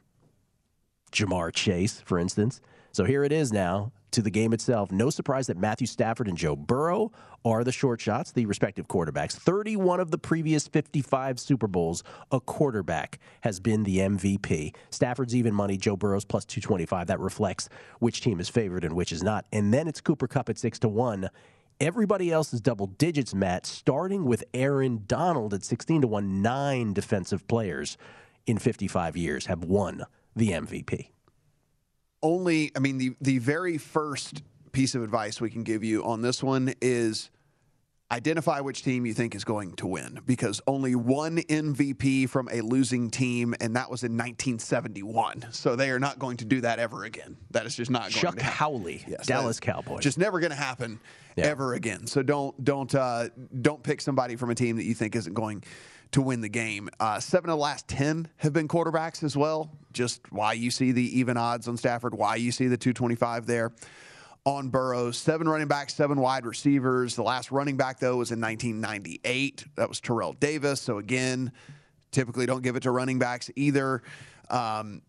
Ja'Marr 1.12 1.52
Chase, 1.52 2.00
for 2.05 2.19
instance. 2.19 2.61
So 2.93 3.05
here 3.05 3.25
it 3.25 3.33
is 3.33 3.52
now 3.52 3.93
to 4.12 4.23
the 4.23 4.31
game 4.31 4.52
itself. 4.52 4.90
No 4.90 5.11
surprise 5.11 5.47
that 5.47 5.57
Matthew 5.57 5.87
Stafford 5.87 6.29
and 6.29 6.37
Joe 6.37 6.57
Burrow 6.57 7.12
are 7.45 7.64
the 7.64 7.73
short 7.73 8.00
shots, 8.00 8.33
the 8.33 8.47
respective 8.47 8.88
quarterbacks. 8.88 9.33
31 9.33 10.00
of 10.00 10.11
the 10.11 10.19
previous 10.19 10.67
55 10.67 11.38
Super 11.38 11.69
Bowls, 11.69 12.02
a 12.33 12.40
quarterback 12.40 13.19
has 13.43 13.61
been 13.61 13.85
the 13.85 13.99
MVP. 13.99 14.75
Stafford's 14.90 15.35
even 15.35 15.55
money, 15.55 15.76
Joe 15.76 15.97
Burrow's 15.97 16.25
plus 16.25 16.45
225. 16.45 17.07
That 17.07 17.21
reflects 17.21 17.69
which 18.00 18.21
team 18.21 18.40
is 18.40 18.49
favored 18.49 18.85
and 18.85 18.95
which 18.95 19.12
is 19.12 19.23
not. 19.23 19.47
And 19.52 19.73
then 19.73 19.88
it's 19.88 20.00
Cooper 20.00 20.26
Kupp 20.26 20.49
at 20.49 20.59
6 20.59 20.79
to 20.81 20.88
1. 20.88 21.31
Everybody 21.80 22.30
else 22.30 22.52
is 22.52 22.60
double 22.60 22.88
digits, 22.88 23.34
Matt, 23.34 23.64
starting 23.64 24.26
with 24.26 24.44
Aaron 24.52 25.04
Donald 25.06 25.54
at 25.54 25.64
16 25.64 26.02
to 26.02 26.06
1. 26.06 26.42
Nine 26.42 26.92
defensive 26.92 27.49
players 27.49 27.96
in 28.46 28.58
55 28.58 29.16
years 29.16 29.46
have 29.46 29.64
won 29.64 30.04
the 30.37 30.50
MVP. 30.50 31.08
Only, 32.22 32.70
I 32.76 32.80
mean, 32.80 32.99
the, 32.99 33.16
the 33.22 33.38
very 33.38 33.78
first 33.78 34.42
piece 34.72 34.94
of 34.94 35.02
advice 35.02 35.40
we 35.40 35.49
can 35.49 35.62
give 35.62 35.82
you 35.82 36.04
on 36.04 36.20
this 36.20 36.42
one 36.42 36.75
is 36.82 37.30
identify 38.12 38.61
which 38.61 38.83
team 38.83 39.07
you 39.07 39.14
think 39.14 39.35
is 39.35 39.45
going 39.45 39.73
to 39.75 39.87
win 39.87 40.21
because 40.26 40.61
only 40.67 40.95
one 40.95 41.38
MVP 41.38 42.29
from 42.29 42.49
a 42.50 42.61
losing 42.61 43.11
team, 43.11 43.55
and 43.61 43.76
that 43.76 43.90
was 43.90 44.02
in 44.02 44.12
1971. 44.12 45.47
So 45.52 45.76
they 45.76 45.91
are 45.91 46.00
not 46.00 46.19
going 46.19 46.37
to 46.39 46.45
do 46.45 46.61
that 46.63 46.78
ever 46.78 47.04
again. 47.04 47.37
That 47.52 47.67
is 47.67 47.76
just 47.76 47.91
not 47.91 48.02
going 48.02 48.13
Chuck 48.13 48.37
to 48.37 48.43
happen. 48.43 48.58
Howley, 48.58 49.04
Yes, 49.06 49.26
Dallas 49.26 49.61
Cowboys. 49.61 50.02
Just 50.02 50.19
never 50.19 50.41
going 50.41 50.50
to 50.50 50.56
happen 50.56 51.00
ever 51.39 51.75
again. 51.75 52.06
So 52.06 52.23
don't 52.23 52.63
don't 52.65 52.95
uh, 52.95 53.28
don't 53.63 53.82
pick 53.82 54.00
somebody 54.00 54.37
from 54.37 54.50
a 54.50 54.54
team 54.54 54.76
that 54.76 54.84
you 54.84 54.95
think 54.95 55.17
isn't 55.17 55.34
going 55.34 55.65
to 56.13 56.23
win 56.23 56.41
the 56.41 56.49
game. 56.49 56.91
Uh, 56.99 57.21
seven 57.21 57.50
of 57.50 57.56
the 57.56 57.63
last 57.63 57.87
ten 57.89 58.28
have 58.39 58.52
been 58.52 58.69
quarterbacks 58.69 59.23
as 59.23 59.37
well. 59.37 59.71
Just 59.93 60.21
why 60.30 60.52
you 60.52 60.71
see 60.71 60.93
the 60.93 61.19
even 61.19 61.37
odds 61.37 61.69
on 61.69 61.76
Stafford, 61.76 62.15
why 62.15 62.37
you 62.37 62.52
see 62.52 62.67
the 62.67 62.76
225 62.76 63.47
there 63.47 63.73
on 64.45 64.69
Burrows. 64.69 65.19
Seven 65.19 65.49
running 65.49 65.69
backs, 65.69 65.95
seven 65.95 66.21
wide 66.21 66.47
receivers. 66.47 67.17
The 67.17 67.23
last 67.23 67.50
running 67.50 67.76
back, 67.76 67.99
though, 67.99 68.17
was 68.17 68.31
in 68.33 68.41
1998. 68.41 69.67
That 69.76 69.89
was 69.89 70.00
Terrell 70.00 70.33
Davis. 70.35 70.81
So, 70.81 70.99
again, 70.99 71.53
typically 72.11 72.47
don't 72.47 72.63
give 72.63 72.76
it 72.76 72.83
to 72.85 72.91
running 72.91 73.19
backs 73.19 73.50
either. 73.57 74.03
Um, 74.49 75.03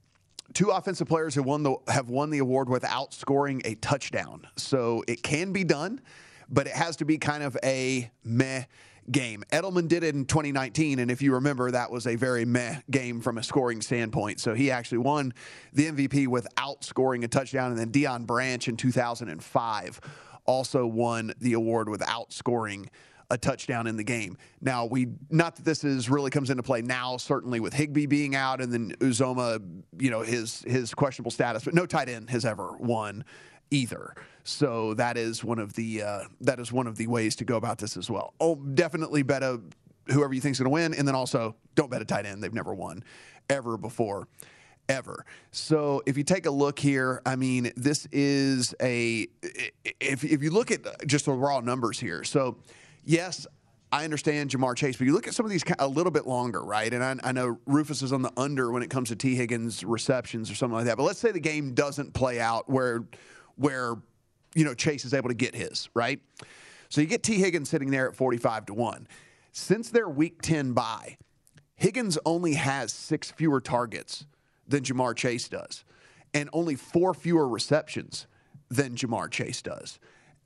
two 0.53 0.69
offensive 0.69 1.07
players 1.07 1.33
who 1.33 1.43
won 1.43 1.63
the, 1.63 1.75
have 1.87 2.09
won 2.09 2.29
the 2.29 2.39
award 2.39 2.69
without 2.69 3.13
scoring 3.13 3.61
a 3.65 3.75
touchdown. 3.75 4.47
So, 4.57 5.03
it 5.07 5.23
can 5.23 5.51
be 5.51 5.63
done, 5.63 6.01
but 6.49 6.67
it 6.67 6.73
has 6.73 6.97
to 6.97 7.05
be 7.05 7.17
kind 7.17 7.43
of 7.43 7.57
a 7.63 8.11
meh 8.23 8.65
game. 9.11 9.43
Edelman 9.51 9.87
did 9.87 10.03
it 10.03 10.15
in 10.15 10.25
2019, 10.25 10.99
and 10.99 11.11
if 11.11 11.21
you 11.21 11.33
remember, 11.33 11.71
that 11.71 11.91
was 11.91 12.07
a 12.07 12.15
very 12.15 12.45
meh 12.45 12.77
game 12.89 13.21
from 13.21 13.37
a 13.37 13.43
scoring 13.43 13.81
standpoint. 13.81 14.39
So 14.39 14.53
he 14.53 14.71
actually 14.71 14.99
won 14.99 15.33
the 15.73 15.91
MVP 15.91 16.27
without 16.27 16.83
scoring 16.83 17.23
a 17.23 17.27
touchdown, 17.27 17.71
and 17.71 17.79
then 17.79 17.91
Deion 17.91 18.25
Branch 18.25 18.67
in 18.67 18.77
2005 18.77 20.01
also 20.45 20.85
won 20.85 21.33
the 21.39 21.53
award 21.53 21.89
without 21.89 22.33
scoring 22.33 22.89
a 23.29 23.37
touchdown 23.37 23.87
in 23.87 23.95
the 23.95 24.03
game. 24.03 24.37
Now 24.59 24.85
we 24.85 25.07
not 25.29 25.55
that 25.55 25.63
this 25.63 25.83
is 25.83 26.09
really 26.09 26.29
comes 26.29 26.49
into 26.49 26.63
play 26.63 26.81
now, 26.81 27.17
certainly 27.17 27.61
with 27.61 27.73
Higbee 27.73 28.05
being 28.05 28.35
out 28.35 28.59
and 28.59 28.71
then 28.71 28.91
Uzomah, 28.99 29.61
you 29.97 30.11
know, 30.11 30.21
his 30.21 30.63
his 30.67 30.93
questionable 30.93 31.31
status, 31.31 31.63
but 31.63 31.73
no 31.73 31.85
tight 31.85 32.09
end 32.09 32.29
has 32.29 32.43
ever 32.43 32.73
won 32.77 33.23
either. 33.71 34.15
So 34.43 34.93
that 34.95 35.17
is 35.17 35.43
one 35.43 35.59
of 35.59 35.73
the 35.73 36.03
uh, 36.03 36.19
that 36.41 36.59
is 36.59 36.71
one 36.71 36.87
of 36.87 36.97
the 36.97 37.07
ways 37.07 37.35
to 37.37 37.45
go 37.45 37.57
about 37.57 37.77
this 37.77 37.97
as 37.97 38.09
well. 38.09 38.33
Oh, 38.39 38.55
definitely 38.55 39.23
bet 39.23 39.43
a 39.43 39.61
whoever 40.07 40.33
you 40.33 40.41
think's 40.41 40.59
going 40.59 40.65
to 40.65 40.73
win, 40.73 40.93
and 40.93 41.07
then 41.07 41.15
also 41.15 41.55
don't 41.75 41.89
bet 41.89 42.01
a 42.01 42.05
tight 42.05 42.25
end. 42.25 42.43
They've 42.43 42.53
never 42.53 42.73
won 42.73 43.03
ever 43.49 43.77
before. 43.77 44.27
Ever. 44.89 45.25
So 45.51 46.01
if 46.05 46.17
you 46.17 46.23
take 46.23 46.45
a 46.45 46.51
look 46.51 46.77
here, 46.77 47.21
I 47.25 47.37
mean, 47.37 47.71
this 47.77 48.07
is 48.11 48.75
a 48.81 49.27
if 50.01 50.25
if 50.25 50.43
you 50.43 50.49
look 50.49 50.69
at 50.69 51.07
just 51.07 51.25
the 51.25 51.31
raw 51.31 51.61
numbers 51.61 51.97
here. 51.97 52.25
So 52.25 52.57
yes, 53.05 53.47
I 53.93 54.03
understand 54.03 54.49
Ja'Marr 54.49 54.75
Chase, 54.75 54.97
but 54.97 55.05
you 55.05 55.13
look 55.13 55.27
at 55.27 55.33
some 55.33 55.45
of 55.45 55.51
these 55.51 55.63
a 55.79 55.87
little 55.87 56.11
bit 56.11 56.25
longer, 56.27 56.61
right? 56.61 56.93
And 56.93 57.03
I, 57.03 57.15
I 57.23 57.31
know 57.31 57.57
Rufus 57.65 58.01
is 58.01 58.11
on 58.11 58.21
the 58.21 58.31
under 58.35 58.71
when 58.71 58.83
it 58.83 58.89
comes 58.89 59.09
to 59.09 59.15
T. 59.15 59.35
Higgins 59.35 59.83
receptions 59.83 60.51
or 60.51 60.55
something 60.55 60.75
like 60.75 60.85
that. 60.85 60.97
But 60.97 61.03
let's 61.03 61.19
say 61.19 61.31
the 61.31 61.39
game 61.39 61.73
doesn't 61.73 62.13
play 62.13 62.41
out 62.41 62.69
where 62.69 63.05
where 63.55 63.95
you 64.55 64.65
know 64.65 64.73
Chase 64.73 65.05
is 65.05 65.13
able 65.13 65.29
to 65.29 65.35
get 65.35 65.55
his, 65.55 65.89
right? 65.93 66.19
So 66.89 67.01
you 67.01 67.07
get 67.07 67.23
T. 67.23 67.35
Higgins 67.35 67.69
sitting 67.69 67.89
there 67.89 68.09
at 68.09 68.15
45 68.15 68.67
to 68.67 68.73
1. 68.73 69.07
Since 69.53 69.89
their 69.89 70.09
week 70.09 70.41
10 70.41 70.73
bye, 70.73 71.17
Higgins 71.75 72.17
only 72.25 72.53
has 72.53 72.91
six 72.91 73.31
fewer 73.31 73.59
targets 73.61 74.25
than 74.67 74.83
Ja'Marr 74.83 75.15
Chase 75.15 75.47
does, 75.47 75.83
and 76.33 76.49
only 76.53 76.75
four 76.75 77.13
fewer 77.13 77.47
receptions 77.47 78.27
than 78.69 78.95
Ja'Marr 78.95 79.29
Chase 79.31 79.61
does, 79.61 79.99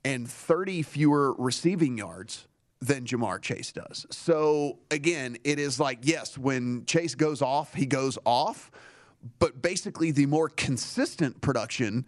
and 0.04 0.28
30 0.28 0.82
fewer 0.82 1.34
receiving 1.34 1.98
yards 1.98 2.46
than 2.80 3.04
Ja'Marr 3.04 3.40
Chase 3.40 3.72
does. 3.72 4.06
So 4.10 4.78
again, 4.90 5.36
it 5.44 5.58
is 5.58 5.80
like, 5.80 5.98
yes, 6.02 6.36
when 6.36 6.84
Chase 6.86 7.14
goes 7.14 7.42
off, 7.42 7.74
he 7.74 7.86
goes 7.86 8.18
off, 8.24 8.70
but 9.38 9.62
basically 9.62 10.10
the 10.10 10.26
more 10.26 10.48
consistent 10.48 11.40
production 11.40 12.06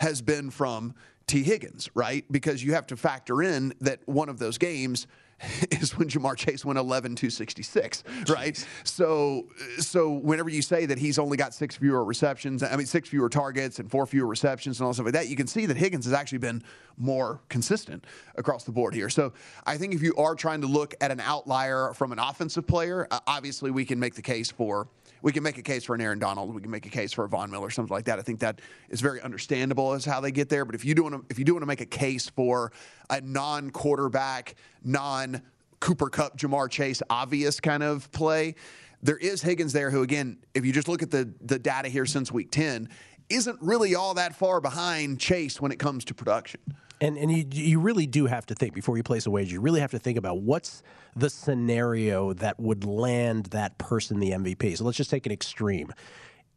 has 0.00 0.22
been 0.22 0.50
from 0.50 0.94
T. 1.28 1.42
Higgins, 1.42 1.90
right? 1.94 2.24
Because 2.30 2.64
you 2.64 2.74
have 2.74 2.86
to 2.88 2.96
factor 2.96 3.42
in 3.42 3.74
that 3.80 4.00
one 4.06 4.28
of 4.28 4.38
those 4.38 4.58
games 4.58 5.06
is 5.70 5.96
when 5.96 6.08
Ja'Marr 6.08 6.36
Chase 6.36 6.64
went 6.64 6.78
11 6.78 7.14
266, 7.14 8.02
right? 8.28 8.66
So 8.84 9.46
so 9.78 10.10
whenever 10.10 10.48
you 10.48 10.62
say 10.62 10.86
that 10.86 10.98
he's 10.98 11.18
only 11.18 11.36
got 11.36 11.54
six 11.54 11.76
fewer 11.76 12.04
receptions, 12.04 12.62
I 12.62 12.74
mean 12.76 12.86
six 12.86 13.08
fewer 13.08 13.28
targets 13.28 13.78
and 13.78 13.90
four 13.90 14.06
fewer 14.06 14.26
receptions 14.26 14.80
and 14.80 14.86
all 14.86 14.94
stuff 14.94 15.04
like 15.04 15.14
that, 15.14 15.28
you 15.28 15.36
can 15.36 15.46
see 15.46 15.66
that 15.66 15.76
Higgins 15.76 16.06
has 16.06 16.14
actually 16.14 16.38
been 16.38 16.62
more 16.96 17.40
consistent 17.48 18.04
across 18.34 18.64
the 18.64 18.72
board 18.72 18.94
here. 18.94 19.08
So 19.08 19.32
I 19.64 19.76
think 19.76 19.94
if 19.94 20.02
you 20.02 20.14
are 20.16 20.34
trying 20.34 20.62
to 20.62 20.66
look 20.66 20.94
at 21.00 21.10
an 21.10 21.20
outlier 21.20 21.92
from 21.94 22.10
an 22.10 22.18
offensive 22.18 22.66
player, 22.66 23.06
uh, 23.10 23.20
obviously 23.26 23.70
we 23.70 23.84
can 23.84 24.00
make 24.00 24.14
the 24.14 24.22
case 24.22 24.50
for 24.50 24.88
we 25.22 25.32
can 25.32 25.42
make 25.42 25.58
a 25.58 25.62
case 25.62 25.84
for 25.84 25.94
an 25.94 26.00
Aaron 26.00 26.18
Donald. 26.18 26.54
We 26.54 26.60
can 26.60 26.70
make 26.70 26.86
a 26.86 26.90
case 26.90 27.12
for 27.12 27.24
a 27.24 27.28
Von 27.28 27.50
Miller, 27.50 27.70
something 27.70 27.92
like 27.92 28.04
that. 28.06 28.18
I 28.18 28.22
think 28.22 28.40
that 28.40 28.60
is 28.88 29.00
very 29.00 29.20
understandable 29.20 29.92
as 29.92 30.04
how 30.04 30.20
they 30.20 30.30
get 30.30 30.48
there. 30.48 30.64
But 30.64 30.74
if 30.74 30.84
you 30.84 30.94
do 30.94 31.02
want 31.02 31.14
to, 31.14 31.24
if 31.28 31.38
you 31.38 31.44
do 31.44 31.54
want 31.54 31.62
to 31.62 31.66
make 31.66 31.80
a 31.80 31.86
case 31.86 32.28
for 32.28 32.72
a 33.10 33.20
non-quarterback, 33.20 34.54
non 34.84 35.42
Cooper 35.80 36.08
Kupp, 36.08 36.36
Ja'Marr 36.36 36.70
Chase, 36.70 37.02
obvious 37.08 37.60
kind 37.60 37.82
of 37.82 38.10
play, 38.12 38.54
there 39.02 39.18
is 39.18 39.42
Higgins 39.42 39.72
there, 39.72 39.90
who 39.90 40.02
again, 40.02 40.38
if 40.54 40.64
you 40.64 40.72
just 40.72 40.88
look 40.88 41.02
at 41.02 41.10
the 41.10 41.32
the 41.40 41.58
data 41.58 41.88
here 41.88 42.06
since 42.06 42.32
Week 42.32 42.50
10, 42.50 42.88
isn't 43.28 43.58
really 43.60 43.94
all 43.94 44.14
that 44.14 44.34
far 44.34 44.60
behind 44.60 45.20
Chase 45.20 45.60
when 45.60 45.72
it 45.72 45.78
comes 45.78 46.04
to 46.06 46.14
production. 46.14 46.60
And 47.00 47.16
and 47.16 47.30
you 47.30 47.44
you 47.50 47.80
really 47.80 48.06
do 48.06 48.26
have 48.26 48.46
to 48.46 48.54
think 48.54 48.74
before 48.74 48.96
you 48.96 49.02
place 49.02 49.26
a 49.26 49.30
wager. 49.30 49.54
You 49.54 49.60
really 49.60 49.80
have 49.80 49.92
to 49.92 49.98
think 49.98 50.18
about 50.18 50.40
what's 50.40 50.82
the 51.14 51.30
scenario 51.30 52.32
that 52.34 52.58
would 52.58 52.84
land 52.84 53.46
that 53.46 53.78
person 53.78 54.20
the 54.20 54.30
MVP. 54.30 54.76
So 54.76 54.84
let's 54.84 54.96
just 54.96 55.10
take 55.10 55.26
an 55.26 55.32
extreme. 55.32 55.92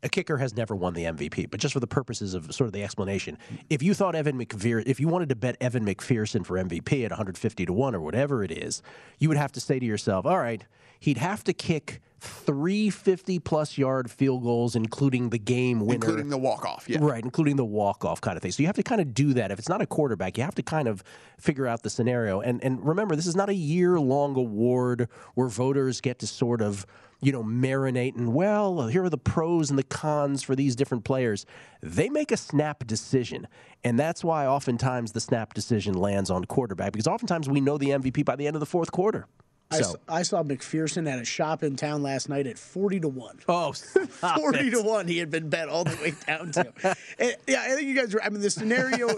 A 0.04 0.10
kicker 0.10 0.38
has 0.38 0.56
never 0.56 0.76
won 0.76 0.94
the 0.94 1.04
MVP, 1.04 1.52
but 1.52 1.60
just 1.60 1.74
for 1.74 1.80
the 1.80 1.88
purposes 1.88 2.34
of 2.34 2.54
sort 2.54 2.68
of 2.68 2.74
the 2.74 2.84
explanation, 2.84 3.38
if 3.70 3.84
you 3.84 3.94
thought 3.94 4.16
Evan 4.16 4.38
McPherson, 4.40 4.84
if 4.88 5.00
you 5.00 5.08
wanted 5.08 5.30
to 5.30 5.36
bet 5.36 5.58
Evan 5.62 5.86
McPherson 5.86 6.46
for 6.46 6.58
MVP 6.58 7.06
at 7.06 7.12
150 7.12 7.66
to 7.66 7.74
1 7.74 7.96
or 7.96 8.02
whatever 8.02 8.44
it 8.44 8.52
is, 8.52 8.82
you 9.20 9.28
would 9.28 9.38
have 9.38 9.52
to 9.52 9.60
say 9.60 9.78
to 9.78 9.86
yourself, 9.86 10.26
all 10.26 10.40
right, 10.40 10.64
he'd 11.00 11.18
have 11.18 11.44
to 11.44 11.54
kick 11.54 12.02
three 12.22 12.92
50 12.92 13.40
plus 13.40 13.78
yard 13.78 14.10
field 14.10 14.44
goals, 14.44 14.76
including 14.76 15.30
the 15.30 15.40
game 15.40 15.80
winner. 15.82 16.06
Including 16.06 16.30
the 16.30 16.38
walk 16.38 16.66
off, 16.66 16.88
yeah. 16.88 17.00
Right, 17.02 17.24
including 17.24 17.56
the 17.56 17.66
walk 17.66 18.06
off 18.06 18.22
kind 18.22 18.38
of 18.38 18.44
thing. 18.44 18.52
So 18.52 18.62
you 18.62 18.68
have 18.68 18.76
to 18.76 18.84
kind 18.84 19.02
of 19.02 19.14
do 19.14 19.34
that. 19.34 19.52
If 19.52 19.60
it's 19.60 19.70
not 19.70 19.82
a 19.82 19.88
quarterback, 19.88 20.38
you 20.38 20.44
have 20.44 20.56
to 20.56 20.64
kind 20.64 20.88
of 20.88 21.04
figure 21.40 21.68
out 21.68 21.82
the 21.82 21.90
scenario. 21.90 22.40
And 22.40 22.64
and 22.64 22.86
remember, 22.86 23.16
this 23.16 23.28
is 23.28 23.36
not 23.36 23.50
a 23.50 23.56
year 23.56 24.00
long 24.00 24.36
award 24.36 25.10
where 25.34 25.48
voters 25.48 26.00
get 26.00 26.20
to 26.20 26.28
sort 26.28 26.62
of 26.62 26.86
you 27.22 27.32
know, 27.32 27.44
marinate 27.44 28.16
and 28.16 28.34
well, 28.34 28.80
uh, 28.80 28.88
here 28.88 29.04
are 29.04 29.10
the 29.10 29.18
pros 29.18 29.70
and 29.70 29.78
the 29.78 29.84
cons 29.84 30.42
for 30.42 30.56
these 30.56 30.76
different 30.76 31.04
players. 31.04 31.46
They 31.82 32.10
make 32.10 32.32
a 32.32 32.38
snap 32.38 32.86
decision. 32.88 33.48
And 33.84 34.00
that's 34.00 34.24
why 34.24 34.48
oftentimes 34.48 35.12
the 35.12 35.22
snap 35.22 35.54
decision 35.54 35.94
lands 35.94 36.30
on 36.30 36.46
quarterback 36.46 36.92
because 36.92 37.08
oftentimes 37.08 37.48
we 37.48 37.62
know 37.62 37.78
the 37.78 37.90
MVP 37.90 38.26
by 38.26 38.36
the 38.36 38.48
end 38.48 38.56
of 38.56 38.60
the 38.60 38.66
fourth 38.66 38.92
quarter. 38.92 39.28
I, 39.72 39.82
So- 39.82 39.96
I 40.08 40.24
saw 40.24 40.44
McPherson 40.44 41.10
at 41.12 41.20
a 41.20 41.26
shop 41.26 41.64
in 41.64 41.76
town 41.76 42.04
last 42.04 42.28
night 42.30 42.46
at 42.48 42.58
40 42.58 43.00
to 43.02 43.08
1. 43.08 43.40
Oh, 43.48 43.74
40 43.74 44.70
to 44.72 44.82
1 44.82 45.08
he 45.08 45.18
had 45.18 45.30
been 45.32 45.50
bet 45.50 45.68
all 45.70 45.84
the 45.84 45.96
way 46.02 46.14
down 46.28 46.52
to. 46.52 46.72
And, 47.20 47.36
yeah, 47.48 47.62
I 47.62 47.70
think 47.76 47.88
you 47.88 47.96
guys 47.96 48.14
are 48.16 48.22
I 48.22 48.30
mean 48.30 48.42
the 48.42 48.50
scenario 48.50 49.10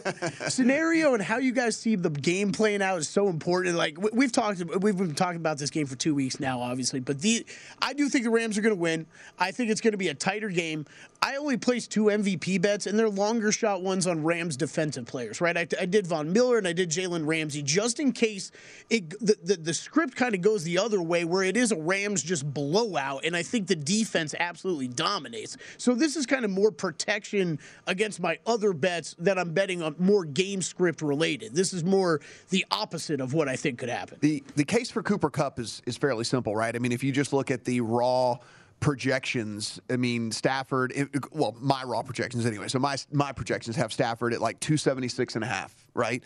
scenario 0.49 1.13
and 1.13 1.23
how 1.23 1.37
you 1.37 1.51
guys 1.51 1.77
see 1.77 1.95
the 1.95 2.09
game 2.09 2.51
playing 2.51 2.81
out 2.81 2.99
is 2.99 3.09
so 3.09 3.27
important. 3.29 3.75
Like 3.75 3.99
we- 3.99 4.09
we've 4.13 4.31
talked 4.31 4.63
we've 4.81 4.97
been 4.97 5.15
talking 5.15 5.37
about 5.37 5.57
this 5.57 5.69
game 5.69 5.85
for 5.85 5.95
2 5.95 6.13
weeks 6.15 6.39
now 6.39 6.59
obviously, 6.61 6.99
but 6.99 7.19
the 7.21 7.45
I 7.81 7.93
do 7.93 8.09
think 8.09 8.23
the 8.25 8.29
Rams 8.31 8.57
are 8.57 8.61
going 8.61 8.75
to 8.75 8.79
win. 8.81 9.05
I 9.39 9.51
think 9.51 9.69
it's 9.71 9.81
going 9.81 9.91
to 9.93 9.97
be 9.97 10.09
a 10.09 10.13
tighter 10.13 10.49
game. 10.49 10.85
I 11.23 11.37
only 11.37 11.55
placed 11.55 11.89
two 11.89 12.05
MVP 12.05 12.61
bets, 12.61 12.85
and 12.85 12.99
they're 12.99 13.07
longer 13.07 13.53
shot 13.53 13.81
ones 13.81 14.07
on 14.07 14.25
Rams 14.25 14.57
defensive 14.57 15.05
players, 15.05 15.39
right? 15.39 15.55
I, 15.55 15.65
I 15.79 15.85
did 15.85 16.05
Von 16.05 16.33
Miller 16.33 16.57
and 16.57 16.67
I 16.67 16.73
did 16.73 16.89
Jalen 16.89 17.25
Ramsey 17.25 17.63
just 17.63 18.01
in 18.01 18.11
case 18.11 18.51
it 18.89 19.09
the, 19.21 19.37
the, 19.41 19.55
the 19.55 19.73
script 19.73 20.17
kind 20.17 20.35
of 20.35 20.41
goes 20.41 20.65
the 20.65 20.77
other 20.77 21.01
way 21.01 21.23
where 21.23 21.43
it 21.43 21.55
is 21.55 21.71
a 21.71 21.77
Rams 21.77 22.23
just 22.23 22.53
blowout, 22.53 23.23
and 23.23 23.37
I 23.37 23.41
think 23.41 23.67
the 23.67 23.75
defense 23.75 24.35
absolutely 24.37 24.89
dominates. 24.89 25.55
So 25.77 25.95
this 25.95 26.17
is 26.17 26.25
kind 26.25 26.43
of 26.43 26.51
more 26.51 26.71
protection 26.71 27.57
against 27.87 28.19
my 28.19 28.37
other 28.45 28.73
bets 28.73 29.15
that 29.19 29.39
I'm 29.39 29.53
betting 29.53 29.81
on 29.81 29.95
more 29.99 30.25
game 30.25 30.61
script 30.61 31.01
related. 31.01 31.55
This 31.55 31.71
is 31.71 31.85
more 31.85 32.19
the 32.49 32.65
opposite 32.69 33.21
of 33.21 33.33
what 33.33 33.47
I 33.47 33.55
think 33.55 33.79
could 33.79 33.87
happen. 33.87 34.17
The 34.19 34.43
the 34.57 34.65
case 34.65 34.91
for 34.91 35.01
Cooper 35.01 35.29
Kupp 35.29 35.57
is 35.57 35.81
is 35.85 35.95
fairly 35.95 36.25
simple, 36.25 36.53
right? 36.53 36.75
I 36.75 36.79
mean, 36.79 36.91
if 36.91 37.01
you 37.01 37.13
just 37.13 37.31
look 37.31 37.49
at 37.49 37.63
the 37.63 37.79
raw 37.79 38.39
projections, 38.83 39.79
I 39.89 39.95
mean, 39.95 40.29
Stafford, 40.31 40.91
it- 40.93 41.33
well, 41.33 41.55
my 41.59 41.83
raw 41.83 42.01
projections 42.03 42.45
anyway. 42.45 42.67
So 42.67 42.79
my 42.79 42.97
my 43.11 43.31
projections 43.31 43.77
have 43.77 43.93
Stafford 43.93 44.33
at 44.33 44.41
like 44.41 44.59
276 44.59 45.35
and 45.35 45.43
a 45.43 45.47
half, 45.47 45.73
right? 45.93 46.21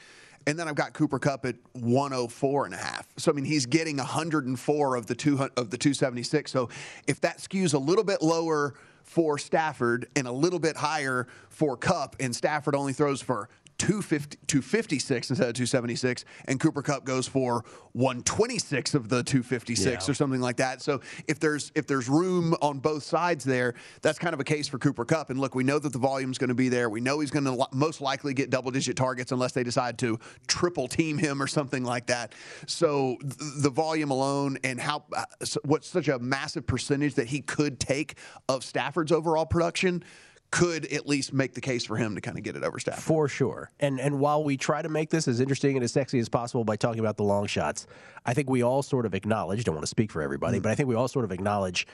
And 0.48 0.58
then 0.58 0.68
I've 0.68 0.76
got 0.76 0.94
Cooper 0.94 1.20
Kupp 1.20 1.46
at 1.46 1.56
104 1.74 2.66
and 2.66 2.74
a 2.74 2.78
half. 2.78 3.08
So 3.18 3.32
I 3.32 3.36
mean, 3.36 3.46
he's 3.46 3.68
getting 3.68 3.98
104 3.98 4.96
of 4.96 5.06
the 5.06 5.14
200 5.14 5.52
of 5.56 5.70
the 5.70 5.78
276. 5.78 6.52
So 6.52 6.70
if 7.06 7.22
that 7.22 7.38
skews 7.38 7.76
a 7.76 7.78
little 7.78 8.04
bit 8.04 8.24
lower 8.24 8.74
for 9.04 9.38
Stafford 9.38 10.08
and 10.16 10.28
a 10.28 10.32
little 10.32 10.60
bit 10.60 10.76
higher 10.76 11.28
for 11.50 11.78
Kupp, 11.78 12.16
and 12.20 12.36
Stafford 12.36 12.76
only 12.76 12.92
throws 12.92 13.22
for 13.22 13.50
250, 13.78 14.38
256 14.48 15.30
instead 15.30 15.48
of 15.50 15.54
276, 15.54 16.26
and 16.46 16.60
Cooper 16.60 16.82
Kupp 16.82 17.06
goes 17.06 17.28
for 17.28 17.64
126 17.94 18.94
of 18.96 19.10
the 19.10 19.24
256 19.24 19.86
Yeah. 20.08 20.12
or 20.12 20.14
something 20.16 20.42
like 20.42 20.58
that. 20.58 20.82
So 20.82 21.02
if 21.28 21.40
there's 21.40 21.72
if 21.76 21.86
there's 21.88 22.10
room 22.10 22.56
on 22.62 22.80
both 22.80 23.04
sides 23.04 23.44
there, 23.44 23.76
that's 24.02 24.18
kind 24.20 24.34
of 24.34 24.40
a 24.40 24.44
case 24.44 24.68
for 24.68 24.80
Cooper 24.80 25.06
Kupp. 25.06 25.30
And 25.30 25.40
look, 25.40 25.54
we 25.56 25.64
know 25.64 25.80
that 25.80 25.94
the 25.94 26.00
volume's 26.00 26.38
going 26.38 26.50
to 26.50 26.56
be 26.56 26.70
there. 26.70 26.90
We 26.90 27.02
know 27.02 27.20
he's 27.20 27.32
going 27.32 27.46
to 27.46 27.68
most 27.72 28.02
likely 28.02 28.34
get 28.34 28.50
double 28.50 28.72
digit 28.72 28.96
targets 28.96 29.32
unless 29.32 29.52
they 29.52 29.64
decide 29.64 29.98
to 30.00 30.20
triple 30.48 30.88
team 30.88 31.18
him 31.18 31.42
or 31.42 31.48
something 31.48 31.84
like 31.84 32.08
that. 32.08 32.34
So 32.66 33.18
th- 33.22 33.34
the 33.62 33.70
volume 33.70 34.12
alone 34.12 34.58
and 34.64 34.80
how 34.80 35.04
uh, 35.16 35.26
what's 35.66 35.88
such 35.88 36.08
a 36.08 36.20
massive 36.20 36.66
percentage 36.66 37.16
that 37.16 37.28
he 37.28 37.42
could 37.42 37.80
take 37.80 38.16
of 38.50 38.64
Stafford's 38.64 39.12
overall 39.12 39.46
production 39.46 40.04
could 40.50 40.86
at 40.86 41.08
least 41.08 41.34
make 41.34 41.54
the 41.54 41.62
case 41.62 41.86
for 41.86 41.98
him 41.98 42.16
to 42.16 42.22
kind 42.22 42.38
of 42.38 42.44
get 42.44 42.56
it 42.56 42.64
over 42.64 42.80
Stafford. 42.80 43.04
For 43.04 43.28
sure. 43.28 43.72
And 43.80 44.00
and 44.00 44.20
while 44.20 44.44
we 44.44 44.58
try 44.58 44.82
to 44.82 44.90
make 44.90 45.10
this 45.10 45.28
as 45.28 45.40
interesting 45.40 45.76
and 45.76 45.84
as 45.84 45.92
sexy 45.92 46.20
as 46.20 46.30
possible 46.30 46.64
by 46.64 46.76
talking 46.76 47.00
about 47.00 47.18
the 47.18 47.24
long 47.24 47.48
shots, 47.48 47.88
I 48.26 48.34
think 48.34 48.50
we 48.50 48.62
all 48.62 48.82
sort 48.82 49.06
of 49.06 49.14
acknowledge, 49.14 49.64
don't 49.64 49.76
want 49.76 49.84
to 49.84 49.90
speak 49.90 50.12
for 50.12 50.22
everybody, 50.22 50.60
mm. 50.60 50.64
but 50.64 50.72
I 50.72 50.76
think 50.76 50.88
we 50.88 50.96
all 50.96 51.08
sort 51.08 51.26
of 51.26 51.32
acknowledge 51.32 51.86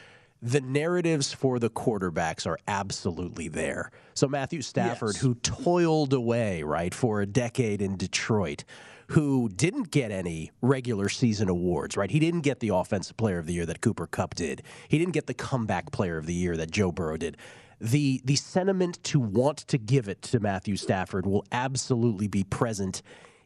the 0.43 0.59
narratives 0.59 1.31
for 1.31 1.57
the 1.57 1.69
quarterbacks 1.69 2.45
are 2.45 2.59
absolutely 2.67 3.47
there. 3.47 3.91
So 4.13 4.27
Matthew 4.27 4.61
Stafford, 4.61 5.15
who 5.15 5.35
toiled 5.35 6.11
away, 6.11 6.63
right, 6.63 6.93
for 6.93 7.21
a 7.21 7.25
decade 7.25 7.81
in 7.81 7.95
Detroit, 7.95 8.65
who 9.07 9.47
didn't 9.47 9.89
get 9.89 10.11
any 10.11 10.51
regular 10.61 11.07
season 11.07 11.47
awards, 11.47 11.95
right? 11.95 12.11
He 12.11 12.19
didn't 12.19 12.41
get 12.41 12.59
the 12.59 12.69
offensive 12.69 13.15
player 13.15 13.37
of 13.37 13.45
the 13.45 13.53
year 13.53 13.65
that 13.65 13.79
Cooper 13.79 14.05
Kupp 14.05 14.35
did. 14.35 14.63
He 14.89 14.97
didn't 14.97 15.13
get 15.13 15.27
the 15.27 15.33
comeback 15.33 15.91
player 15.91 16.17
of 16.17 16.25
the 16.25 16.33
year 16.33 16.57
that 16.57 16.71
Joe 16.71 16.91
Burrow 16.91 17.15
did. 17.15 17.37
The 17.83 18.21
the 18.23 18.37
sentiment 18.37 19.03
to 19.03 19.19
want 19.19 19.57
to 19.59 19.77
give 19.77 20.07
it 20.07 20.21
to 20.23 20.39
Matthew 20.39 20.77
Stafford 20.77 21.25
will 21.25 21.43
absolutely 21.51 22.29
be 22.29 22.45
present 22.45 23.01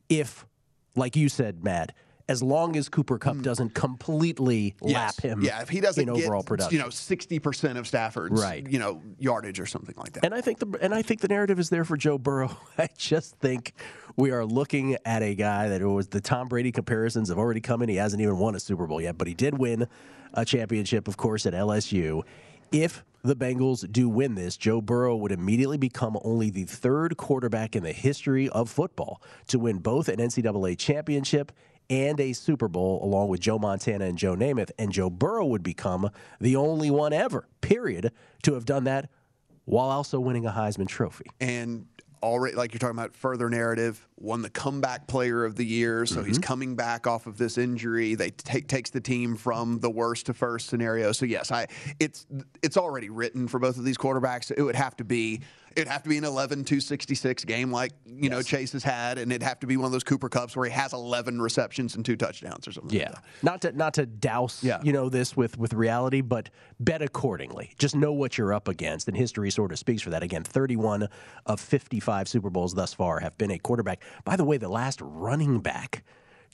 if, 0.10 0.46
like 0.96 1.16
you 1.16 1.28
said, 1.28 1.64
Matt, 1.64 1.92
as 2.30 2.44
long 2.44 2.76
as 2.76 2.88
Cooper 2.88 3.18
Kupp 3.18 3.38
hmm. 3.38 3.42
doesn't 3.42 3.74
completely 3.74 4.76
lap 4.82 5.20
him 5.22 5.42
Yeah, 5.42 5.62
if 5.62 5.70
he 5.70 5.80
doesn't 5.82 6.08
in 6.08 6.14
get 6.14 6.26
overall 6.26 6.44
production. 6.44 6.78
you 6.78 6.84
know 6.84 6.92
sixty 6.92 7.40
percent 7.40 7.80
of 7.80 7.88
Stafford's 7.88 8.40
Right. 8.40 8.68
you 8.70 8.78
know 8.78 9.02
yardage 9.18 9.60
or 9.60 9.66
something 9.66 9.96
like 9.98 10.14
that. 10.14 10.24
And 10.24 10.36
I 10.36 10.42
think 10.42 10.60
the 10.60 10.78
and 10.82 10.94
I 10.94 11.02
think 11.02 11.22
the 11.22 11.30
narrative 11.30 11.58
is 11.58 11.70
there 11.70 11.84
for 11.84 11.98
Joe 11.98 12.20
Burrow. 12.20 12.56
I 12.78 12.90
just 12.96 13.38
think 13.38 13.74
we 14.18 14.32
are 14.32 14.46
looking 14.46 14.98
at 15.04 15.24
a 15.24 15.34
guy 15.36 15.70
that 15.70 15.82
was 15.82 16.10
the 16.10 16.22
Tom 16.22 16.48
Brady 16.48 16.72
comparisons 16.72 17.30
have 17.30 17.40
already 17.40 17.62
come 17.62 17.82
in. 17.82 17.90
He 17.90 17.96
hasn't 17.96 18.22
even 18.22 18.38
won 18.38 18.56
a 18.56 18.60
Super 18.60 18.86
Bowl 18.88 19.02
yet, 19.02 19.18
but 19.18 19.28
he 19.28 19.34
did 19.34 19.58
win 19.58 19.88
a 20.34 20.46
championship, 20.46 21.08
of 21.08 21.18
course, 21.18 21.46
at 21.46 21.54
LSU. 21.54 22.24
If 22.72 23.04
the 23.24 23.36
Bengals 23.36 23.90
do 23.92 24.10
win 24.10 24.36
this, 24.36 24.58
Joe 24.58 24.82
Burrow 24.82 25.16
would 25.16 25.32
immediately 25.32 25.78
become 25.78 26.18
only 26.24 26.50
the 26.50 26.64
third 26.66 27.18
quarterback 27.18 27.76
in 27.76 27.84
the 27.84 27.92
history 27.92 28.50
of 28.50 28.70
football 28.70 29.22
to 29.48 29.60
win 29.60 29.78
both 29.80 30.08
an 30.08 30.18
NCAA 30.18 30.78
championship 30.78 31.52
and 31.90 32.20
a 32.20 32.34
Super 32.34 32.68
Bowl, 32.68 33.04
along 33.04 33.30
with 33.30 33.40
Joe 33.40 33.58
Montana 33.58 34.06
and 34.06 34.18
Joe 34.18 34.36
Namath. 34.36 34.72
And 34.78 34.92
Joe 34.92 35.10
Burrow 35.10 35.46
would 35.46 35.64
become 35.64 36.10
the 36.40 36.56
only 36.56 36.92
one 36.92 37.14
ever, 37.14 37.48
period, 37.62 38.12
to 38.44 38.54
have 38.54 38.66
done 38.66 38.84
that 38.86 39.10
while 39.66 39.90
also 39.90 40.20
winning 40.20 40.46
a 40.46 40.52
Heisman 40.52 40.88
Trophy. 40.88 41.26
and 41.40 41.86
already 42.24 42.56
like 42.56 42.74
you're 42.74 42.80
talking 42.80 42.98
about 42.98 43.16
further 43.16 43.50
narrative 43.50 44.08
won 44.20 44.42
the 44.42 44.50
comeback 44.50 45.08
player 45.08 45.46
of 45.46 45.56
the 45.56 45.66
year 45.66 46.06
so 46.06 46.24
he's 46.24 46.38
mm-hmm. 46.38 46.44
coming 46.44 46.76
back 46.76 47.08
off 47.08 47.28
of 47.28 47.38
this 47.38 47.58
injury. 47.58 48.16
They 48.16 48.32
take 48.32 48.68
takes 48.68 48.90
the 48.90 49.02
team 49.02 49.36
from 49.36 49.80
the 49.80 49.90
worst 49.90 50.28
to 50.28 50.34
first 50.34 50.68
scenario. 50.68 51.12
So 51.12 51.26
yes 51.26 51.52
i 51.52 51.68
it's 52.00 52.26
it's 52.62 52.78
already 52.78 53.10
written 53.10 53.48
for 53.48 53.60
both 53.60 53.78
of 53.78 53.84
these 53.84 53.98
quarterbacks. 53.98 54.52
It 54.56 54.62
would 54.62 54.76
have 54.76 54.96
to 54.98 55.04
be 55.04 55.42
it'd 55.78 55.88
have 55.88 56.04
to 56.04 56.10
be 56.10 56.18
an 56.18 56.24
11 56.26 56.64
266 56.66 57.46
game 57.46 57.72
like 57.72 57.92
you 58.06 58.30
know 58.30 58.42
chase 58.42 58.72
has 58.74 58.84
had 58.84 59.18
and 59.20 59.32
it'd 59.32 59.44
have 59.44 59.60
to 59.60 59.68
be 59.68 59.78
one 59.78 59.86
of 59.86 59.92
those 59.92 60.04
Cooper 60.04 60.28
Kupps 60.28 60.56
where 60.56 60.66
he 60.66 60.72
has 60.72 60.92
11 60.92 61.40
receptions 61.42 61.96
and 61.96 62.04
two 62.04 62.16
touchdowns 62.18 62.68
or 62.68 62.72
something 62.72 62.90
like 62.98 63.08
Yeah, 63.08 63.12
that. 63.12 63.24
not 63.44 63.62
to 63.62 63.72
not 63.74 63.94
to 63.94 64.06
douse 64.06 64.64
you 64.84 64.92
know 64.92 65.08
this 65.10 65.38
with 65.38 65.58
with 65.58 65.74
reality, 65.74 66.22
but 66.22 66.50
bet 66.80 67.02
accordingly. 67.02 67.74
Just 67.78 67.96
know 67.96 68.12
what 68.12 68.38
you're 68.38 68.54
up 68.54 68.68
against, 68.68 69.08
and 69.08 69.16
history 69.16 69.52
sort 69.52 69.72
of 69.72 69.80
speaks 69.80 70.02
for 70.02 70.10
that. 70.10 70.24
Again, 70.24 70.44
31 70.44 71.08
of 71.46 71.60
55 71.60 72.28
Super 72.28 72.50
Bowls 72.50 72.74
thus 72.74 72.94
far 72.94 73.20
have 73.20 73.38
been 73.38 73.52
a 73.52 73.60
quarterback. 73.60 74.02
By 74.26 74.36
the 74.36 74.44
way, 74.46 74.58
the 74.58 74.70
last 74.70 75.00
running 75.02 75.60
back 75.60 76.04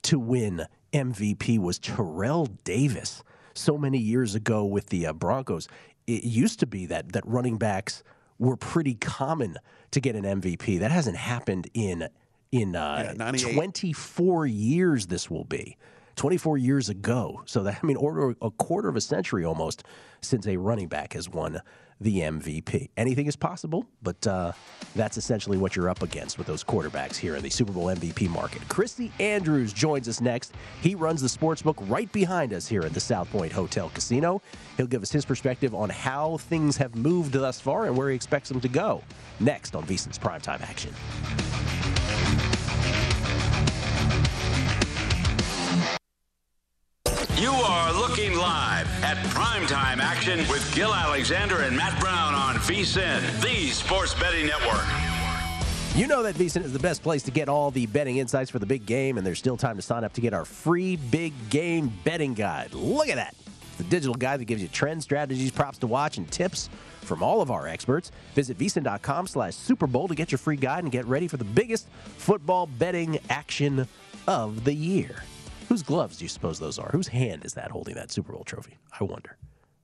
to 0.02 0.18
win 0.18 0.66
MVP 0.92 1.58
was 1.58 1.78
Terrell 1.78 2.46
Davis. 2.64 3.22
So 3.54 3.78
many 3.78 3.98
years 3.98 4.34
ago 4.34 4.64
with 4.64 4.86
the 4.88 5.06
uh, 5.06 5.12
Broncos, 5.12 5.68
it 6.06 6.24
used 6.24 6.60
to 6.60 6.66
be 6.66 6.86
that 6.86 7.12
that 7.12 7.24
running 7.26 7.56
backs 7.56 8.02
were 8.38 8.56
pretty 8.56 8.94
common 8.94 9.56
to 9.92 10.00
get 10.00 10.16
an 10.16 10.24
MVP. 10.24 10.80
That 10.80 10.90
hasn't 10.90 11.16
happened 11.16 11.68
in 11.74 12.08
in 12.52 12.76
uh, 12.76 13.14
98. 13.16 13.54
24 13.54 14.46
years 14.46 15.06
this 15.08 15.28
will 15.28 15.44
be 15.44 15.76
24 16.16 16.58
years 16.58 16.88
ago. 16.88 17.42
So 17.46 17.62
that 17.64 17.78
i 17.82 17.86
mean 17.86 17.96
order 17.96 18.34
a 18.40 18.50
quarter 18.50 18.88
of 18.88 18.96
a 18.96 19.00
century 19.00 19.44
almost 19.44 19.84
since 20.20 20.46
a 20.46 20.56
running 20.56 20.88
back 20.88 21.12
has 21.12 21.28
won 21.28 21.60
the 22.00 22.18
mvp 22.18 22.88
anything 22.96 23.26
is 23.26 23.36
possible 23.36 23.86
but 24.02 24.26
uh, 24.26 24.50
that's 24.96 25.16
essentially 25.16 25.56
what 25.56 25.76
you're 25.76 25.88
up 25.88 26.02
against 26.02 26.38
with 26.38 26.46
those 26.46 26.64
quarterbacks 26.64 27.14
here 27.16 27.36
in 27.36 27.42
the 27.42 27.50
super 27.50 27.72
bowl 27.72 27.86
mvp 27.86 28.28
market. 28.30 28.66
Christy 28.68 29.12
andrews 29.20 29.72
joins 29.72 30.08
us 30.08 30.20
next. 30.20 30.52
He 30.80 30.94
runs 30.94 31.22
the 31.22 31.28
sports 31.28 31.62
book 31.62 31.76
right 31.82 32.10
behind 32.12 32.52
us 32.52 32.66
here 32.66 32.82
at 32.82 32.92
the 32.92 33.00
south 33.00 33.30
point 33.30 33.52
hotel 33.52 33.90
casino. 33.94 34.42
He'll 34.76 34.86
give 34.86 35.02
us 35.02 35.12
his 35.12 35.24
perspective 35.24 35.74
on 35.74 35.88
how 35.90 36.38
things 36.38 36.76
have 36.76 36.94
moved 36.94 37.32
thus 37.32 37.60
far 37.60 37.86
and 37.86 37.96
where 37.96 38.10
he 38.10 38.16
expects 38.16 38.48
them 38.48 38.60
to 38.60 38.68
go 38.68 39.02
next 39.40 39.76
on 39.76 39.84
VSiN's 39.84 40.18
primetime 40.18 40.60
action 40.62 40.92
You 47.36 47.50
are 47.50 47.92
looking 47.92 48.36
live 48.36 48.86
at 49.02 49.16
primetime 49.26 49.98
action 49.98 50.38
with 50.48 50.72
Gill 50.72 50.94
Alexander 50.94 51.62
and 51.62 51.76
Matt 51.76 51.98
Brown 51.98 52.32
on 52.32 52.54
VSIN, 52.56 53.42
the 53.42 53.70
Sports 53.70 54.14
Betting 54.14 54.46
Network. 54.46 54.86
You 55.96 56.06
know 56.06 56.22
that 56.22 56.36
VSIN 56.36 56.62
is 56.62 56.72
the 56.72 56.78
best 56.78 57.02
place 57.02 57.24
to 57.24 57.32
get 57.32 57.48
all 57.48 57.72
the 57.72 57.86
betting 57.86 58.18
insights 58.18 58.52
for 58.52 58.60
the 58.60 58.66
big 58.66 58.86
game, 58.86 59.18
and 59.18 59.26
there's 59.26 59.40
still 59.40 59.56
time 59.56 59.74
to 59.74 59.82
sign 59.82 60.04
up 60.04 60.12
to 60.12 60.20
get 60.20 60.32
our 60.32 60.44
free 60.44 60.94
big 60.94 61.32
game 61.50 61.92
betting 62.04 62.34
guide. 62.34 62.72
Look 62.72 63.08
at 63.08 63.16
that. 63.16 63.34
It's 63.66 63.78
the 63.78 63.84
digital 63.84 64.14
guide 64.14 64.38
that 64.38 64.44
gives 64.44 64.62
you 64.62 64.68
trends, 64.68 65.02
strategies, 65.02 65.50
props 65.50 65.78
to 65.78 65.88
watch, 65.88 66.18
and 66.18 66.30
tips 66.30 66.70
from 67.00 67.20
all 67.20 67.42
of 67.42 67.50
our 67.50 67.66
experts. 67.66 68.12
Visit 68.36 68.58
vsin.com 68.58 69.26
slash 69.26 69.56
Super 69.56 69.88
Bowl 69.88 70.06
to 70.06 70.14
get 70.14 70.30
your 70.30 70.38
free 70.38 70.56
guide 70.56 70.84
and 70.84 70.92
get 70.92 71.04
ready 71.06 71.26
for 71.26 71.36
the 71.36 71.44
biggest 71.44 71.88
football 72.16 72.68
betting 72.68 73.18
action 73.28 73.88
of 74.28 74.62
the 74.62 74.72
year. 74.72 75.16
Whose 75.68 75.82
gloves 75.82 76.18
do 76.18 76.24
you 76.24 76.28
suppose 76.28 76.58
those 76.58 76.78
are? 76.78 76.88
Whose 76.90 77.08
hand 77.08 77.44
is 77.44 77.54
that 77.54 77.70
holding 77.70 77.94
that 77.94 78.10
Super 78.10 78.32
Bowl 78.32 78.44
trophy? 78.44 78.76
I 78.98 79.04
wonder. 79.04 79.36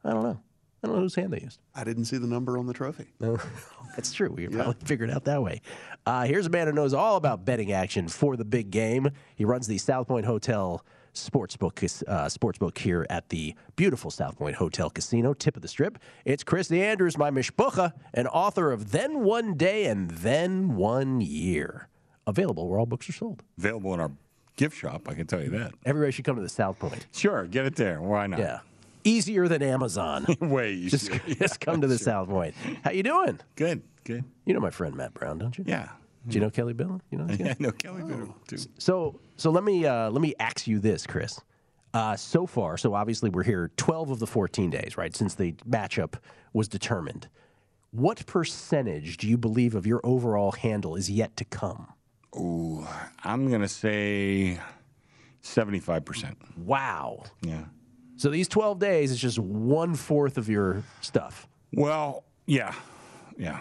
I 0.04 0.10
don't 0.10 0.22
know. 0.22 0.40
I 0.82 0.86
don't 0.86 0.96
know 0.96 1.02
whose 1.02 1.14
hand 1.14 1.32
they 1.32 1.40
used. 1.40 1.60
I 1.74 1.84
didn't 1.84 2.06
see 2.06 2.16
the 2.16 2.26
number 2.26 2.56
on 2.56 2.66
the 2.66 2.72
trophy. 2.72 3.06
No, 3.20 3.38
that's 3.96 4.12
true. 4.12 4.30
We 4.30 4.48
probably 4.48 4.76
figured 4.84 5.10
it 5.10 5.16
out 5.16 5.24
that 5.24 5.42
way. 5.42 5.60
Uh, 6.06 6.24
here's 6.24 6.46
a 6.46 6.50
man 6.50 6.66
who 6.66 6.72
knows 6.72 6.94
all 6.94 7.16
about 7.16 7.44
betting 7.44 7.72
action 7.72 8.08
for 8.08 8.36
the 8.36 8.46
big 8.46 8.70
game. 8.70 9.10
He 9.36 9.44
runs 9.44 9.66
the 9.66 9.76
South 9.76 10.08
Point 10.08 10.24
Hotel 10.24 10.82
Sportsbook 11.12 12.04
uh, 12.08 12.26
Sportsbook 12.26 12.78
here 12.78 13.06
at 13.10 13.28
the 13.28 13.54
beautiful 13.76 14.10
South 14.10 14.38
Point 14.38 14.56
Hotel 14.56 14.88
Casino, 14.88 15.34
tip 15.34 15.56
of 15.56 15.62
the 15.62 15.68
strip. 15.68 15.98
It's 16.24 16.44
Chris 16.44 16.70
Andrews, 16.70 17.18
my 17.18 17.30
mishpucha, 17.30 17.92
and 18.14 18.28
author 18.28 18.72
of 18.72 18.92
Then 18.92 19.20
One 19.20 19.56
Day 19.56 19.86
and 19.86 20.10
Then 20.10 20.76
One 20.76 21.20
Year. 21.20 21.88
Available 22.26 22.68
where 22.68 22.78
all 22.78 22.86
books 22.86 23.08
are 23.08 23.12
sold. 23.12 23.42
Available 23.58 23.92
in 23.92 24.00
our 24.00 24.12
gift 24.56 24.76
shop, 24.76 25.08
I 25.08 25.14
can 25.14 25.26
tell 25.26 25.42
you 25.42 25.50
that. 25.50 25.72
Everybody 25.84 26.12
should 26.12 26.24
come 26.24 26.36
to 26.36 26.42
the 26.42 26.48
South 26.48 26.78
Point. 26.78 27.06
Sure, 27.12 27.46
get 27.46 27.66
it 27.66 27.76
there. 27.76 28.00
Why 28.00 28.26
not? 28.26 28.38
Yeah. 28.40 28.60
Easier 29.04 29.48
than 29.48 29.62
Amazon. 29.62 30.26
Way 30.40 30.86
just, 30.88 31.10
easier. 31.10 31.20
just 31.40 31.60
come 31.60 31.80
to 31.80 31.86
the 31.86 31.96
Sure. 31.96 32.04
South 32.04 32.28
Point. 32.28 32.54
How 32.84 32.90
you 32.90 33.02
doing? 33.02 33.38
Good, 33.56 33.82
good. 34.04 34.24
You 34.44 34.52
know 34.54 34.60
my 34.60 34.70
friend 34.70 34.94
Matt 34.94 35.14
Brown, 35.14 35.38
don't 35.38 35.56
you? 35.56 35.64
Yeah. 35.66 35.88
Do 36.28 36.34
you 36.34 36.40
know 36.40 36.50
Kelly 36.50 36.74
Bill? 36.74 37.00
You 37.10 37.18
know? 37.18 37.26
Yeah, 37.38 37.52
I 37.52 37.56
know 37.58 37.72
Kelly 37.72 38.02
Bill 38.02 38.34
too. 38.46 38.58
So 38.78 39.18
so 39.36 39.50
let 39.50 39.64
me 39.64 39.86
uh, 39.86 40.10
let 40.10 40.20
me 40.20 40.34
ask 40.38 40.66
you 40.66 40.78
this, 40.78 41.06
Chris. 41.06 41.40
Uh, 41.94 42.14
so 42.14 42.46
far, 42.46 42.76
so 42.76 42.94
obviously 42.94 43.30
we're 43.30 43.42
here 43.42 43.70
12 43.76 44.10
of 44.10 44.18
the 44.20 44.26
14 44.26 44.70
days, 44.70 44.96
right, 44.96 45.16
since 45.16 45.34
the 45.34 45.52
matchup 45.68 46.14
was 46.52 46.68
determined. 46.68 47.28
What 47.90 48.24
percentage 48.26 49.16
do 49.16 49.26
you 49.26 49.36
believe 49.36 49.74
of 49.74 49.86
your 49.86 50.00
overall 50.04 50.52
handle 50.52 50.94
is 50.94 51.10
yet 51.10 51.36
to 51.38 51.44
come? 51.44 51.88
Ooh, 52.36 52.86
I'm 53.24 53.48
going 53.48 53.62
to 53.62 53.68
say 53.68 54.60
75%. 55.42 56.36
Wow. 56.56 57.24
Yeah. 57.42 57.64
So 58.16 58.28
these 58.28 58.48
12 58.48 58.78
days 58.78 59.10
is 59.10 59.18
just 59.18 59.38
one 59.38 59.94
fourth 59.94 60.36
of 60.38 60.48
your 60.48 60.82
stuff. 61.00 61.48
Well, 61.72 62.24
yeah, 62.46 62.74
yeah, 63.38 63.60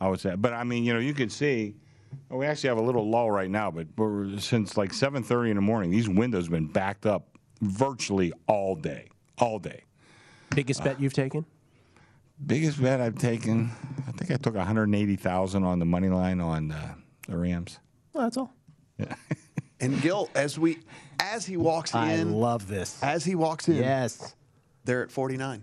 I 0.00 0.08
would 0.08 0.20
say. 0.20 0.36
But 0.36 0.52
I 0.52 0.62
mean, 0.62 0.84
you 0.84 0.92
know, 0.92 1.00
you 1.00 1.14
can 1.14 1.28
see 1.28 1.74
we 2.30 2.46
actually 2.46 2.68
have 2.68 2.78
a 2.78 2.82
little 2.82 3.08
lull 3.08 3.30
right 3.30 3.50
now, 3.50 3.70
but 3.70 3.86
since 4.38 4.76
like 4.76 4.92
7:30 4.92 5.50
in 5.50 5.56
the 5.56 5.62
morning, 5.62 5.90
these 5.90 6.08
windows 6.08 6.44
have 6.44 6.52
been 6.52 6.66
backed 6.66 7.06
up 7.06 7.36
virtually 7.60 8.32
all 8.46 8.74
day, 8.76 9.08
all 9.38 9.58
day. 9.58 9.82
Biggest 10.54 10.84
bet 10.84 11.00
you've 11.00 11.12
taken? 11.12 11.44
Biggest 12.44 12.80
bet 12.80 13.00
I've 13.00 13.18
taken, 13.18 13.70
I 14.06 14.12
think 14.12 14.30
I 14.30 14.36
took 14.36 14.54
180,000 14.54 15.64
on 15.64 15.78
the 15.78 15.86
money 15.86 16.10
line 16.10 16.40
on 16.40 16.70
uh, 16.70 16.94
the 17.26 17.36
Rams. 17.36 17.78
Well, 18.16 18.24
that's 18.24 18.36
all. 18.38 18.54
Yeah. 18.98 19.14
And 19.78 20.00
Gill, 20.00 20.30
as 20.34 20.58
we 20.58 20.78
as 21.20 21.44
he 21.44 21.58
walks 21.58 21.92
in, 21.92 22.00
I 22.00 22.22
love 22.22 22.66
this. 22.66 22.98
As 23.02 23.26
he 23.26 23.34
walks 23.34 23.68
in, 23.68 23.74
Yes. 23.76 24.34
they're 24.86 25.02
at 25.02 25.10
49. 25.10 25.62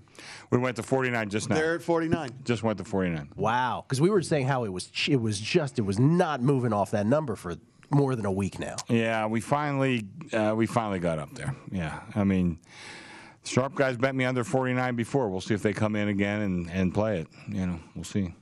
We 0.52 0.60
went 0.60 0.76
to 0.76 0.84
49 0.84 1.30
just 1.30 1.50
now. 1.50 1.56
They're 1.56 1.74
at 1.74 1.82
49. 1.82 2.30
Just 2.44 2.62
went 2.62 2.78
to 2.78 2.84
49. 2.84 3.30
Wow. 3.36 3.84
Because 3.88 4.00
we 4.00 4.12
were 4.12 4.22
saying 4.22 4.46
how 4.46 4.66
it 4.66 4.70
was 4.70 4.92
it 5.10 5.16
was 5.20 5.40
just 5.40 5.80
it 5.80 5.82
was 5.82 5.98
not 5.98 6.44
moving 6.44 6.72
off 6.72 6.92
that 6.92 7.08
number 7.08 7.36
for 7.36 7.56
more 7.90 8.16
than 8.16 8.28
a 8.28 8.32
week 8.32 8.60
now. 8.60 8.76
Yeah, 8.88 9.26
we 9.26 9.42
finally 9.42 10.06
uh, 10.32 10.54
we 10.56 10.68
finally 10.68 11.00
got 11.00 11.18
up 11.18 11.34
there. 11.34 11.56
Yeah, 11.72 12.00
I 12.16 12.24
mean, 12.24 12.60
sharp 13.44 13.74
guys 13.74 13.98
bet 13.98 14.14
me 14.14 14.26
under 14.26 14.44
49 14.44 14.96
before. 14.96 15.28
We'll 15.30 15.42
see 15.42 15.56
if 15.56 15.64
they 15.64 15.74
come 15.74 15.96
in 15.96 16.08
again 16.08 16.42
and, 16.42 16.70
and 16.70 16.94
play 16.94 17.18
it. 17.22 17.28
You 17.48 17.66
know, 17.66 17.80
we'll 17.96 18.04
see. 18.04 18.36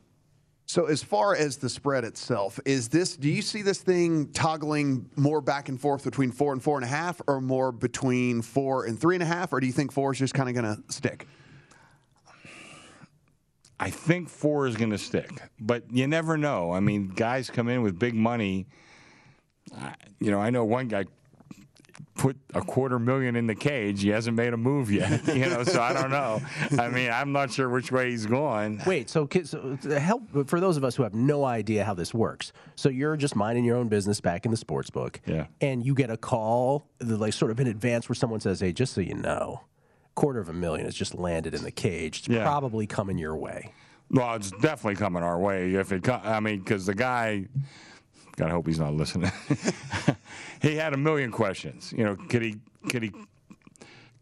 So 0.72 0.86
as 0.86 1.04
far 1.04 1.36
as 1.36 1.58
the 1.58 1.68
spread 1.68 2.06
itself, 2.06 2.58
is 2.64 2.88
this? 2.88 3.18
Do 3.18 3.28
you 3.28 3.42
see 3.42 3.62
this 3.62 3.80
thing 3.80 4.28
toggling 4.28 5.10
more 5.18 5.42
back 5.42 5.68
and 5.68 5.78
forth 5.78 6.06
between 6.06 6.32
four 6.32 6.54
and 6.54 6.64
four 6.64 6.78
and 6.78 6.86
a 6.86 6.88
half, 6.88 7.22
or 7.28 7.42
more 7.42 7.74
between 7.74 8.42
four 8.42 8.86
and 8.86 8.98
three 8.98 9.18
and 9.18 9.22
a 9.22 9.26
half, 9.26 9.52
or 9.52 9.60
do 9.60 9.68
you 9.68 9.74
think 9.74 9.92
four 9.92 10.14
is 10.14 10.20
just 10.20 10.34
kind 10.34 10.48
of 10.48 10.56
going 10.56 10.78
to 10.78 10.82
stick? 10.90 11.28
I 13.82 13.90
think 13.90 14.30
four 14.30 14.66
is 14.66 14.78
going 14.78 14.92
to 14.92 14.98
stick, 14.98 15.42
but 15.60 15.84
you 15.92 16.08
never 16.08 16.38
know. 16.38 16.72
I 16.72 16.80
mean, 16.80 17.10
guys 17.10 17.50
come 17.50 17.68
in 17.68 17.82
with 17.82 18.00
big 18.00 18.14
money. 18.16 18.66
You 20.22 20.32
know, 20.32 20.40
I 20.40 20.52
know 20.52 20.64
one 20.64 20.88
guy 20.88 21.04
put 22.15 22.38
a 22.54 22.62
quarter 22.62 23.00
million 23.00 23.36
in 23.36 23.47
the 23.47 23.56
cage. 23.56 24.02
He 24.02 24.10
hasn't 24.10 24.36
made 24.36 24.54
a 24.54 24.58
move 24.58 24.91
yet. 24.91 25.21
You 25.36 25.50
know, 25.50 25.63
so 25.63 25.82
I 25.82 25.93
don't 25.93 26.12
know. 26.12 26.41
I 26.78 26.89
mean, 26.89 27.10
I'm 27.10 27.32
not 27.32 27.52
sure 27.52 27.69
which 27.69 27.91
way 27.91 28.12
he's 28.12 28.26
going. 28.26 28.82
Wait, 28.86 29.10
so, 29.10 29.28
so 29.43 29.78
uh, 29.89 30.00
help 30.00 30.24
for 30.47 30.60
those 30.60 30.78
of 30.78 30.84
us 30.84 30.95
who 30.95 31.04
have 31.04 31.13
no 31.13 31.45
idea 31.45 31.84
how 31.86 31.93
this 31.93 32.13
works. 32.13 32.52
So 32.76 32.89
you're 32.89 33.15
just 33.17 33.36
minding 33.36 33.63
your 33.65 33.78
own 33.78 33.88
business 33.88 34.19
back 34.21 34.45
in 34.45 34.52
the 34.52 34.58
sports 34.58 34.89
book, 34.89 35.19
Yeah. 35.26 35.47
and 35.62 35.86
you 35.86 35.93
get 35.95 36.10
a 36.10 36.17
call, 36.17 36.86
like 37.00 37.34
sort 37.34 37.50
of 37.52 37.60
in 37.60 37.67
advance, 37.67 38.08
where 38.10 38.15
someone 38.15 38.39
says, 38.41 38.60
"Hey, 38.60 38.74
just 38.74 38.93
so 38.93 39.02
you 39.02 39.15
know, 39.15 39.62
quarter 40.15 40.39
of 40.39 40.50
a 40.50 40.54
million 40.54 40.86
has 40.86 40.95
just 40.95 41.15
landed 41.15 41.54
in 41.56 41.63
the 41.63 41.71
cage. 41.71 42.19
It's 42.19 42.28
Yeah. 42.28 42.43
probably 42.43 42.86
coming 42.88 43.17
your 43.17 43.36
way." 43.38 43.71
Well, 44.10 44.36
it's 44.36 44.52
definitely 44.52 44.95
coming 44.95 45.24
our 45.24 45.39
way. 45.39 45.74
If 45.76 45.93
it, 45.93 46.04
co- 46.04 46.19
I 46.21 46.41
mean, 46.41 46.60
because 46.60 46.86
the 46.86 46.93
guy, 46.95 47.47
gotta 48.36 48.52
hope 48.52 48.67
he's 48.67 48.80
not 48.80 48.94
listening. 48.94 49.32
he 50.62 50.76
had 50.76 50.94
a 50.94 50.98
million 50.98 51.32
questions. 51.32 51.94
You 51.96 52.04
know, 52.04 52.15
could 52.15 52.41
he, 52.41 52.58
could 52.89 53.04
he, 53.04 53.12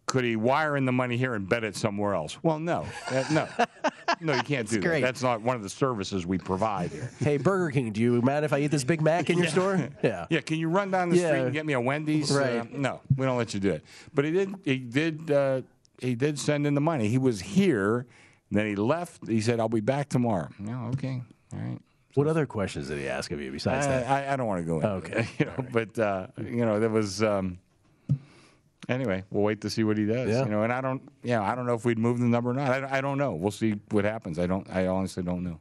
could 0.05 0.23
he 0.23 0.35
wire 0.35 0.75
in 0.75 0.85
the 0.85 0.91
money 0.91 1.17
here 1.17 1.35
and 1.35 1.47
bet 1.47 1.63
it 1.63 1.75
somewhere 1.75 2.15
else? 2.15 2.37
Well, 2.41 2.57
no, 2.59 2.85
Uh, 3.11 3.23
no, 3.31 3.47
no, 4.21 4.33
you 4.33 4.41
can't 4.41 4.67
do 4.67 4.81
that. 4.81 5.01
That's 5.01 5.21
not 5.21 5.41
one 5.41 5.55
of 5.55 5.61
the 5.61 5.69
services 5.69 6.25
we 6.25 6.39
provide 6.39 6.89
here. 6.91 7.11
Hey, 7.19 7.37
Burger 7.37 7.69
King, 7.71 7.91
do 7.91 8.01
you 8.01 8.19
mind 8.21 8.43
if 8.43 8.51
I 8.51 8.59
eat 8.59 8.71
this 8.71 8.83
Big 8.83 9.01
Mac 9.01 9.29
in 9.29 9.37
your 9.37 9.47
store? 9.47 9.89
Yeah. 10.03 10.25
Yeah, 10.29 10.41
can 10.41 10.57
you 10.57 10.69
run 10.69 10.89
down 10.91 11.09
the 11.09 11.17
street 11.17 11.41
and 11.41 11.53
get 11.53 11.65
me 11.65 11.73
a 11.73 11.81
Wendy's? 11.81 12.31
Right. 12.31 12.57
Uh, 12.57 12.65
no, 12.71 13.01
we 13.15 13.25
don't 13.25 13.37
let 13.37 13.53
you 13.53 13.59
do 13.59 13.71
it. 13.71 13.83
But 14.13 14.25
he 14.25 14.31
did. 14.31 14.55
He 14.65 14.77
did. 14.77 15.29
Uh, 15.29 15.61
he 16.01 16.15
did 16.15 16.39
send 16.39 16.65
in 16.65 16.73
the 16.73 16.81
money. 16.81 17.07
He 17.09 17.17
was 17.17 17.41
here. 17.41 18.05
Then 18.49 18.65
he 18.65 18.75
left. 18.75 19.27
He 19.27 19.41
said, 19.41 19.59
"I'll 19.59 19.69
be 19.69 19.81
back 19.81 20.09
tomorrow." 20.09 20.49
No, 20.57 20.89
okay, 20.93 21.21
all 21.53 21.59
right. 21.59 21.79
What 22.15 22.27
other 22.27 22.45
questions 22.45 22.87
did 22.87 22.97
he 22.97 23.07
ask 23.07 23.31
of 23.31 23.39
you 23.41 23.51
besides 23.51 23.85
I, 23.85 23.89
that? 23.89 24.07
I, 24.29 24.33
I 24.33 24.35
don't 24.35 24.47
want 24.47 24.61
to 24.61 24.65
go 24.65 24.75
into 24.77 24.87
Okay. 24.87 25.19
it, 25.21 25.27
you 25.39 25.45
know, 25.45 25.65
but 25.71 25.99
uh, 25.99 26.27
you 26.37 26.65
know, 26.65 26.79
there 26.79 26.89
was. 26.89 27.21
Um, 27.23 27.59
anyway, 28.87 29.23
we'll 29.29 29.43
wait 29.43 29.61
to 29.61 29.69
see 29.69 29.83
what 29.83 29.97
he 29.97 30.05
does. 30.05 30.29
Yeah. 30.29 30.43
You 30.43 30.49
know, 30.49 30.63
and 30.63 30.73
I 30.73 30.81
don't. 30.81 31.01
You 31.23 31.31
know, 31.31 31.43
I 31.43 31.55
don't 31.55 31.65
know 31.65 31.75
if 31.75 31.85
we'd 31.85 31.99
move 31.99 32.19
the 32.19 32.25
number 32.25 32.49
or 32.51 32.53
not. 32.55 32.83
I, 32.83 32.97
I 32.97 33.01
don't 33.01 33.17
know. 33.17 33.33
We'll 33.35 33.51
see 33.51 33.79
what 33.91 34.05
happens. 34.05 34.39
I 34.39 34.47
don't. 34.47 34.67
I 34.69 34.87
honestly 34.87 35.23
don't 35.23 35.43
know. 35.43 35.59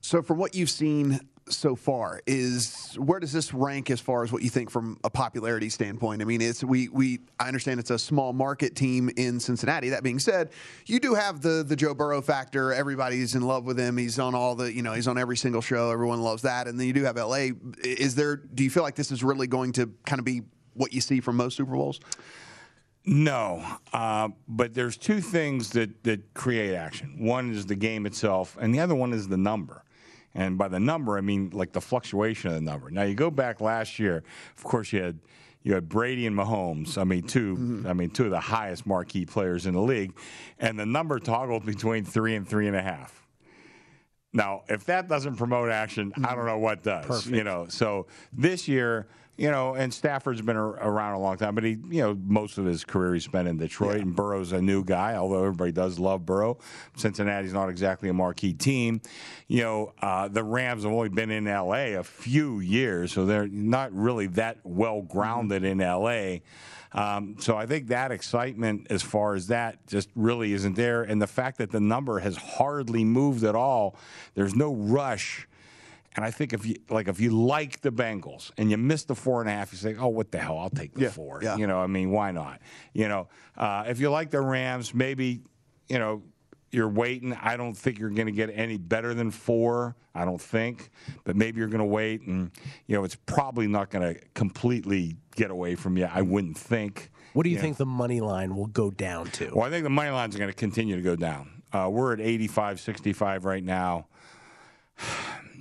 So 0.00 0.22
from 0.22 0.38
what 0.38 0.54
you've 0.54 0.70
seen 0.70 1.20
so 1.50 1.76
far, 1.76 2.20
is 2.26 2.94
where 2.98 3.20
does 3.20 3.32
this 3.32 3.52
rank 3.52 3.90
as 3.90 4.00
far 4.00 4.22
as 4.22 4.32
what 4.32 4.42
you 4.42 4.50
think 4.50 4.70
from 4.70 4.98
a 5.04 5.10
popularity 5.10 5.68
standpoint? 5.68 6.22
I 6.22 6.24
mean, 6.24 6.40
it's 6.40 6.62
we 6.64 6.88
we 6.88 7.20
I 7.38 7.46
understand 7.46 7.80
it's 7.80 7.90
a 7.90 7.98
small 7.98 8.32
market 8.32 8.74
team 8.76 9.10
in 9.16 9.40
Cincinnati. 9.40 9.90
That 9.90 10.02
being 10.02 10.18
said, 10.18 10.50
you 10.86 11.00
do 11.00 11.14
have 11.14 11.40
the 11.40 11.64
the 11.66 11.76
Joe 11.76 11.94
Burrow 11.94 12.20
factor. 12.20 12.72
Everybody's 12.72 13.34
in 13.34 13.42
love 13.42 13.64
with 13.64 13.78
him. 13.78 13.96
He's 13.96 14.18
on 14.18 14.34
all 14.34 14.54
the 14.54 14.72
you 14.72 14.82
know 14.82 14.92
he's 14.92 15.08
on 15.08 15.18
every 15.18 15.36
single 15.36 15.62
show. 15.62 15.90
Everyone 15.90 16.20
loves 16.20 16.42
that. 16.42 16.68
And 16.68 16.78
then 16.78 16.86
you 16.86 16.92
do 16.92 17.04
have 17.04 17.16
LA. 17.16 17.48
Is 17.82 18.14
there? 18.14 18.36
Do 18.36 18.64
you 18.64 18.70
feel 18.70 18.82
like 18.82 18.94
this 18.94 19.10
is 19.10 19.22
really 19.22 19.46
going 19.46 19.72
to 19.72 19.92
kind 20.06 20.18
of 20.18 20.24
be 20.24 20.42
what 20.74 20.92
you 20.92 21.00
see 21.00 21.20
from 21.20 21.36
most 21.36 21.56
Super 21.56 21.72
Bowls? 21.72 22.00
No, 23.04 23.64
uh, 23.94 24.28
but 24.46 24.74
there's 24.74 24.98
two 24.98 25.22
things 25.22 25.70
that, 25.70 26.04
that 26.04 26.34
create 26.34 26.74
action. 26.74 27.16
One 27.18 27.52
is 27.52 27.64
the 27.64 27.74
game 27.74 28.04
itself, 28.04 28.58
and 28.60 28.74
the 28.74 28.80
other 28.80 28.94
one 28.94 29.14
is 29.14 29.28
the 29.28 29.38
number. 29.38 29.82
And 30.38 30.56
by 30.56 30.68
the 30.68 30.78
number, 30.78 31.18
I 31.18 31.20
mean 31.20 31.50
like 31.52 31.72
the 31.72 31.80
fluctuation 31.80 32.50
of 32.50 32.54
the 32.54 32.60
number. 32.60 32.90
Now 32.90 33.02
you 33.02 33.14
go 33.14 33.28
back 33.28 33.60
last 33.60 33.98
year. 33.98 34.22
Of 34.56 34.62
course, 34.62 34.92
you 34.92 35.02
had 35.02 35.18
you 35.64 35.74
had 35.74 35.88
Brady 35.88 36.28
and 36.28 36.36
Mahomes. 36.36 36.96
I 36.96 37.02
mean, 37.02 37.24
2 37.24 37.56
mm-hmm. 37.56 37.86
I 37.88 37.92
mean, 37.92 38.10
two 38.10 38.26
of 38.26 38.30
the 38.30 38.38
highest 38.38 38.86
marquee 38.86 39.26
players 39.26 39.66
in 39.66 39.74
the 39.74 39.82
league, 39.82 40.16
and 40.60 40.78
the 40.78 40.86
number 40.86 41.18
toggled 41.18 41.66
between 41.66 42.04
three 42.04 42.36
and 42.36 42.48
three 42.48 42.68
and 42.68 42.76
a 42.76 42.80
half. 42.80 43.26
Now, 44.32 44.62
if 44.68 44.84
that 44.84 45.08
doesn't 45.08 45.36
promote 45.36 45.70
action, 45.70 46.12
I 46.16 46.20
don't 46.20 46.38
mm-hmm. 46.38 46.46
know 46.46 46.58
what 46.58 46.84
does. 46.84 47.26
You 47.26 47.42
know, 47.42 47.66
so 47.68 48.06
this 48.32 48.68
year 48.68 49.08
you 49.38 49.52
know, 49.52 49.74
and 49.74 49.94
Stafford's 49.94 50.42
been 50.42 50.56
around 50.56 51.14
a 51.14 51.20
long 51.20 51.36
time, 51.36 51.54
but 51.54 51.62
he, 51.62 51.78
you 51.88 52.02
know, 52.02 52.18
most 52.26 52.58
of 52.58 52.64
his 52.64 52.84
career 52.84 53.14
he 53.14 53.20
spent 53.20 53.46
in 53.46 53.56
Detroit, 53.56 54.00
and 54.00 54.14
Burrow's 54.16 54.50
a 54.50 54.60
new 54.60 54.84
guy, 54.84 55.14
although 55.14 55.44
everybody 55.44 55.70
does 55.70 55.98
love 55.98 56.26
Burrow. 56.26 56.58
Cincinnati's 56.96 57.52
not 57.52 57.68
exactly 57.70 58.08
a 58.08 58.12
marquee 58.12 58.52
team. 58.52 59.00
You 59.46 59.62
know, 59.62 59.92
uh, 60.02 60.26
the 60.26 60.42
Rams 60.42 60.82
have 60.82 60.92
only 60.92 61.08
been 61.08 61.30
in 61.30 61.46
L.A. 61.46 61.94
a 61.94 62.02
few 62.02 62.58
years, 62.58 63.12
so 63.12 63.26
they're 63.26 63.46
not 63.48 63.92
really 63.92 64.26
that 64.26 64.58
well 64.64 65.02
grounded 65.02 65.62
in 65.64 65.80
L.A. 65.80 66.42
Um, 66.92 67.36
so 67.38 67.56
I 67.56 67.66
think 67.66 67.88
that 67.88 68.10
excitement, 68.10 68.86
as 68.90 69.02
far 69.02 69.34
as 69.34 69.48
that, 69.48 69.86
just 69.86 70.08
really 70.14 70.52
isn't 70.52 70.74
there. 70.74 71.02
And 71.02 71.20
the 71.20 71.26
fact 71.26 71.58
that 71.58 71.70
the 71.70 71.80
number 71.80 72.18
has 72.20 72.36
hardly 72.36 73.04
moved 73.04 73.44
at 73.44 73.54
all, 73.54 73.96
there's 74.34 74.54
no 74.54 74.74
rush. 74.74 75.47
And 76.18 76.24
I 76.24 76.32
think 76.32 76.52
if 76.52 76.66
you 76.66 76.74
like, 76.90 77.06
if 77.06 77.20
you 77.20 77.30
like 77.30 77.80
the 77.80 77.92
Bengals 77.92 78.50
and 78.58 78.72
you 78.72 78.76
miss 78.76 79.04
the 79.04 79.14
four 79.14 79.40
and 79.40 79.48
a 79.48 79.52
half, 79.52 79.70
you 79.70 79.78
say, 79.78 79.94
"Oh, 79.94 80.08
what 80.08 80.32
the 80.32 80.38
hell? 80.38 80.58
I'll 80.58 80.68
take 80.68 80.92
the 80.92 81.02
Yeah, 81.02 81.10
four. 81.10 81.38
yeah. 81.40 81.56
You 81.56 81.68
know, 81.68 81.78
I 81.78 81.86
mean, 81.86 82.10
why 82.10 82.32
not? 82.32 82.60
You 82.92 83.06
know, 83.06 83.28
uh, 83.56 83.84
if 83.86 84.00
you 84.00 84.10
like 84.10 84.30
the 84.30 84.40
Rams, 84.40 84.92
maybe, 84.92 85.42
you 85.88 86.00
know, 86.00 86.24
you're 86.72 86.88
waiting. 86.88 87.34
I 87.34 87.56
don't 87.56 87.72
think 87.72 88.00
you're 88.00 88.10
going 88.10 88.26
to 88.26 88.32
get 88.32 88.50
any 88.52 88.78
better 88.78 89.14
than 89.14 89.30
four. 89.30 89.94
I 90.12 90.24
don't 90.24 90.40
think, 90.40 90.90
but 91.22 91.36
maybe 91.36 91.60
you're 91.60 91.68
going 91.68 91.78
to 91.78 91.84
wait, 91.84 92.22
and 92.22 92.50
you 92.88 92.96
know, 92.96 93.04
it's 93.04 93.14
probably 93.14 93.68
not 93.68 93.88
going 93.90 94.12
to 94.16 94.20
completely 94.34 95.18
get 95.36 95.52
away 95.52 95.76
from 95.76 95.96
you. 95.96 96.08
I 96.12 96.22
wouldn't 96.22 96.58
think. 96.58 97.12
What 97.32 97.44
do 97.44 97.50
you 97.50 97.56
know. 97.58 97.62
think 97.62 97.76
the 97.76 97.86
money 97.86 98.20
line 98.20 98.56
will 98.56 98.66
go 98.66 98.90
down 98.90 99.26
to? 99.26 99.52
Well, 99.54 99.68
I 99.68 99.70
think 99.70 99.84
the 99.84 99.90
money 99.90 100.10
lines 100.10 100.34
are 100.34 100.38
going 100.40 100.50
to 100.50 100.56
continue 100.56 100.96
to 100.96 101.02
go 101.02 101.14
down. 101.14 101.62
Uh, 101.72 101.88
we're 101.88 102.12
at 102.12 102.20
85, 102.20 102.80
65 102.80 103.44
right 103.44 103.62
now. 103.62 104.08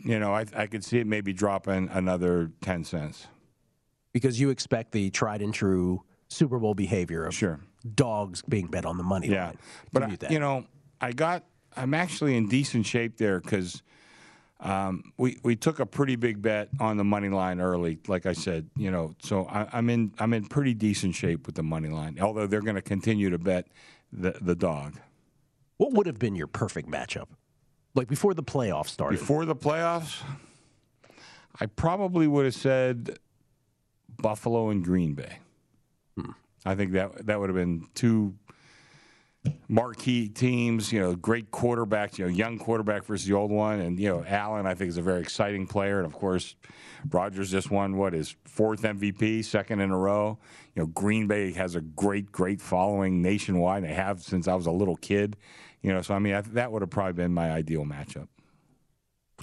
You 0.08 0.20
know, 0.20 0.34
I, 0.34 0.46
I 0.56 0.68
could 0.68 0.86
see 0.86 1.00
it 1.00 1.06
maybe 1.08 1.34
dropping 1.34 1.90
another 1.90 2.50
10 2.62 2.86
cents. 2.86 3.28
Because 4.14 4.40
you 4.40 4.50
expect 4.50 4.94
the 4.94 5.10
tried 5.10 5.42
and 5.42 5.54
true 5.54 6.02
Super 6.30 6.60
Bowl 6.60 6.74
behavior 6.74 7.26
of 7.26 7.34
Sure. 7.36 7.60
dogs 7.94 8.42
being 8.48 8.68
bet 8.68 8.86
on 8.86 8.98
the 8.98 9.04
money 9.04 9.28
Yeah. 9.28 9.48
line. 9.48 9.58
But, 9.92 10.04
I, 10.04 10.18
you 10.30 10.40
know, 10.40 10.66
I 11.02 11.12
got, 11.12 11.44
I'm 11.76 11.94
actually 11.94 12.38
in 12.38 12.48
decent 12.48 12.86
shape 12.86 13.18
there 13.18 13.42
because 13.42 13.84
um, 14.62 15.12
we, 15.18 15.40
we 15.44 15.58
took 15.58 15.80
a 15.82 15.86
pretty 15.86 16.16
big 16.16 16.42
bet 16.42 16.70
on 16.80 16.96
the 16.96 17.04
money 17.04 17.28
line 17.30 17.60
early, 17.60 18.00
like 18.08 18.26
I 18.26 18.34
said, 18.34 18.70
you 18.78 18.90
know, 18.90 19.14
so 19.22 19.46
I, 19.46 19.68
I'm 19.74 19.90
in 19.90 20.14
I'm 20.20 20.34
in 20.34 20.48
pretty 20.48 20.74
decent 20.74 21.16
shape 21.16 21.46
with 21.46 21.56
the 21.56 21.64
money 21.64 21.90
line, 21.90 22.18
although 22.20 22.48
they're 22.48 22.62
going 22.62 22.76
to 22.76 22.82
continue 22.82 23.30
to 23.30 23.38
bet 23.38 23.68
the, 24.12 24.36
the 24.42 24.56
dog. 24.56 25.00
what 25.78 25.94
would 25.94 26.08
have 26.08 26.18
been 26.18 26.36
your 26.36 26.48
perfect 26.48 26.90
matchup? 26.90 27.28
Like 27.98 28.08
before 28.08 28.36
the 28.36 28.44
playoffs 28.44 28.90
started. 28.90 29.20
Before 29.20 29.44
the 29.44 29.56
playoffs, 29.56 30.22
I 31.60 31.66
probably 31.66 32.28
would 32.28 32.46
have 32.46 32.54
said 32.54 33.18
Buffalo 34.22 34.70
and 34.70 34.84
Green 34.84 35.16
Bay. 35.16 35.40
Hmm. 36.16 36.32
I 36.64 36.76
think 36.76 36.92
that 36.92 37.26
that 37.26 37.40
would 37.40 37.50
have 37.50 37.56
been 37.56 37.88
two 37.96 38.36
marquee 39.68 40.30
teams. 40.30 40.94
You 40.94 41.00
know, 41.00 41.16
great 41.16 41.50
quarterbacks. 41.50 42.20
You 42.20 42.26
know, 42.26 42.32
young 42.32 42.60
quarterback 42.60 43.04
versus 43.04 43.28
the 43.28 43.34
old 43.34 43.50
one, 43.50 43.80
and 43.80 44.00
you 44.00 44.10
know, 44.10 44.24
Allen 44.28 44.68
I 44.68 44.76
think 44.76 44.90
is 44.90 44.98
a 44.98 45.02
very 45.02 45.22
exciting 45.22 45.66
player, 45.66 45.98
and 45.98 46.06
of 46.06 46.14
course, 46.14 46.56
Rodgers 47.10 47.50
just 47.50 47.72
won 47.72 47.98
what 47.98 48.14
his 48.14 48.36
fourth 48.46 48.84
MVP, 48.84 49.44
second 49.44 49.80
in 49.80 49.90
a 49.90 49.98
row. 49.98 50.38
You 50.76 50.84
know, 50.84 50.88
Green 50.88 51.26
Bay 51.26 51.52
has 51.54 51.74
a 51.74 51.82
great, 51.82 52.32
great 52.32 52.62
following 52.62 53.24
nationwide. 53.24 53.84
They 53.84 53.94
have 53.94 54.22
since 54.22 54.48
I 54.48 54.54
was 54.54 54.68
a 54.68 54.72
little 54.72 54.98
kid. 54.98 55.36
You 55.82 55.94
know, 55.94 56.02
so 56.02 56.14
I 56.14 56.20
mean, 56.20 56.34
I, 56.34 56.42
that 56.42 56.72
would 56.72 56.82
have 56.82 56.90
probably 56.90 57.14
been 57.14 57.34
my 57.34 57.52
ideal 57.52 57.86
matchup. 57.86 58.28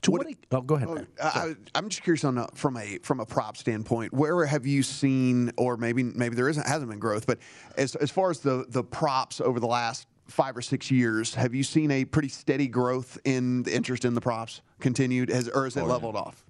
To 0.02 0.10
what, 0.10 0.26
oh, 0.50 0.60
go 0.60 0.74
ahead. 0.74 0.88
Oh, 0.90 0.94
man. 0.96 1.06
I, 1.22 1.54
I'm 1.74 1.88
just 1.88 2.02
curious 2.02 2.24
on 2.24 2.36
a, 2.36 2.48
from 2.54 2.76
a 2.76 2.98
from 2.98 3.20
a 3.20 3.26
prop 3.26 3.56
standpoint. 3.56 4.12
Where 4.12 4.44
have 4.44 4.66
you 4.66 4.82
seen, 4.82 5.52
or 5.56 5.76
maybe 5.76 6.02
maybe 6.02 6.34
there 6.34 6.48
isn't 6.48 6.66
hasn't 6.66 6.90
been 6.90 6.98
growth, 6.98 7.26
but 7.26 7.38
as 7.76 7.94
as 7.94 8.10
far 8.10 8.30
as 8.30 8.40
the 8.40 8.66
the 8.68 8.82
props 8.82 9.40
over 9.40 9.60
the 9.60 9.68
last 9.68 10.08
five 10.26 10.56
or 10.56 10.62
six 10.62 10.90
years, 10.90 11.34
have 11.36 11.54
you 11.54 11.62
seen 11.62 11.90
a 11.92 12.04
pretty 12.04 12.28
steady 12.28 12.66
growth 12.66 13.18
in 13.24 13.62
the 13.62 13.74
interest 13.74 14.04
in 14.04 14.14
the 14.14 14.20
props 14.20 14.62
continued, 14.80 15.28
has, 15.28 15.48
or 15.48 15.64
has 15.64 15.76
it 15.76 15.80
Oh, 15.80 15.86
yeah. 15.86 15.92
leveled 15.92 16.16
off? 16.16 16.44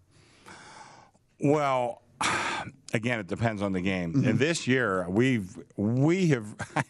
Well, 1.41 2.01
again, 2.95 3.19
it 3.21 3.27
depends 3.27 3.63
on 3.63 3.73
the 3.73 3.81
game. 3.81 4.25
And 4.25 4.39
this 4.39 4.67
year, 4.67 5.07
we've 5.09 5.57
we 5.77 6.29
have, 6.29 6.47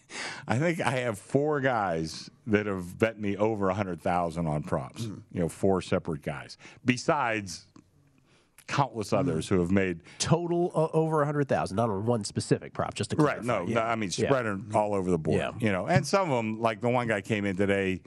I 0.48 0.58
think 0.58 0.80
I 0.80 0.90
have 0.90 1.18
four 1.18 1.60
guys 1.60 2.30
that 2.46 2.66
have 2.66 2.98
bet 2.98 3.18
me 3.20 3.36
over 3.36 3.68
a 3.70 3.74
hundred 3.74 4.00
thousand 4.02 4.46
on 4.46 4.62
props. 4.62 5.04
You 5.04 5.22
know, 5.32 5.48
four 5.48 5.80
separate 5.82 6.22
guys. 6.22 6.56
Besides 6.84 7.66
countless 8.66 9.12
others 9.12 9.46
who 9.46 9.60
have 9.60 9.70
made 9.70 10.00
Total 10.18 10.72
uh, 10.74 10.88
over 10.96 11.20
a 11.20 11.26
hundred 11.26 11.48
thousand, 11.48 11.76
not 11.76 11.90
on 11.90 12.06
one 12.06 12.24
specific 12.24 12.72
prop. 12.72 12.94
Just 12.94 13.10
to 13.10 13.16
Right. 13.16 13.42
clarify. 13.42 13.64
No, 13.64 13.68
Yeah. 13.68 13.74
no, 13.74 13.80
I 13.82 13.94
mean 13.94 14.10
Yeah. 14.16 14.26
spread 14.28 14.46
it 14.46 14.58
all 14.74 14.94
over 14.94 15.10
the 15.10 15.18
board. 15.18 15.38
Yeah. 15.38 15.50
You 15.58 15.70
know, 15.70 15.86
and 15.86 16.06
some 16.06 16.30
of 16.30 16.36
them, 16.36 16.60
like 16.60 16.80
the 16.80 16.88
one 16.88 17.06
guy 17.06 17.20
came 17.20 17.44
in 17.44 17.56
today. 17.56 18.00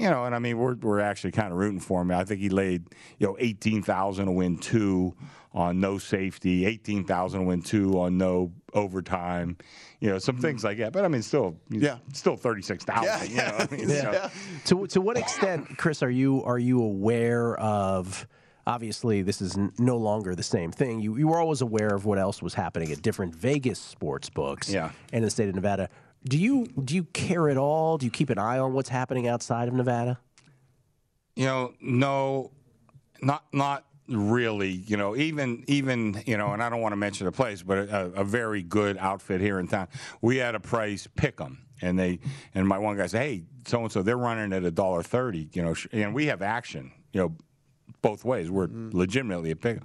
You 0.00 0.08
know, 0.08 0.24
and 0.24 0.34
I 0.34 0.38
mean, 0.38 0.56
we're 0.56 0.76
we're 0.76 1.00
actually 1.00 1.32
kind 1.32 1.52
of 1.52 1.58
rooting 1.58 1.78
for 1.78 2.00
him. 2.00 2.10
I 2.10 2.24
think 2.24 2.40
he 2.40 2.48
laid, 2.48 2.86
you 3.18 3.26
know, 3.26 3.36
eighteen 3.38 3.82
thousand 3.82 4.26
to 4.26 4.32
win 4.32 4.56
two 4.56 5.14
on 5.52 5.78
no 5.78 5.98
safety, 5.98 6.64
eighteen 6.64 7.04
thousand 7.04 7.40
to 7.40 7.46
win 7.46 7.60
two 7.60 8.00
on 8.00 8.16
no 8.16 8.50
overtime. 8.72 9.58
You 10.00 10.08
know, 10.08 10.18
some 10.18 10.36
hmm. 10.36 10.40
things 10.40 10.64
like 10.64 10.78
that. 10.78 10.94
But 10.94 11.04
I 11.04 11.08
mean, 11.08 11.20
still, 11.20 11.58
yeah, 11.68 11.98
still 12.14 12.36
thirty 12.36 12.62
six 12.62 12.82
thousand. 12.82 13.30
Yeah, 13.30 13.44
You 13.44 13.52
know, 13.52 13.56
I 13.58 13.76
mean, 13.76 13.88
Yeah. 13.90 14.30
so- 14.64 14.78
To 14.78 14.86
to 14.86 15.00
what 15.02 15.18
extent, 15.18 15.76
Chris, 15.76 16.02
are 16.02 16.10
you 16.10 16.42
are 16.44 16.58
you 16.58 16.82
aware 16.82 17.58
of? 17.60 18.26
Obviously, 18.66 19.22
this 19.22 19.40
is 19.42 19.56
n- 19.56 19.72
no 19.78 19.96
longer 19.96 20.34
the 20.34 20.42
same 20.42 20.70
thing. 20.70 21.00
You 21.00 21.16
you 21.18 21.28
were 21.28 21.38
always 21.38 21.60
aware 21.60 21.94
of 21.94 22.04
what 22.06 22.18
else 22.18 22.40
was 22.42 22.54
happening 22.54 22.90
at 22.92 23.02
different 23.02 23.34
Vegas 23.34 23.78
sports 23.78 24.30
books, 24.30 24.70
Yeah. 24.72 24.92
and 25.12 25.18
in 25.18 25.22
the 25.24 25.30
state 25.30 25.48
of 25.48 25.54
Nevada. 25.54 25.88
Do 26.24 26.38
you 26.38 26.66
do 26.66 26.94
you 26.94 27.04
care 27.04 27.48
at 27.48 27.56
all? 27.56 27.98
Do 27.98 28.04
you 28.04 28.12
keep 28.12 28.30
an 28.30 28.38
eye 28.38 28.58
on 28.58 28.72
what's 28.74 28.88
happening 28.88 29.26
outside 29.26 29.68
of 29.68 29.74
Nevada? 29.74 30.18
You 31.34 31.46
know, 31.46 31.74
no, 31.80 32.50
not 33.22 33.44
not 33.52 33.86
really. 34.08 34.70
You 34.70 34.96
know, 34.96 35.16
even 35.16 35.64
even 35.66 36.22
you 36.26 36.36
know, 36.36 36.52
and 36.52 36.62
I 36.62 36.68
don't 36.68 36.80
want 36.80 36.92
to 36.92 36.96
mention 36.96 37.24
the 37.24 37.32
place, 37.32 37.62
but 37.62 37.78
a, 37.78 38.12
a 38.16 38.24
very 38.24 38.62
good 38.62 38.98
outfit 38.98 39.40
here 39.40 39.58
in 39.58 39.68
town. 39.68 39.88
We 40.20 40.36
had 40.36 40.54
a 40.54 40.60
price 40.60 41.08
pick 41.16 41.40
'em, 41.40 41.66
and 41.80 41.98
they 41.98 42.20
and 42.54 42.68
my 42.68 42.78
one 42.78 42.96
guy 42.96 43.06
said, 43.06 43.22
"Hey, 43.22 43.44
so 43.66 43.82
and 43.82 43.90
so, 43.90 44.02
they're 44.02 44.18
running 44.18 44.52
at 44.52 44.64
a 44.64 44.70
dollar 44.70 45.02
thirty. 45.02 45.48
You 45.52 45.62
know, 45.62 45.74
and 45.92 46.14
we 46.14 46.26
have 46.26 46.42
action. 46.42 46.92
You 47.12 47.20
know, 47.20 47.36
both 48.02 48.24
ways. 48.24 48.50
We're 48.50 48.68
mm-hmm. 48.68 48.96
legitimately 48.96 49.52
a 49.52 49.56
pick. 49.56 49.78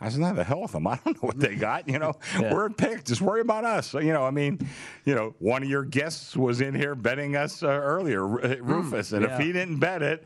'Em." 0.00 0.06
I 0.06 0.10
said, 0.10 0.20
"Not 0.20 0.36
the 0.36 0.44
hell 0.44 0.62
with 0.62 0.72
them. 0.72 0.86
I 0.86 0.98
don't 1.04 1.22
know 1.22 1.26
what 1.26 1.38
they 1.38 1.54
got. 1.54 1.88
You 1.88 1.98
know, 1.98 2.14
we're 2.38 2.66
a 2.66 2.70
pick. 2.70 3.04
Just 3.04 3.20
worry 3.20 3.40
about 3.40 3.64
us. 3.64 3.88
So, 3.88 3.98
you 3.98 4.12
know, 4.12 4.24
I 4.24 4.30
mean, 4.30 4.58
you 5.04 5.14
know, 5.14 5.34
one 5.38 5.62
of 5.62 5.68
your 5.68 5.84
guests 5.84 6.36
was 6.36 6.60
in 6.60 6.74
here 6.74 6.94
betting 6.94 7.36
us 7.36 7.62
uh, 7.62 7.68
earlier, 7.68 8.26
Ru- 8.26 8.58
Rufus, 8.62 9.12
and 9.12 9.24
yeah. 9.24 9.34
if 9.34 9.40
he 9.40 9.52
didn't 9.52 9.78
bet 9.78 10.02
it, 10.02 10.24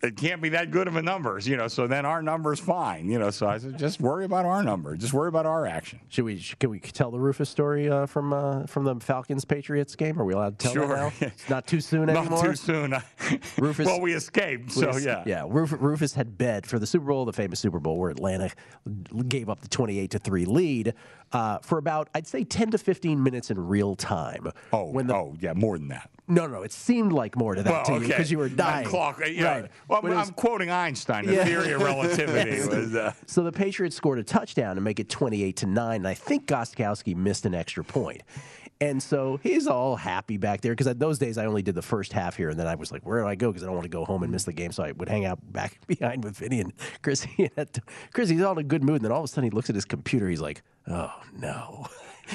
it 0.00 0.16
can't 0.16 0.40
be 0.40 0.50
that 0.50 0.70
good 0.70 0.86
of 0.86 0.94
a 0.96 1.02
numbers, 1.02 1.46
you 1.48 1.56
know. 1.56 1.66
So 1.68 1.86
then 1.88 2.06
our 2.06 2.22
number's 2.22 2.60
fine, 2.60 3.08
you 3.08 3.18
know. 3.18 3.30
So 3.30 3.48
I 3.48 3.58
said, 3.58 3.76
just 3.78 4.00
worry 4.00 4.24
about 4.24 4.44
our 4.46 4.62
number. 4.62 4.96
Just 4.96 5.12
worry 5.12 5.28
about 5.28 5.44
our 5.46 5.66
action. 5.66 5.98
Should 6.08 6.24
we 6.24 6.38
sh- 6.38 6.54
can 6.60 6.70
we 6.70 6.78
tell 6.78 7.10
the 7.10 7.18
Rufus 7.18 7.48
story 7.50 7.88
uh, 7.90 8.06
from 8.06 8.32
uh, 8.32 8.66
from 8.66 8.84
the 8.84 8.94
Falcons 8.96 9.44
Patriots 9.44 9.96
game? 9.96 10.20
Are 10.20 10.24
we 10.24 10.34
allowed 10.34 10.58
to 10.60 10.64
tell 10.66 10.72
Sure. 10.74 10.86
that 10.88 11.20
now? 11.20 11.26
It's 11.34 11.48
not 11.50 11.66
too 11.66 11.80
soon 11.80 12.06
Not 12.06 12.16
anymore. 12.18 12.44
too 12.44 12.54
soon. 12.54 12.94
Rufus- 13.58 13.86
well, 13.86 14.00
we 14.00 14.14
escaped, 14.14 14.70
so 14.72 14.86
Rufus- 14.86 15.04
yeah. 15.04 15.22
yeah. 15.26 15.44
Ruf- 15.48 15.72
Rufus 15.80 16.14
had 16.14 16.38
bet 16.38 16.64
for 16.64 16.78
the 16.78 16.86
Super 16.86 17.06
Bowl, 17.06 17.24
the 17.24 17.32
famous 17.32 17.58
Super 17.60 17.80
Bowl, 17.80 17.98
where 17.98 18.10
Atlanta 18.10 18.50
gave 19.28 19.48
up 19.50 19.60
the 19.60 19.68
twenty-eight 19.68 20.10
to 20.12 20.18
three 20.18 20.44
lead 20.44 20.94
uh, 21.32 21.58
for 21.58 21.78
about, 21.78 22.08
I'd 22.14 22.26
say, 22.26 22.44
ten 22.44 22.70
to 22.70 22.78
fifteen 22.78 23.22
minutes 23.22 23.50
in 23.50 23.58
real 23.66 23.94
time. 23.96 24.48
Oh, 24.72 24.90
when 24.90 25.06
the, 25.08 25.14
oh, 25.16 25.36
yeah, 25.40 25.52
more 25.54 25.76
than 25.76 25.88
that. 25.88 26.08
no, 26.28 26.46
no, 26.46 26.62
it 26.62 26.72
seemed 26.72 27.12
like 27.12 27.36
more 27.36 27.54
to 27.54 27.62
that 27.62 27.70
Well, 27.72 27.84
to 27.84 27.92
you 27.94 28.08
because 28.08 28.30
you 28.30 28.38
were 28.38 28.48
dying. 28.48 28.86
Clock, 28.86 29.20
yeah. 29.26 29.60
Right. 29.60 29.70
Well, 29.88 30.00
I'm, 30.04 30.10
was- 30.10 30.28
I'm 30.28 30.34
quoting 30.34 30.70
Einstein. 30.70 31.26
The 31.26 31.34
Yeah. 31.34 31.44
theory 31.44 31.72
of 31.72 31.82
relativity 31.82 32.50
Yes. 32.56 32.66
was. 32.74 32.94
Uh, 32.94 33.12
So 33.26 33.42
the 33.42 33.52
Patriots 33.52 33.96
scored 33.96 34.18
a 34.18 34.24
touchdown 34.24 34.76
to 34.76 34.80
make 34.82 35.00
it 35.00 35.08
28 35.08 35.56
to 35.56 35.66
9, 35.66 35.96
and 35.96 36.06
I 36.08 36.14
think 36.14 36.46
Gostkowski 36.46 37.16
missed 37.16 37.46
an 37.46 37.54
extra 37.54 37.82
point. 37.84 38.22
And 38.80 39.02
so 39.02 39.40
he's 39.42 39.66
all 39.66 39.96
happy 39.96 40.36
back 40.36 40.60
there 40.60 40.72
because 40.72 40.94
those 40.98 41.18
days 41.18 41.36
I 41.36 41.46
only 41.46 41.62
did 41.62 41.74
the 41.74 41.82
first 41.82 42.12
half 42.12 42.36
here, 42.36 42.48
and 42.48 42.56
then 42.60 42.68
I 42.68 42.76
was 42.76 42.92
like, 42.92 43.02
"Where 43.04 43.20
do 43.22 43.26
I 43.26 43.34
go?" 43.34 43.50
Because 43.50 43.64
I 43.64 43.66
don't 43.66 43.74
want 43.74 43.86
to 43.86 43.88
go 43.88 44.04
home 44.04 44.22
and 44.22 44.30
miss 44.30 44.44
the 44.44 44.52
game. 44.52 44.70
So 44.70 44.84
I 44.84 44.92
would 44.92 45.08
hang 45.08 45.24
out 45.24 45.40
back 45.52 45.80
behind 45.88 46.22
with 46.22 46.36
Vinny 46.36 46.60
and 46.60 46.72
Chris. 47.02 47.22
He 47.36 47.50
Chris, 48.12 48.28
he's 48.28 48.40
all 48.40 48.52
in 48.52 48.58
a 48.58 48.62
good 48.62 48.84
mood, 48.84 48.96
and 48.96 49.04
then 49.06 49.10
all 49.10 49.18
of 49.18 49.24
a 49.24 49.28
sudden 49.28 49.44
he 49.44 49.50
looks 49.50 49.68
at 49.68 49.74
his 49.74 49.84
computer. 49.84 50.28
He's 50.28 50.40
like, 50.40 50.62
"Oh 50.86 51.12
no." 51.36 51.86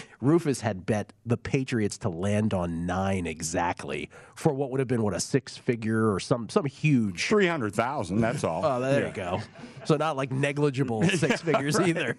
Rufus 0.22 0.62
had 0.62 0.86
bet 0.86 1.14
the 1.26 1.38
Patriots 1.38 1.98
to 2.00 2.10
land 2.10 2.54
on 2.54 2.86
nine 2.86 3.26
exactly 3.28 4.10
for 4.36 4.54
what 4.54 4.72
would 4.72 4.80
have 4.80 4.88
been 4.88 5.04
what 5.04 5.14
a 5.14 5.20
six 5.20 5.58
figure 5.58 6.12
or 6.14 6.20
some 6.20 6.50
some 6.50 6.66
huge 6.66 7.26
Three 7.28 7.48
hundred 7.48 7.74
thousand. 7.76 8.22
That's 8.22 8.44
all. 8.44 8.64
Oh, 8.74 8.80
there 8.80 9.02
Yeah. 9.02 9.08
you 9.08 9.14
go. 9.14 9.41
So 9.86 9.98
not 9.98 10.16
like 10.16 10.32
negligible 10.32 11.04
six 11.10 11.41
figures 11.41 11.78
right. 11.78 11.89
either. 11.89 12.18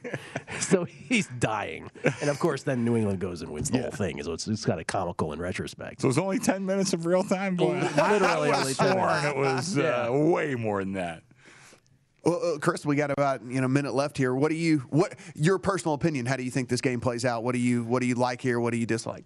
So 0.61 0.85
he's 0.85 1.27
dying, 1.39 1.91
and 2.21 2.29
of 2.29 2.39
course, 2.39 2.63
then 2.63 2.85
New 2.85 2.97
England 2.97 3.21
goes 3.21 3.41
and 3.43 3.51
wins 3.51 3.71
the 3.71 3.79
whole 3.81 3.91
thing. 3.91 4.23
So 4.23 4.33
it's, 4.35 4.47
it's 4.47 4.65
kind 4.67 4.81
of 4.81 4.87
comical 4.87 5.33
in 5.33 5.39
retrospect. 5.41 6.03
So 6.03 6.07
it 6.07 6.09
was 6.11 6.19
only 6.19 6.39
ten 6.39 6.67
minutes 6.67 6.93
of 6.93 7.07
real 7.07 7.25
time. 7.25 7.57
Boy, 7.57 7.77
I 7.97 8.13
Literally 8.13 8.49
would 8.51 8.59
only 8.59 8.75
10 8.75 8.93
sworn 8.93 8.99
minutes. 9.23 9.27
it 9.27 9.37
was 9.37 9.77
Yeah. 9.79 10.09
uh, 10.09 10.13
way 10.13 10.55
more 10.55 10.81
than 10.85 10.93
that. 10.93 11.23
Well, 12.25 12.55
uh, 12.55 12.59
Chris, 12.59 12.87
we 12.87 12.97
got 12.97 13.11
about 13.11 13.43
you 13.45 13.61
know 13.61 13.67
a 13.67 13.69
minute 13.69 13.95
left 13.95 14.17
here. 14.17 14.35
What 14.35 14.51
do 14.51 14.57
you 14.57 14.79
what 14.91 15.15
your 15.35 15.59
personal 15.59 15.95
opinion? 15.95 16.27
How 16.27 16.37
do 16.37 16.43
you 16.43 16.51
think 16.51 16.69
this 16.69 16.81
game 16.81 17.01
plays 17.01 17.25
out? 17.25 17.45
What 17.45 17.53
do 17.53 17.59
you 17.59 17.85
what 17.85 18.01
do 18.01 18.07
you 18.07 18.15
like 18.15 18.41
here? 18.41 18.61
What 18.61 18.73
do 18.73 18.79
you 18.79 18.87
dislike? 18.87 19.25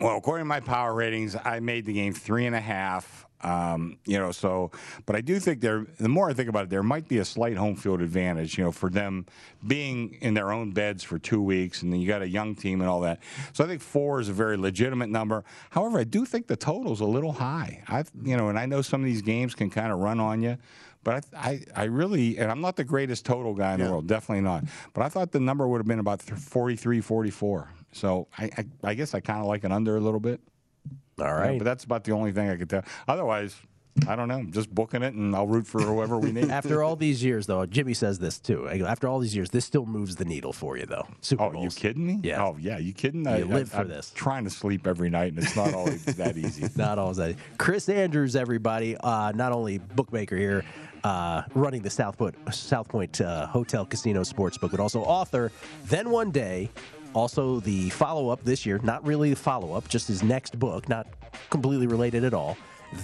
Well, 0.00 0.16
according 0.16 0.42
to 0.42 0.48
my 0.48 0.60
power 0.60 0.94
ratings, 0.94 1.36
I 1.44 1.60
made 1.60 1.84
the 1.84 1.92
game 1.92 2.14
three 2.14 2.46
and 2.46 2.56
a 2.56 2.60
half. 2.60 3.26
Um, 3.42 3.98
you 4.04 4.18
know, 4.18 4.32
so, 4.32 4.70
but 5.06 5.16
I 5.16 5.22
do 5.22 5.38
think 5.38 5.60
there. 5.60 5.86
The 5.98 6.08
more 6.08 6.28
I 6.28 6.34
think 6.34 6.48
about 6.48 6.64
it, 6.64 6.70
there 6.70 6.82
might 6.82 7.08
be 7.08 7.18
a 7.18 7.24
slight 7.24 7.56
home 7.56 7.74
field 7.76 8.02
advantage. 8.02 8.58
You 8.58 8.64
know, 8.64 8.72
for 8.72 8.90
them 8.90 9.26
being 9.66 10.18
in 10.20 10.34
their 10.34 10.52
own 10.52 10.72
beds 10.72 11.02
for 11.02 11.18
two 11.18 11.40
weeks, 11.40 11.82
and 11.82 11.92
then 11.92 12.00
you 12.00 12.08
got 12.08 12.22
a 12.22 12.28
young 12.28 12.54
team 12.54 12.80
and 12.80 12.90
all 12.90 13.00
that. 13.00 13.20
So 13.52 13.64
I 13.64 13.66
think 13.66 13.80
four 13.80 14.20
is 14.20 14.28
a 14.28 14.32
very 14.32 14.56
legitimate 14.56 15.08
number. 15.08 15.44
However, 15.70 15.98
I 16.00 16.04
do 16.04 16.26
think 16.26 16.48
the 16.48 16.56
total's 16.56 17.00
a 17.00 17.06
little 17.06 17.32
high. 17.32 17.82
I, 17.88 18.04
you 18.22 18.36
know, 18.36 18.48
and 18.48 18.58
I 18.58 18.66
know 18.66 18.82
some 18.82 19.00
of 19.00 19.06
these 19.06 19.22
games 19.22 19.54
can 19.54 19.70
kind 19.70 19.92
of 19.92 20.00
run 20.00 20.20
on 20.20 20.42
you. 20.42 20.58
But 21.02 21.26
I, 21.34 21.50
I, 21.50 21.64
I, 21.74 21.84
really, 21.84 22.38
and 22.38 22.50
I'm 22.50 22.60
not 22.60 22.76
the 22.76 22.84
greatest 22.84 23.24
total 23.24 23.54
guy 23.54 23.74
in 23.74 23.80
yeah. 23.80 23.86
the 23.86 23.92
world, 23.92 24.06
definitely 24.06 24.42
not. 24.42 24.64
But 24.92 25.02
I 25.02 25.08
thought 25.08 25.32
the 25.32 25.40
number 25.40 25.66
would 25.66 25.78
have 25.78 25.86
been 25.86 25.98
about 25.98 26.20
43, 26.20 27.00
44. 27.00 27.70
So 27.92 28.28
I, 28.36 28.50
I, 28.56 28.64
I 28.84 28.94
guess 28.94 29.14
I 29.14 29.20
kind 29.20 29.40
of 29.40 29.46
like 29.46 29.64
an 29.64 29.72
under 29.72 29.96
a 29.96 30.00
little 30.00 30.20
bit. 30.20 30.40
All 31.18 31.32
right. 31.32 31.52
Yeah, 31.52 31.58
but 31.58 31.64
that's 31.64 31.84
about 31.84 32.04
the 32.04 32.12
only 32.12 32.32
thing 32.32 32.48
I 32.48 32.56
could 32.56 32.70
tell. 32.70 32.84
Otherwise, 33.08 33.56
I 34.08 34.16
don't 34.16 34.28
know. 34.28 34.44
Just 34.50 34.72
booking 34.74 35.02
it, 35.02 35.14
and 35.14 35.34
I'll 35.34 35.46
root 35.46 35.66
for 35.66 35.80
whoever 35.80 36.18
we 36.18 36.32
need. 36.32 36.50
After 36.50 36.82
all 36.82 36.96
these 36.96 37.22
years, 37.22 37.46
though, 37.46 37.66
Jimmy 37.66 37.94
says 37.94 38.18
this 38.18 38.38
too. 38.38 38.68
After 38.68 39.08
all 39.08 39.18
these 39.18 39.34
years, 39.34 39.50
this 39.50 39.64
still 39.64 39.84
moves 39.84 40.16
the 40.16 40.24
needle 40.24 40.52
for 40.52 40.76
you, 40.76 40.86
though. 40.86 41.06
Super 41.20 41.44
oh, 41.44 41.50
Bowls. 41.50 41.76
you 41.76 41.80
kidding 41.80 42.06
me? 42.06 42.20
Yeah. 42.22 42.42
Oh, 42.42 42.56
yeah. 42.58 42.78
You 42.78 42.92
kidding? 42.92 43.24
You 43.24 43.30
I, 43.30 43.42
live 43.42 43.74
I, 43.74 43.76
for 43.76 43.82
I'm 43.82 43.88
this. 43.88 44.12
Trying 44.14 44.44
to 44.44 44.50
sleep 44.50 44.86
every 44.86 45.10
night, 45.10 45.32
and 45.32 45.42
it's 45.42 45.56
not 45.56 45.74
always 45.74 46.04
that 46.04 46.36
easy. 46.36 46.68
Not 46.76 46.98
always 46.98 47.16
that. 47.18 47.30
Easy. 47.30 47.38
Chris 47.58 47.88
Andrews, 47.88 48.36
everybody. 48.36 48.96
Uh, 48.96 49.32
not 49.32 49.52
only 49.52 49.78
bookmaker 49.78 50.36
here, 50.36 50.64
uh, 51.04 51.42
running 51.54 51.82
the 51.82 51.90
South 51.90 52.18
Point, 52.18 52.34
South 52.52 52.88
Point 52.88 53.20
uh, 53.20 53.46
Hotel 53.46 53.84
Casino 53.84 54.22
Sportsbook, 54.22 54.70
but 54.70 54.80
also 54.80 55.00
author. 55.02 55.50
Then 55.84 56.10
one 56.10 56.30
day, 56.30 56.70
also 57.14 57.60
the 57.60 57.90
follow 57.90 58.28
up 58.28 58.42
this 58.44 58.64
year. 58.64 58.78
Not 58.82 59.04
really 59.04 59.30
the 59.30 59.36
follow 59.36 59.74
up, 59.74 59.88
just 59.88 60.08
his 60.08 60.22
next 60.22 60.58
book, 60.58 60.88
not 60.88 61.06
completely 61.50 61.86
related 61.86 62.24
at 62.24 62.34
all. 62.34 62.56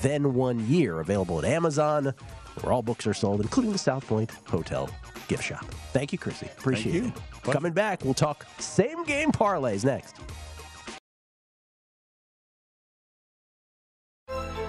Then 0.02 0.34
One 0.34 0.66
Year, 0.68 1.00
available 1.00 1.38
at 1.38 1.44
Amazon, 1.44 2.12
where 2.60 2.72
all 2.72 2.82
books 2.82 3.06
are 3.06 3.14
sold, 3.14 3.40
including 3.40 3.72
the 3.72 3.78
South 3.78 4.06
Point 4.06 4.30
Hotel 4.46 4.90
gift 5.28 5.44
shop. 5.44 5.64
Thank 5.92 6.12
you, 6.12 6.18
Chrissy. 6.18 6.48
Appreciate 6.58 6.94
you. 6.94 7.12
it. 7.44 7.52
Coming 7.52 7.72
back, 7.72 8.04
we'll 8.04 8.14
talk 8.14 8.46
same 8.58 9.04
game 9.04 9.30
parlays 9.30 9.84
next. 9.84 10.16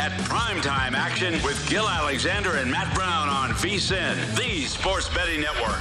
At 0.00 0.12
primetime 0.20 0.94
action 0.94 1.34
with 1.42 1.62
Gill 1.68 1.86
Alexander 1.86 2.56
and 2.56 2.70
Matt 2.70 2.94
Brown 2.94 3.28
on 3.28 3.50
VSiN, 3.50 4.16
the 4.34 4.64
sports 4.64 5.10
betting 5.10 5.42
network. 5.42 5.78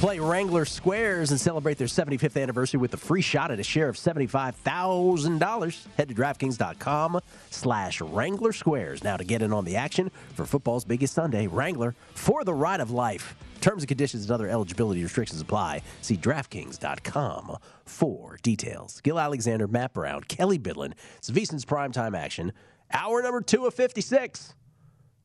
Play 0.00 0.18
Wrangler 0.18 0.64
Squares 0.64 1.30
and 1.30 1.38
celebrate 1.38 1.78
their 1.78 1.86
75th 1.86 2.42
anniversary 2.42 2.80
with 2.80 2.92
a 2.94 2.96
free 2.96 3.22
shot 3.22 3.52
at 3.52 3.60
a 3.60 3.62
share 3.62 3.88
of 3.88 3.94
$75,000. 3.94 5.86
Head 5.96 6.08
to 6.08 6.14
DraftKings.com 6.16 7.20
slash 7.50 8.00
Wrangler 8.00 8.52
Squares 8.52 9.04
now 9.04 9.16
to 9.16 9.22
get 9.22 9.40
in 9.40 9.52
on 9.52 9.64
the 9.64 9.76
action 9.76 10.10
for 10.34 10.44
football's 10.44 10.84
biggest 10.84 11.14
Sunday. 11.14 11.46
Wrangler 11.46 11.94
for 12.14 12.42
the 12.42 12.52
ride 12.52 12.80
of 12.80 12.90
life. 12.90 13.36
Terms 13.60 13.84
and 13.84 13.88
conditions 13.88 14.24
and 14.24 14.32
other 14.32 14.48
eligibility 14.48 15.04
restrictions 15.04 15.40
apply. 15.40 15.82
See 16.00 16.16
DraftKings.com 16.16 17.58
for 17.84 18.38
details. 18.42 19.00
Gill 19.02 19.20
Alexander, 19.20 19.68
Matt 19.68 19.92
Brown, 19.92 20.24
Kelly 20.24 20.58
Bidlin. 20.58 20.94
It's 21.18 21.30
VSiN's 21.30 21.64
primetime 21.64 22.18
action. 22.18 22.52
Hour 22.92 23.22
number 23.22 23.40
two 23.40 23.66
of 23.66 23.74
56. 23.74 24.54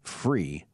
Free 0.04 0.66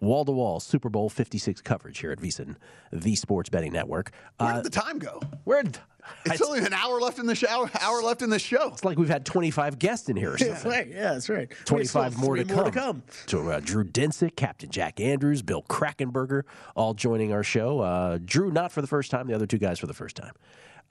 wall 0.00 0.24
to 0.26 0.32
wall 0.32 0.60
Super 0.60 0.88
Bowl 0.90 1.08
56 1.08 1.62
coverage 1.62 1.98
here 1.98 2.12
at 2.12 2.18
VSiN, 2.18 2.56
the 2.92 3.16
sports 3.16 3.48
betting 3.48 3.72
network. 3.72 4.10
Where 4.38 4.54
did 4.54 4.64
the 4.64 4.70
time 4.70 4.98
go? 4.98 5.20
Where 5.44 5.62
did. 5.62 5.78
It's 6.24 6.40
only 6.40 6.60
an 6.60 6.72
hour 6.72 7.00
left 7.00 7.18
in 7.18 7.26
the 7.26 7.34
show. 7.34 7.68
Hour 7.80 8.00
left 8.02 8.22
in 8.22 8.30
the 8.30 8.38
show. 8.38 8.68
It's 8.68 8.84
like 8.84 8.96
we've 8.96 9.08
had 9.08 9.24
25 9.26 9.76
guests 9.80 10.08
in 10.08 10.16
here 10.16 10.32
or 10.34 10.36
Yeah, 10.38 10.54
something. 10.54 10.70
right. 10.70 10.86
Yeah, 10.88 11.14
that's 11.14 11.28
right. 11.28 11.50
25 11.64 12.16
more 12.18 12.36
to, 12.36 12.44
more 12.44 12.62
to 12.64 12.70
come. 12.70 13.00
come. 13.00 13.02
So 13.26 13.48
uh, 13.48 13.58
Drew 13.60 13.82
Dinsick, 13.84 14.36
Captain 14.36 14.70
Jack 14.70 15.00
Andrews, 15.00 15.42
Bill 15.42 15.62
Krackomberger, 15.62 16.42
all 16.76 16.94
joining 16.94 17.32
our 17.32 17.42
show. 17.42 17.80
Uh, 17.80 18.18
Drew 18.24 18.52
not 18.52 18.70
for 18.70 18.82
the 18.82 18.86
first 18.86 19.10
time, 19.10 19.26
the 19.26 19.34
other 19.34 19.46
two 19.46 19.58
guys 19.58 19.80
for 19.80 19.88
the 19.88 19.94
first 19.94 20.14
time. 20.14 20.32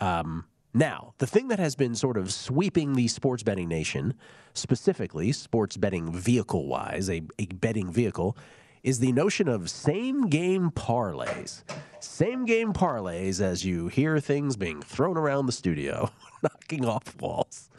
Um, 0.01 0.45
now, 0.76 1.13
the 1.19 1.26
thing 1.26 1.47
that 1.47 1.59
has 1.59 1.73
been 1.73 1.95
sort 1.95 2.17
of 2.17 2.34
sweeping 2.34 2.95
the 2.95 3.07
sports 3.07 3.43
betting 3.43 3.69
nation, 3.69 4.13
specifically 4.53 5.32
sports 5.32 5.78
betting 5.78 6.11
vehicle 6.11 6.67
wise, 6.67 7.09
a, 7.09 7.21
a 7.39 7.45
betting 7.45 7.89
vehicle, 7.89 8.36
is 8.84 8.99
the 8.99 9.13
notion 9.13 9.47
of 9.47 9.69
same 9.69 10.28
game 10.28 10.71
parlays. 10.71 11.63
Same 12.01 12.43
game 12.43 12.73
parlays 12.73 13.39
as 13.39 13.63
you 13.63 13.88
hear 13.88 14.19
things 14.19 14.57
being 14.57 14.82
thrown 14.82 15.15
around 15.15 15.45
the 15.45 15.53
studio, 15.53 16.11
knocking 16.72 16.86
off 16.86 17.16
walls. 17.20 17.70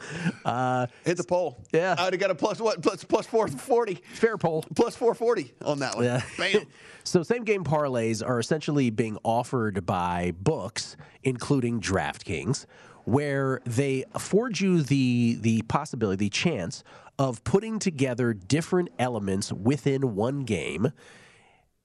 Uh, 0.45 0.87
Hit 1.03 1.17
the 1.17 1.23
poll. 1.23 1.57
Yeah. 1.73 1.95
I'd 1.97 2.13
have 2.13 2.19
got 2.19 2.31
a 2.31 2.35
plus 2.35 2.59
what? 2.59 2.81
Plus 2.81 3.03
plus 3.03 3.25
four 3.25 3.47
forty. 3.47 3.95
Fair 4.13 4.37
poll. 4.37 4.63
Plus 4.75 4.95
four 4.95 5.13
forty 5.13 5.53
on 5.63 5.79
that 5.79 5.95
one. 5.95 6.05
Yeah. 6.05 6.21
Bam. 6.37 6.65
so 7.03 7.23
same 7.23 7.43
game 7.43 7.63
parlays 7.63 8.25
are 8.25 8.39
essentially 8.39 8.89
being 8.89 9.17
offered 9.23 9.85
by 9.85 10.33
books, 10.39 10.97
including 11.23 11.81
DraftKings, 11.81 12.65
where 13.05 13.61
they 13.65 14.05
afford 14.13 14.59
you 14.59 14.81
the 14.81 15.37
the 15.41 15.61
possibility, 15.63 16.25
the 16.25 16.29
chance 16.29 16.83
of 17.19 17.43
putting 17.43 17.79
together 17.79 18.33
different 18.33 18.89
elements 18.99 19.51
within 19.51 20.15
one 20.15 20.41
game, 20.41 20.91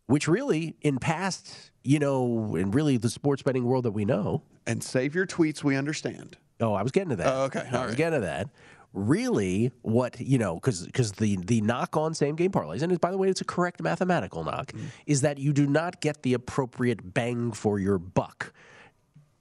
which 0.07 0.29
really 0.29 0.77
in 0.83 0.99
past, 0.99 1.71
you 1.83 1.99
know, 1.99 2.55
in 2.55 2.71
really 2.71 2.99
the 2.99 3.09
sports 3.09 3.43
betting 3.43 3.65
world 3.65 3.85
that 3.85 3.93
we 3.93 4.05
know. 4.05 4.43
And 4.67 4.85
save 4.85 5.15
your 5.15 5.27
tweets. 5.27 5.65
We 5.65 5.75
understand. 5.75 6.37
Oh, 6.63 6.75
I 6.75 6.83
was 6.83 6.93
getting 6.93 7.11
to 7.11 7.17
that. 7.17 7.27
Oh, 7.27 7.43
okay. 7.45 7.61
I 7.71 7.81
was 7.81 7.89
right. 7.91 7.97
getting 7.97 8.21
to 8.21 8.27
that. 8.27 8.49
Really, 8.95 9.73
what 9.81 10.21
you 10.21 10.37
know, 10.39 10.55
because 10.57 10.85
because 10.85 11.13
the 11.13 11.37
the 11.37 11.61
knock 11.63 11.97
on 11.97 12.13
same 12.15 12.37
game 12.37 12.51
parlays, 12.53 12.83
and 12.83 13.01
by 13.01 13.11
the 13.11 13.17
way, 13.17 13.29
it's 13.29 13.41
a 13.41 13.45
correct 13.45 13.83
mathematical 13.83 14.45
knock, 14.45 14.73
Mm. 14.73 14.81
is 15.07 15.23
that 15.23 15.39
you 15.39 15.53
do 15.55 15.67
not 15.67 16.01
get 16.03 16.23
the 16.23 16.35
appropriate 16.35 17.15
bang 17.15 17.53
for 17.53 17.79
your 17.79 17.99
buck. 17.99 18.53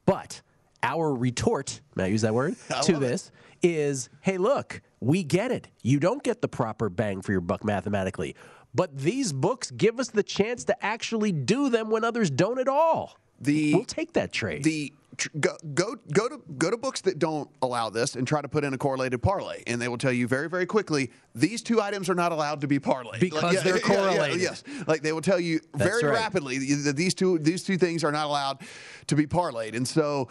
But 0.05 0.41
our 0.83 1.13
retort, 1.13 1.81
may 1.95 2.05
I 2.05 2.07
use 2.07 2.21
that 2.21 2.33
word, 2.33 2.55
to 2.83 2.97
this 2.97 3.31
is 3.61 4.09
hey, 4.21 4.37
look, 4.37 4.81
we 5.01 5.21
get 5.23 5.51
it. 5.51 5.67
You 5.83 5.99
don't 5.99 6.23
get 6.23 6.41
the 6.41 6.47
proper 6.47 6.89
bang 6.89 7.21
for 7.21 7.31
your 7.33 7.41
buck 7.41 7.63
mathematically. 7.65 8.35
But 8.73 8.97
these 8.97 9.33
books 9.33 9.69
give 9.69 9.99
us 9.99 10.07
the 10.09 10.23
chance 10.23 10.63
to 10.63 10.85
actually 10.85 11.33
do 11.33 11.69
them 11.69 11.89
when 11.89 12.05
others 12.05 12.31
don't 12.31 12.57
at 12.57 12.69
all. 12.69 13.17
The 13.41 13.73
we'll 13.73 13.85
take 13.85 14.13
that 14.13 14.31
trade. 14.31 14.63
The 14.63 14.93
go 15.39 15.57
go 15.73 15.95
go 16.13 16.29
to 16.29 16.41
go 16.57 16.69
to 16.71 16.77
books 16.77 17.01
that 17.01 17.19
don't 17.19 17.49
allow 17.61 17.89
this 17.89 18.15
and 18.15 18.27
try 18.27 18.41
to 18.41 18.47
put 18.47 18.63
in 18.63 18.73
a 18.73 18.77
correlated 18.77 19.21
parlay, 19.21 19.61
and 19.67 19.81
they 19.81 19.87
will 19.87 19.97
tell 19.97 20.11
you 20.11 20.27
very 20.27 20.47
very 20.49 20.65
quickly 20.65 21.11
these 21.35 21.61
two 21.61 21.81
items 21.81 22.09
are 22.09 22.15
not 22.15 22.31
allowed 22.31 22.61
to 22.61 22.67
be 22.67 22.79
parlayed 22.79 23.19
Because 23.19 23.61
they're 23.63 23.79
correlated. 23.79 24.41
yes, 24.41 24.63
like 24.87 25.01
they 25.01 25.11
will 25.11 25.21
tell 25.21 25.39
you 25.39 25.59
That's 25.73 25.89
very 25.89 26.03
right. 26.03 26.13
rapidly 26.13 26.57
that 26.83 26.95
these 26.95 27.13
two 27.13 27.39
these 27.39 27.63
two 27.63 27.77
things 27.77 28.03
are 28.03 28.11
not 28.11 28.27
allowed 28.27 28.61
to 29.07 29.15
be 29.15 29.25
parlayed, 29.27 29.75
and 29.75 29.87
so 29.87 30.29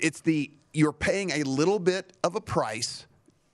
it's 0.00 0.20
the 0.20 0.50
you're 0.72 0.92
paying 0.92 1.30
a 1.30 1.42
little 1.44 1.78
bit 1.78 2.12
of 2.24 2.34
a 2.34 2.40
price 2.40 3.06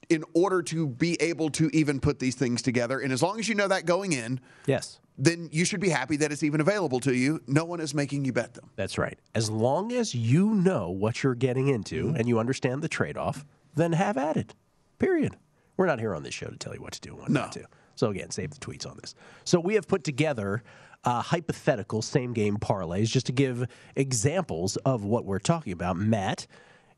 in 0.08 0.24
order 0.34 0.62
to 0.62 0.88
be 0.88 1.20
able 1.22 1.50
to 1.50 1.70
even 1.72 2.00
put 2.00 2.18
these 2.18 2.34
things 2.34 2.62
together. 2.62 2.98
And 2.98 3.12
as 3.12 3.22
long 3.22 3.38
as 3.38 3.48
you 3.48 3.54
know 3.54 3.68
that 3.68 3.86
going 3.86 4.12
in, 4.12 4.40
yes, 4.66 4.98
then 5.20 5.48
you 5.52 5.64
should 5.64 5.80
be 5.80 5.90
happy 5.90 6.16
that 6.16 6.32
it's 6.32 6.42
even 6.42 6.60
available 6.60 6.98
to 7.00 7.14
you. 7.14 7.40
No 7.46 7.64
one 7.64 7.80
is 7.80 7.94
making 7.94 8.24
you 8.24 8.32
bet 8.32 8.54
them. 8.54 8.70
That's 8.76 8.96
right. 8.98 9.18
As 9.34 9.50
long 9.50 9.92
as 9.92 10.14
you 10.14 10.54
know 10.54 10.90
what 10.90 11.22
you're 11.22 11.34
getting 11.34 11.68
into 11.68 12.06
Mm-hmm. 12.06 12.16
and 12.16 12.26
you 12.28 12.38
understand 12.38 12.82
the 12.82 12.88
trade 12.88 13.16
off, 13.16 13.44
then 13.74 13.92
have 13.92 14.16
at 14.16 14.36
it. 14.36 14.54
Period. 14.98 15.36
We're 15.76 15.86
not 15.86 16.00
here 16.00 16.14
on 16.14 16.22
this 16.22 16.34
show 16.34 16.46
to 16.48 16.56
tell 16.56 16.74
you 16.74 16.80
what 16.82 16.92
to 16.94 17.00
do 17.00 17.10
and 17.10 17.20
what 17.20 17.30
not 17.30 17.52
to. 17.52 17.66
So 17.96 18.08
again, 18.10 18.30
save 18.30 18.50
the 18.50 18.58
tweets 18.60 18.86
on 18.90 18.96
this. 19.00 19.14
So 19.44 19.60
we 19.60 19.74
have 19.74 19.86
put 19.86 20.04
together 20.04 20.62
uh, 21.04 21.20
hypothetical 21.22 22.02
same 22.02 22.32
game 22.32 22.56
parlays 22.58 23.08
just 23.08 23.26
to 23.26 23.32
give 23.32 23.66
examples 23.96 24.76
of 24.78 25.04
what 25.04 25.24
we're 25.24 25.38
talking 25.38 25.72
about. 25.72 25.96
Matt, 25.96 26.46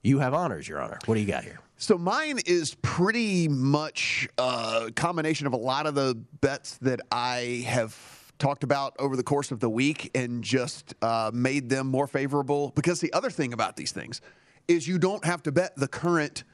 you 0.03 0.19
have 0.19 0.35
honors, 0.35 0.69
Your 0.69 0.81
Honor. 0.81 0.99
What 1.07 1.15
do 1.15 1.21
you 1.21 1.27
got 1.27 1.45
here? 1.45 1.59
So 1.77 1.99
mine 1.99 2.39
is 2.47 2.77
pretty 2.83 3.49
much 3.49 4.29
a 4.39 4.91
combination 4.95 5.47
of 5.47 5.53
a 5.53 5.57
lot 5.57 5.87
of 5.87 5.95
the 5.95 6.15
bets 6.41 6.79
that 6.79 7.01
I 7.11 7.65
have 7.67 7.97
talked 8.39 8.63
about 8.65 8.95
over 8.99 9.17
the 9.17 9.23
course 9.23 9.51
of 9.51 9.61
the 9.61 9.71
week 9.71 10.11
and 10.15 10.45
just 10.45 10.95
uh, 11.03 11.31
made 11.35 11.69
them 11.69 11.87
more 11.89 12.07
favorable. 12.07 12.73
Because 12.75 13.01
the 13.01 13.13
other 13.13 13.31
thing 13.31 13.53
about 13.53 13.77
these 13.77 13.91
things 13.93 14.21
is 14.69 14.87
you 14.87 14.99
don't 14.99 15.25
have 15.25 15.43
to 15.45 15.53
bet 15.53 15.75
the 15.77 15.89
current 15.89 16.45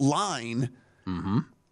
line 0.00 0.70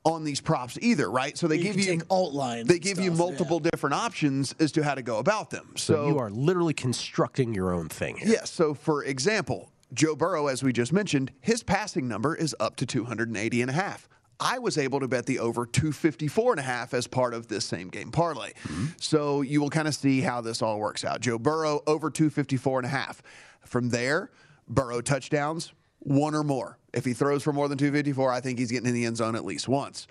on 0.05 0.25
these 0.25 0.41
props 0.41 0.79
either, 0.81 1.11
right? 1.11 1.37
So 1.39 1.49
they 1.49 1.57
You 1.57 1.63
give 1.73 1.81
you 1.81 2.03
alt 2.11 2.35
lines 2.35 2.69
They 2.69 2.75
and 2.75 2.83
give 2.83 2.99
you 2.99 3.15
stuff, 3.15 3.19
multiple 3.19 3.59
different 3.61 3.95
options 3.95 4.55
as 4.61 4.71
to 4.73 4.83
how 4.85 4.95
to 4.95 5.03
go 5.03 5.19
about 5.19 5.51
them. 5.51 5.73
So, 5.77 5.95
So, 5.95 6.09
you 6.09 6.19
are 6.19 6.31
literally 6.31 6.75
constructing 6.75 7.55
your 7.55 7.73
own 7.73 7.89
thing 7.89 8.17
here. 8.19 8.29
Yes. 8.29 8.51
So, 8.51 8.75
for 8.75 9.05
example, 9.05 9.72
Joe 9.93 10.17
Burrow, 10.17 10.47
as 10.47 10.63
we 10.63 10.73
just 10.73 10.93
mentioned, 10.93 11.33
his 11.41 11.63
passing 11.63 12.09
number 12.09 12.35
is 12.35 12.57
up 12.59 12.77
to 12.77 12.87
280 12.87 13.61
and 13.61 13.71
a 13.71 13.75
half. 13.75 14.09
I 14.41 14.59
was 14.59 14.79
able 14.79 14.99
to 15.01 15.07
bet 15.07 15.27
the 15.27 15.39
over 15.39 15.67
254 15.67 16.55
and 16.55 16.61
a 16.61 16.63
half 16.63 16.95
as 16.95 17.07
part 17.07 17.35
of 17.35 17.47
this 17.49 17.65
same 17.65 17.89
game 17.89 18.11
parlay. 18.11 18.53
Mm-hmm. 18.65 18.87
So 18.97 19.43
you 19.43 19.61
will 19.61 19.71
kind 19.71 19.87
of 19.87 19.95
see 19.95 20.21
how 20.21 20.41
this 20.41 20.63
all 20.63 20.81
works 20.81 21.05
out. 21.05 21.21
Joe 21.21 21.39
Burrow 21.39 21.83
over 21.87 22.11
254 22.11 22.81
and 22.81 22.87
a 22.87 22.89
half. 22.89 23.23
From 23.65 23.91
there, 23.91 24.31
Burrow 24.67 25.01
touchdowns, 25.01 25.73
one 26.01 26.35
or 26.35 26.43
more. 26.43 26.79
If 26.93 27.05
he 27.05 27.13
throws 27.13 27.43
for 27.43 27.53
more 27.53 27.69
than 27.69 27.79
254, 27.79 28.33
I 28.33 28.41
think 28.41 28.59
he's 28.59 28.73
getting 28.73 28.89
in 28.89 28.95
the 28.95 29.05
end 29.05 29.19
zone 29.19 29.37
at 29.37 29.45
least 29.45 29.69
once. 29.69 30.07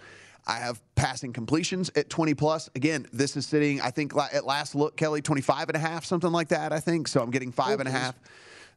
I 0.47 0.57
have 0.57 0.81
passing 0.95 1.33
completions 1.33 1.91
at 1.95 2.09
20 2.09 2.33
plus. 2.33 2.69
Again, 2.75 3.05
this 3.11 3.35
is 3.35 3.45
sitting, 3.45 3.81
I 3.81 3.91
think 3.91 4.13
at 4.33 4.45
last 4.45 4.75
look, 4.75 4.95
Kelly, 4.95 5.21
25 5.21 5.69
and 5.69 5.75
a 5.75 5.79
half, 5.79 6.05
something 6.05 6.31
like 6.31 6.47
that, 6.49 6.71
I 6.71 6.79
think. 6.79 7.07
So 7.07 7.21
I'm 7.21 7.31
getting 7.31 7.51
five 7.51 7.79
and 7.79 7.87
a 7.87 7.91
half, 7.91 8.15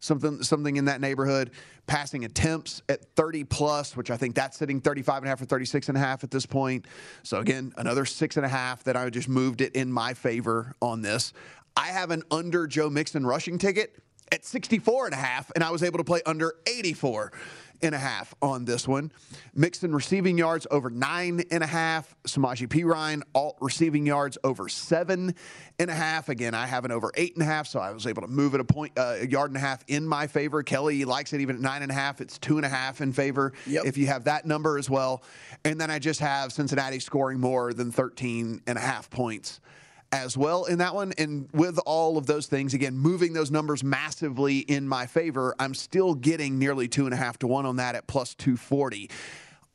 something, 0.05 0.43
something 0.43 0.77
in 0.77 0.85
that 0.85 1.01
neighborhood. 1.01 1.51
Passing 1.87 2.25
attempts 2.25 2.83
at 2.89 3.05
30 3.17 3.45
plus, 3.45 3.97
which 3.97 4.11
I 4.11 4.17
think 4.17 4.35
that's 4.35 4.57
sitting 4.57 4.81
35 4.81 5.19
and 5.19 5.27
a 5.27 5.29
half 5.31 5.43
or 5.43 5.47
36 5.47 5.89
and 5.89 5.99
a 5.99 6.01
half 6.01 6.25
at 6.25 6.31
this 6.31 6.47
point. 6.47 6.87
So 7.23 7.39
again, 7.39 7.73
another 7.77 8.05
six 8.05 8.37
and 8.37 8.47
a 8.47 8.49
half 8.49 8.85
that 8.85 8.97
I 8.97 9.09
just 9.11 9.29
moved 9.29 9.61
it 9.61 9.75
in 9.75 9.91
my 9.91 10.15
favor 10.15 10.75
on 10.81 11.03
this. 11.03 11.33
I 11.77 11.89
have 11.89 12.11
an 12.11 12.23
under 12.31 12.67
Joe 12.67 12.89
Mixon 12.89 13.27
rushing 13.27 13.59
ticket 13.59 13.99
at 14.31 14.45
64 14.45 15.07
and 15.07 15.15
a 15.15 15.19
half, 15.19 15.51
and 15.55 15.65
I 15.65 15.71
was 15.71 15.83
able 15.83 15.99
to 15.99 16.05
play 16.05 16.21
under 16.25 16.55
84 16.67 17.33
and 17.83 17.95
a 17.95 17.99
half 17.99 18.35
on 18.41 18.65
this 18.65 18.87
one. 18.89 19.13
Mixon 19.55 19.95
receiving 19.95 20.39
yards 20.39 20.67
over 20.71 20.91
nine 20.91 21.43
and 21.51 21.63
a 21.63 21.67
half. 21.67 22.15
Samaje 22.27 22.69
Perine, 22.69 23.23
alt 23.35 23.57
receiving 23.61 24.07
yards 24.07 24.39
over 24.45 24.69
seven 24.69 25.35
and 25.79 25.91
a 25.91 25.95
half. 25.95 26.29
Again, 26.29 26.55
I 26.55 26.67
have 26.67 26.85
an 26.85 26.93
over 26.93 27.11
eight 27.17 27.35
and 27.35 27.43
a 27.43 27.47
half, 27.47 27.67
so 27.67 27.81
I 27.81 27.91
was 27.91 28.07
able 28.07 28.23
to 28.23 28.29
move 28.29 28.55
it 28.55 28.61
a 28.61 28.65
point, 28.65 28.99
uh, 28.99 29.17
a 29.21 29.27
yard 29.27 29.51
and 29.51 29.57
a 29.57 29.61
half 29.61 29.85
in 29.89 30.07
my 30.07 30.27
favor. 30.27 30.63
Kelly 30.63 31.05
likes 31.05 31.33
it 31.33 31.41
even 31.41 31.57
at 31.57 31.63
nine 31.63 31.83
and 31.83 31.91
a 31.91 31.95
half. 31.95 32.21
It's 32.21 32.39
two 32.39 32.57
and 32.57 32.67
a 32.67 32.69
half 32.69 33.01
in 33.01 33.13
favor 33.13 33.53
if 33.85 33.97
you 33.97 34.07
have 34.07 34.25
that 34.25 34.47
number 34.47 34.79
as 34.79 34.89
well. 34.89 35.23
And 35.65 35.81
then 35.81 35.91
I 35.91 35.99
just 35.99 36.21
have 36.21 36.53
Cincinnati 36.53 37.01
scoring 37.01 37.41
more 37.41 37.73
than 37.73 37.91
13 37.93 38.63
and 38.67 38.79
a 38.79 38.81
half 38.81 39.11
points 39.11 39.61
as 40.15 40.39
well 40.39 40.65
in 40.65 40.79
that 40.79 40.95
one. 40.95 41.13
And 41.19 41.49
with 41.53 41.79
all 41.85 42.17
of 42.17 42.27
those 42.27 42.47
things, 42.47 42.73
again, 42.73 42.97
moving 42.97 43.33
those 43.33 43.51
numbers 43.51 43.83
massively 43.83 44.59
in 44.59 44.89
my 44.89 45.07
favor, 45.07 45.57
I'm 45.59 45.75
still 45.75 46.15
getting 46.15 46.57
nearly 46.57 46.87
two 46.87 47.07
and 47.07 47.13
a 47.13 47.17
half 47.17 47.39
to 47.41 47.49
one 47.49 47.67
on 47.67 47.77
that 47.77 47.97
at 47.97 48.07
plus 48.07 48.35
240. 48.37 49.11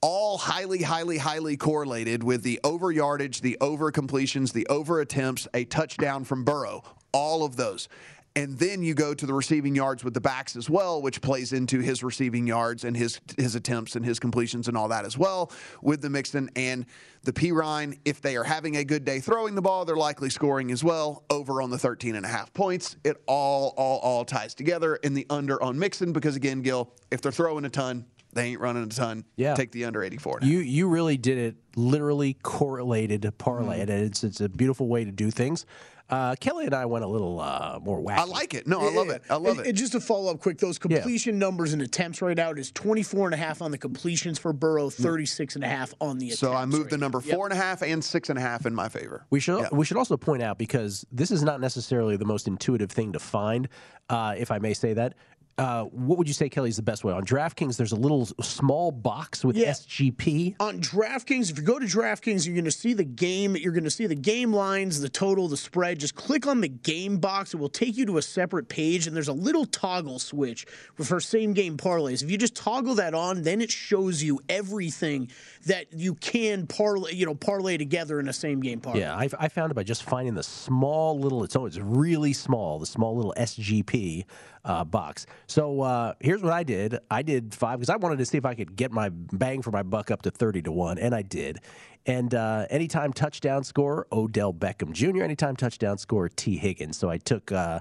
All 0.02 0.38
highly, 0.38 0.82
highly, 0.82 1.18
highly 1.18 1.58
correlated 1.58 2.24
with 2.24 2.42
the 2.44 2.62
over 2.64 2.90
yardage, 2.90 3.42
the 3.42 3.58
over 3.60 3.92
completions, 3.92 4.54
the 4.54 4.66
over 4.68 5.02
attempts, 5.02 5.46
a 5.54 5.66
touchdown 5.66 6.24
from 6.24 6.46
Burrow, 6.46 6.84
all 7.12 7.44
of 7.44 7.58
those. 7.58 7.90
And 8.36 8.58
then 8.58 8.84
you 8.84 8.94
go 8.94 9.14
to 9.14 9.26
the 9.26 9.34
receiving 9.34 9.76
yards 9.76 10.04
with 10.04 10.14
the 10.14 10.22
backs 10.22 10.56
as 10.56 10.70
well, 10.70 11.02
which 11.02 11.22
plays 11.22 11.52
into 11.52 11.80
his 11.80 12.04
receiving 12.04 12.48
yards 12.48 12.84
and 12.84 12.96
his 12.96 13.20
his 13.38 13.56
attempts 13.56 13.96
and 13.96 14.06
his 14.06 14.20
completions 14.20 14.68
and 14.68 14.78
all 14.78 14.88
that 14.90 15.06
as 15.06 15.18
well 15.18 15.52
with 15.82 16.02
the 16.02 16.10
Mixon 16.10 16.50
and 16.56 16.86
the 17.24 17.34
Perine. 17.34 18.00
If 18.06 18.22
they 18.22 18.38
are 18.38 18.44
having 18.44 18.78
a 18.78 18.84
good 18.84 19.04
day 19.04 19.20
throwing 19.20 19.56
the 19.56 19.62
ball, 19.62 19.84
they're 19.86 19.96
likely 19.96 20.30
scoring 20.30 20.72
as 20.72 20.84
well. 20.84 21.24
Over 21.30 21.62
on 21.62 21.70
the 21.70 21.78
13 21.78 22.16
and 22.16 22.26
a 22.26 22.30
half 22.30 22.54
points. 22.54 22.98
It 23.04 23.18
all, 23.28 23.74
all, 23.78 24.00
all 24.00 24.26
ties 24.26 24.54
together 24.54 24.96
in 24.98 25.14
the 25.14 25.26
under 25.30 25.62
on 25.62 25.78
Mixon 25.78 26.14
because 26.14 26.36
again, 26.36 26.62
Gill, 26.62 26.94
if 27.12 27.22
they're 27.22 27.32
throwing 27.32 27.66
a 27.66 27.70
ton, 27.70 28.06
they 28.34 28.46
ain't 28.46 28.60
running 28.60 28.84
a 28.84 28.88
ton. 28.88 29.26
Yeah. 29.36 29.56
Take 29.56 29.72
the 29.72 29.86
under 29.86 30.04
84. 30.04 30.40
You 30.44 30.60
you 30.60 30.88
really 30.88 31.18
did 31.18 31.38
it 31.38 31.56
literally 31.76 32.36
correlated 32.44 33.32
parlay, 33.38 33.80
mm-hmm. 33.80 33.92
and 33.92 34.06
it's 34.06 34.24
it's 34.24 34.42
a 34.42 34.50
beautiful 34.50 34.88
way 34.88 35.04
to 35.04 35.12
do 35.12 35.32
things. 35.32 35.66
Uh, 36.10 36.36
Kelly 36.40 36.66
and 36.66 36.74
I 36.74 36.86
went 36.86 37.06
a 37.06 37.08
little 37.08 37.40
uh, 37.40 37.80
more 37.84 38.02
wacky. 38.02 38.18
I 38.18 38.24
like 38.24 38.54
it. 38.56 38.66
No, 38.66 38.82
I 38.82 38.92
love 38.92 39.10
it. 39.10 39.22
I 39.30 39.36
love 39.36 39.58
and, 39.58 39.68
it. 39.68 39.70
And 39.70 39.78
just 39.78 39.92
to 39.92 40.00
follow 40.02 40.32
up 40.32 40.40
quick, 40.40 40.58
those 40.58 40.80
completion 40.80 41.38
numbers 41.38 41.74
and 41.74 41.82
attempts 41.82 42.22
right 42.22 42.36
now 42.36 42.52
is 42.52 42.72
24 42.72 43.28
and 43.28 43.34
a 43.36 43.38
half 43.38 43.62
on 43.62 43.70
the 43.72 43.78
completions 43.78 44.40
for 44.40 44.52
Burrow, 44.52 44.90
36 44.90 45.56
and 45.56 45.64
a 45.64 45.68
half 45.68 45.94
on 46.02 46.18
the 46.18 46.28
attempts. 46.28 46.40
So 46.40 46.54
I 46.54 46.66
moved 46.66 46.90
the 46.90 46.98
number 46.98 47.20
now. 47.20 47.26
Yep. 47.26 47.36
four 47.36 47.46
and 47.46 47.54
a 47.54 47.58
half 47.58 47.84
and 47.84 48.04
six 48.04 48.30
and 48.30 48.40
a 48.40 48.42
half 48.42 48.66
in 48.66 48.74
my 48.74 48.90
favor. 48.90 49.26
We 49.30 49.40
should 49.40 49.60
Yeah. 49.60 49.68
we 49.72 49.86
should 49.86 49.98
also 49.98 50.18
point 50.18 50.42
out 50.42 50.58
because 50.58 51.06
this 51.12 51.30
is 51.32 51.44
not 51.44 51.62
necessarily 51.62 52.18
the 52.18 52.26
most 52.26 52.48
intuitive 52.48 52.92
thing 52.92 53.14
to 53.14 53.20
find, 53.20 53.68
uh, 54.10 54.36
if 54.38 54.52
I 54.52 54.58
may 54.60 54.74
say 54.74 54.94
that. 54.94 55.14
Uh, 55.60 55.84
what 55.86 56.18
would 56.18 56.28
you 56.28 56.34
say, 56.34 56.48
Kelly, 56.48 56.70
is 56.70 56.78
the 56.78 56.82
best 56.82 57.04
way? 57.04 57.12
On 57.12 57.22
DraftKings, 57.24 57.76
there's 57.76 57.92
a 57.92 57.96
little 57.98 58.26
small 58.42 58.92
box 58.92 59.44
with 59.44 59.58
Yeah. 59.58 59.72
SGP. 59.72 60.56
On 60.62 60.80
DraftKings, 60.80 61.52
if 61.52 61.58
you 61.58 61.64
go 61.66 61.78
to 61.78 61.86
DraftKings, 61.86 62.46
you're 62.46 62.56
going 62.56 62.64
to 62.64 62.72
see 62.72 62.94
the 62.94 63.04
game. 63.04 63.58
You're 63.58 63.74
going 63.74 63.84
to 63.84 63.92
see 63.92 64.08
the 64.08 64.16
game 64.16 64.54
lines, 64.54 65.02
the 65.02 65.10
total, 65.10 65.50
the 65.50 65.58
spread. 65.58 66.00
Just 66.00 66.16
click 66.16 66.48
on 66.48 66.62
the 66.62 66.70
game 66.70 67.18
box. 67.18 67.54
It 67.54 67.58
will 67.58 67.68
take 67.68 67.98
you 67.98 68.06
to 68.06 68.18
a 68.18 68.22
separate 68.22 68.70
page, 68.70 69.06
and 69.06 69.14
there's 69.16 69.28
a 69.28 69.34
little 69.34 69.66
toggle 69.66 70.20
switch 70.20 70.66
for 70.96 71.20
same 71.20 71.52
game 71.54 71.76
parlays. 71.76 72.24
If 72.24 72.32
you 72.32 72.38
just 72.38 72.56
toggle 72.56 72.96
that 72.96 73.14
on, 73.14 73.42
then 73.42 73.60
it 73.60 73.70
shows 73.70 74.24
you 74.24 74.40
everything 74.48 75.30
that 75.66 75.88
you 75.92 76.16
can 76.16 76.68
parlay, 76.68 77.14
you 77.14 77.26
know, 77.26 77.36
parlay 77.36 77.76
together 77.76 78.20
in 78.22 78.30
a 78.30 78.34
same 78.34 78.62
game 78.62 78.80
parlay. 78.80 79.02
Yeah, 79.02 79.16
I, 79.16 79.30
I 79.38 79.50
found 79.50 79.72
it 79.72 79.76
by 79.76 79.84
just 79.84 80.04
finding 80.04 80.36
the 80.36 80.44
small 80.44 81.20
little. 81.20 81.44
It's 81.44 81.58
always 81.58 81.80
really 81.82 82.32
small, 82.32 82.80
the 82.80 82.86
small 82.86 83.16
little 83.16 83.34
SGP 83.38 84.24
uh, 84.66 84.84
box. 84.84 85.26
So 85.50 85.82
uh, 85.82 86.14
here's 86.20 86.44
what 86.44 86.54
I 86.54 86.62
did. 86.62 87.00
I 87.10 87.24
did 87.24 87.56
five 87.56 87.80
because 87.80 87.90
I 87.90 87.96
wanted 87.96 88.20
to 88.20 88.26
see 88.26 88.38
if 88.38 88.46
I 88.46 88.54
could 88.54 88.76
get 88.76 88.92
my 88.92 89.10
bang 89.10 89.64
for 89.64 89.72
my 89.72 89.82
buck 89.82 90.12
up 90.12 90.22
to 90.22 90.32
thirty 90.32 90.62
to 90.62 90.72
one, 90.72 91.00
and 91.00 91.16
I 91.16 91.24
did. 91.24 91.58
And 92.06 92.34
uh, 92.36 92.68
anytime 92.70 93.14
touchdown 93.14 93.64
score, 93.64 94.06
Odell 94.12 94.54
Beckham 94.54 94.92
Jr. 94.92 95.24
Anytime 95.24 95.56
touchdown 95.56 95.98
score, 95.98 96.30
Tee 96.30 96.58
Higgins. 96.58 96.98
So 96.98 97.10
I 97.10 97.18
took. 97.18 97.52
Uh, 97.52 97.80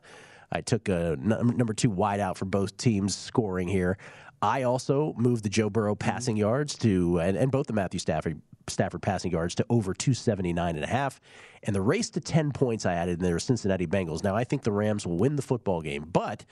I 0.50 0.62
took 0.62 0.88
a 0.88 1.14
number 1.20 1.74
two 1.74 1.90
wide 1.90 2.20
out 2.20 2.38
for 2.38 2.46
both 2.46 2.74
teams 2.78 3.14
scoring 3.14 3.68
here. 3.68 3.98
I 4.40 4.62
also 4.62 5.12
moved 5.18 5.44
the 5.44 5.50
Joe 5.50 5.68
Burrow 5.68 5.94
passing 5.94 6.38
yards 6.38 6.74
to, 6.78 7.18
and, 7.18 7.36
and 7.36 7.52
both 7.52 7.66
the 7.66 7.74
Matthew 7.74 8.00
Stafford 8.00 8.40
Stafford 8.66 9.02
passing 9.02 9.30
yards 9.30 9.54
to 9.56 9.66
over 9.68 9.92
279 9.92 10.76
and 10.76 10.84
a 10.84 10.88
half. 10.88 11.20
And 11.64 11.76
the 11.76 11.82
race 11.82 12.08
to 12.10 12.20
10 12.20 12.52
points 12.52 12.86
I 12.86 12.94
added 12.94 13.18
in 13.18 13.24
there 13.24 13.38
Cincinnati 13.38 13.86
Bengals. 13.86 14.24
Now 14.24 14.36
I 14.36 14.44
think 14.44 14.62
the 14.62 14.72
Rams 14.72 15.06
will 15.06 15.18
win 15.18 15.36
the 15.36 15.42
football 15.42 15.82
game, 15.82 16.06
but 16.10 16.44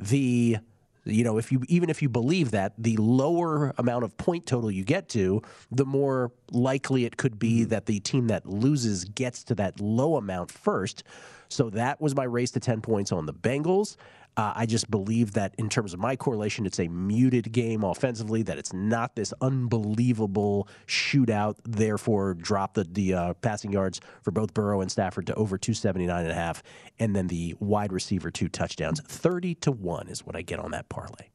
the 0.00 0.56
you 1.04 1.24
know 1.24 1.38
if 1.38 1.50
you 1.52 1.62
even 1.68 1.90
if 1.90 2.02
you 2.02 2.08
believe 2.08 2.50
that 2.50 2.72
the 2.78 2.96
lower 2.96 3.74
amount 3.78 4.04
of 4.04 4.16
point 4.16 4.46
total 4.46 4.70
you 4.70 4.84
get 4.84 5.08
to 5.08 5.40
the 5.70 5.84
more 5.84 6.32
likely 6.50 7.04
it 7.04 7.16
could 7.16 7.38
be 7.38 7.60
mm-hmm. 7.60 7.68
that 7.68 7.86
the 7.86 8.00
team 8.00 8.26
that 8.28 8.46
loses 8.46 9.04
gets 9.04 9.44
to 9.44 9.54
that 9.54 9.80
low 9.80 10.16
amount 10.16 10.50
first. 10.50 11.04
So 11.48 11.68
that 11.70 12.00
was 12.00 12.14
my 12.14 12.24
race 12.24 12.52
to 12.52 12.60
10 12.60 12.80
points 12.80 13.10
on 13.10 13.26
the 13.26 13.34
Bengals 13.34 13.96
uh, 14.36 14.52
I 14.54 14.66
just 14.66 14.90
believe 14.90 15.32
that 15.32 15.54
in 15.58 15.68
terms 15.68 15.92
of 15.92 16.00
my 16.00 16.16
correlation, 16.16 16.66
it's 16.66 16.78
a 16.78 16.88
muted 16.88 17.52
game 17.52 17.84
offensively. 17.84 18.42
That 18.42 18.58
it's 18.58 18.72
not 18.72 19.16
this 19.16 19.32
unbelievable 19.40 20.68
shootout. 20.86 21.56
Therefore, 21.64 22.34
drop 22.34 22.74
the 22.74 22.84
the 22.84 23.14
uh, 23.14 23.34
passing 23.34 23.72
yards 23.72 24.00
for 24.22 24.30
both 24.30 24.54
Burrow 24.54 24.80
and 24.80 24.90
Stafford 24.90 25.26
to 25.26 25.34
over 25.34 25.58
279 25.58 26.22
and 26.22 26.30
a 26.30 26.34
half, 26.34 26.62
and 26.98 27.14
then 27.14 27.26
the 27.26 27.54
wide 27.58 27.92
receiver 27.92 28.30
two 28.30 28.48
touchdowns. 28.48 29.00
30 29.00 29.54
to 29.56 29.72
one 29.72 30.08
is 30.08 30.24
what 30.24 30.36
I 30.36 30.42
get 30.42 30.58
on 30.58 30.70
that 30.70 30.88
parlay. 30.88 31.26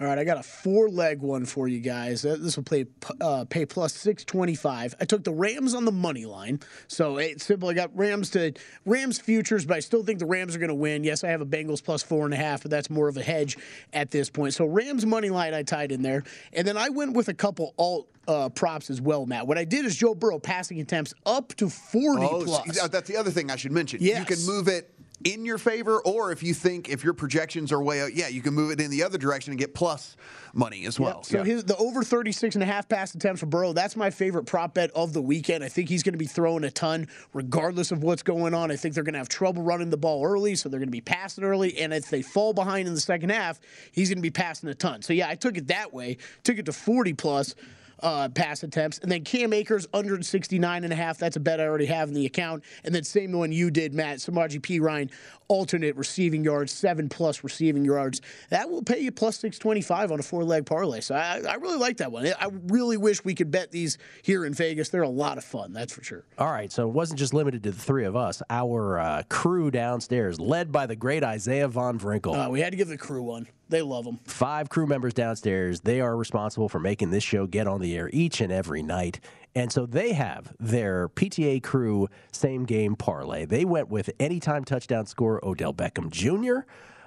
All 0.00 0.06
right, 0.06 0.16
I 0.16 0.22
got 0.22 0.38
a 0.38 0.44
four 0.44 0.88
leg 0.88 1.20
one 1.22 1.44
for 1.44 1.66
you 1.66 1.80
guys. 1.80 2.24
Uh, 2.24 2.36
This 2.38 2.54
will 2.56 2.62
play 2.62 2.86
uh, 3.20 3.44
pay 3.48 3.66
plus 3.66 3.92
six 3.94 4.24
twenty 4.24 4.54
five. 4.54 4.94
I 5.00 5.04
took 5.04 5.24
the 5.24 5.32
Rams 5.32 5.74
on 5.74 5.84
the 5.84 5.90
money 5.90 6.24
line, 6.24 6.60
so 6.86 7.16
it's 7.18 7.44
simple. 7.44 7.68
I 7.68 7.74
got 7.74 7.90
Rams 7.96 8.30
to 8.30 8.52
Rams 8.86 9.18
futures, 9.18 9.66
but 9.66 9.76
I 9.76 9.80
still 9.80 10.04
think 10.04 10.20
the 10.20 10.26
Rams 10.26 10.54
are 10.54 10.60
going 10.60 10.68
to 10.68 10.74
win. 10.74 11.02
Yes, 11.02 11.24
I 11.24 11.28
have 11.30 11.40
a 11.40 11.46
Bengals 11.46 11.82
plus 11.82 12.04
four 12.04 12.24
and 12.26 12.32
a 12.32 12.36
half, 12.36 12.62
but 12.62 12.70
that's 12.70 12.90
more 12.90 13.08
of 13.08 13.16
a 13.16 13.22
hedge 13.22 13.58
at 13.92 14.12
this 14.12 14.30
point. 14.30 14.54
So 14.54 14.66
Rams 14.66 15.04
money 15.04 15.30
line 15.30 15.52
I 15.52 15.64
tied 15.64 15.90
in 15.90 16.02
there, 16.02 16.22
and 16.52 16.64
then 16.66 16.76
I 16.76 16.90
went 16.90 17.14
with 17.14 17.28
a 17.28 17.34
couple 17.34 17.74
alt. 17.76 18.08
Uh, 18.28 18.50
props 18.50 18.90
as 18.90 19.00
well, 19.00 19.24
Matt. 19.24 19.46
What 19.46 19.56
I 19.56 19.64
did 19.64 19.86
is 19.86 19.96
Joe 19.96 20.14
Burrow 20.14 20.38
passing 20.38 20.78
attempts 20.82 21.14
up 21.24 21.54
to 21.54 21.70
40 21.70 22.22
Oh, 22.30 22.40
so- 22.44 22.60
plus. 22.60 22.88
that's 22.90 23.08
the 23.08 23.16
other 23.16 23.30
thing 23.30 23.50
I 23.50 23.56
should 23.56 23.72
mention. 23.72 24.02
You 24.02 24.22
can 24.26 24.44
move 24.44 24.68
it 24.68 24.92
in 25.28 25.44
your 25.44 25.58
favor, 25.58 26.00
or 26.00 26.32
if 26.32 26.42
you 26.42 26.54
think 26.54 26.88
if 26.88 27.04
your 27.04 27.12
projections 27.12 27.72
are 27.72 27.82
way 27.82 28.00
out, 28.00 28.14
yeah, 28.14 28.28
you 28.28 28.40
can 28.40 28.54
move 28.54 28.70
it 28.70 28.80
in 28.80 28.90
the 28.90 29.02
other 29.02 29.18
direction 29.18 29.52
and 29.52 29.58
get 29.58 29.74
plus 29.74 30.16
money 30.54 30.86
as 30.86 30.98
well. 30.98 31.18
Yep. 31.18 31.24
So 31.26 31.42
his, 31.44 31.64
the 31.64 31.76
over 31.76 32.02
36 32.02 32.56
and 32.56 32.62
a 32.62 32.66
half 32.66 32.88
pass 32.88 33.14
attempts 33.14 33.40
for 33.40 33.46
Burrow, 33.46 33.72
that's 33.72 33.96
my 33.96 34.10
favorite 34.10 34.44
prop 34.44 34.74
bet 34.74 34.90
of 34.92 35.12
the 35.12 35.20
weekend. 35.20 35.62
I 35.62 35.68
think 35.68 35.88
he's 35.88 36.02
going 36.02 36.14
to 36.14 36.18
be 36.18 36.26
throwing 36.26 36.64
a 36.64 36.70
ton 36.70 37.08
regardless 37.34 37.92
of 37.92 38.02
what's 38.02 38.22
going 38.22 38.54
on. 38.54 38.70
I 38.70 38.76
think 38.76 38.94
they're 38.94 39.04
going 39.04 39.14
to 39.14 39.18
have 39.18 39.28
trouble 39.28 39.62
running 39.62 39.90
the 39.90 39.96
ball 39.96 40.24
early, 40.24 40.54
so 40.54 40.68
they're 40.68 40.80
going 40.80 40.88
to 40.88 40.92
be 40.92 41.00
passing 41.00 41.44
early. 41.44 41.78
And 41.78 41.92
if 41.92 42.08
they 42.08 42.22
fall 42.22 42.52
behind 42.52 42.88
in 42.88 42.94
the 42.94 43.00
second 43.00 43.30
half, 43.30 43.60
he's 43.92 44.08
going 44.08 44.18
to 44.18 44.22
be 44.22 44.30
passing 44.30 44.68
a 44.68 44.74
ton. 44.74 45.02
So 45.02 45.12
yeah, 45.12 45.28
I 45.28 45.34
took 45.34 45.56
it 45.56 45.66
that 45.68 45.92
way, 45.92 46.16
took 46.42 46.58
it 46.58 46.66
to 46.66 46.72
40 46.72 47.12
plus. 47.14 47.54
Uh, 48.00 48.28
pass 48.28 48.62
attempts, 48.62 48.98
and 48.98 49.10
then 49.10 49.24
Cam 49.24 49.52
Akers 49.52 49.88
under 49.92 50.22
69 50.22 50.84
and 50.84 50.92
a 50.92 50.96
half. 50.96 51.18
That's 51.18 51.34
a 51.34 51.40
bet 51.40 51.60
I 51.60 51.64
already 51.64 51.86
have 51.86 52.08
in 52.08 52.14
the 52.14 52.26
account. 52.26 52.62
And 52.84 52.94
then 52.94 53.02
same 53.02 53.32
one 53.32 53.50
you 53.50 53.72
did, 53.72 53.92
Matt. 53.92 54.18
Samaje 54.18 54.60
Perine, 54.60 55.10
alternate 55.48 55.96
receiving 55.96 56.44
yards, 56.44 56.72
seven 56.72 57.08
plus 57.08 57.42
receiving 57.42 57.84
yards. 57.84 58.20
That 58.50 58.70
will 58.70 58.82
pay 58.82 59.00
you 59.00 59.10
plus 59.10 59.36
625 59.36 60.12
on 60.12 60.20
a 60.20 60.22
four 60.22 60.44
leg 60.44 60.66
parlay. 60.66 61.00
So 61.00 61.14
I, 61.14 61.42
I 61.48 61.54
really 61.54 61.78
like 61.78 61.96
that 61.98 62.12
one. 62.12 62.26
I 62.26 62.48
really 62.66 62.96
wish 62.96 63.24
we 63.24 63.34
could 63.34 63.50
bet 63.50 63.70
these 63.70 63.98
here 64.22 64.44
in 64.44 64.54
Vegas. 64.54 64.90
They're 64.90 65.02
a 65.02 65.08
lot 65.08 65.38
of 65.38 65.44
fun, 65.44 65.72
that's 65.72 65.92
for 65.92 66.04
sure. 66.04 66.24
All 66.38 66.50
right, 66.50 66.70
so 66.70 66.86
it 66.86 66.92
wasn't 66.92 67.18
just 67.18 67.34
limited 67.34 67.62
to 67.64 67.70
the 67.70 67.78
three 67.78 68.04
of 68.04 68.14
us. 68.14 68.42
Our 68.50 68.98
uh, 68.98 69.22
crew 69.28 69.70
downstairs, 69.70 70.38
led 70.38 70.70
by 70.70 70.86
the 70.86 70.96
great 70.96 71.24
Isaiah 71.24 71.68
Von 71.68 71.98
Vrinkel. 71.98 72.46
Uh, 72.46 72.50
we 72.50 72.60
had 72.60 72.70
to 72.72 72.76
give 72.76 72.88
the 72.88 72.98
crew 72.98 73.22
one. 73.22 73.48
They 73.70 73.82
love 73.82 74.04
them. 74.04 74.18
Five 74.24 74.70
crew 74.70 74.86
members 74.86 75.12
downstairs. 75.12 75.80
They 75.80 76.00
are 76.00 76.16
responsible 76.16 76.68
for 76.68 76.78
making 76.78 77.10
this 77.10 77.22
show 77.22 77.46
get 77.46 77.66
on 77.66 77.80
the 77.80 77.96
air 77.96 78.08
each 78.12 78.40
and 78.40 78.50
every 78.50 78.82
night. 78.82 79.20
And 79.58 79.72
so 79.72 79.86
they 79.86 80.12
have 80.12 80.54
their 80.60 81.08
PTA 81.08 81.64
crew 81.64 82.06
same 82.30 82.64
game 82.64 82.94
parlay. 82.94 83.44
They 83.44 83.64
went 83.64 83.88
with 83.88 84.08
anytime 84.20 84.64
touchdown 84.64 85.06
score 85.06 85.44
Odell 85.44 85.74
Beckham 85.74 86.10
Jr. 86.10 86.60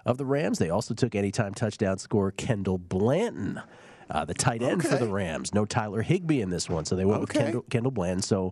of 0.06 0.18
the 0.18 0.26
Rams. 0.26 0.60
They 0.60 0.70
also 0.70 0.94
took 0.94 1.16
anytime 1.16 1.54
touchdown 1.54 1.98
score 1.98 2.30
Kendall 2.32 2.78
Blanton. 2.78 3.62
Uh, 4.10 4.26
the 4.26 4.34
tight 4.34 4.62
end 4.62 4.86
for 4.86 4.98
the 4.98 5.08
Rams. 5.08 5.54
No 5.54 5.64
Tyler 5.64 6.02
Higbee 6.02 6.42
in 6.42 6.50
this 6.50 6.70
one, 6.70 6.84
so 6.84 6.98
they 6.98 7.06
went 7.06 7.22
with 7.22 7.32
Kendall, 7.32 7.62
Kendall 7.70 7.92
Blanton. 7.92 8.22
So 8.22 8.52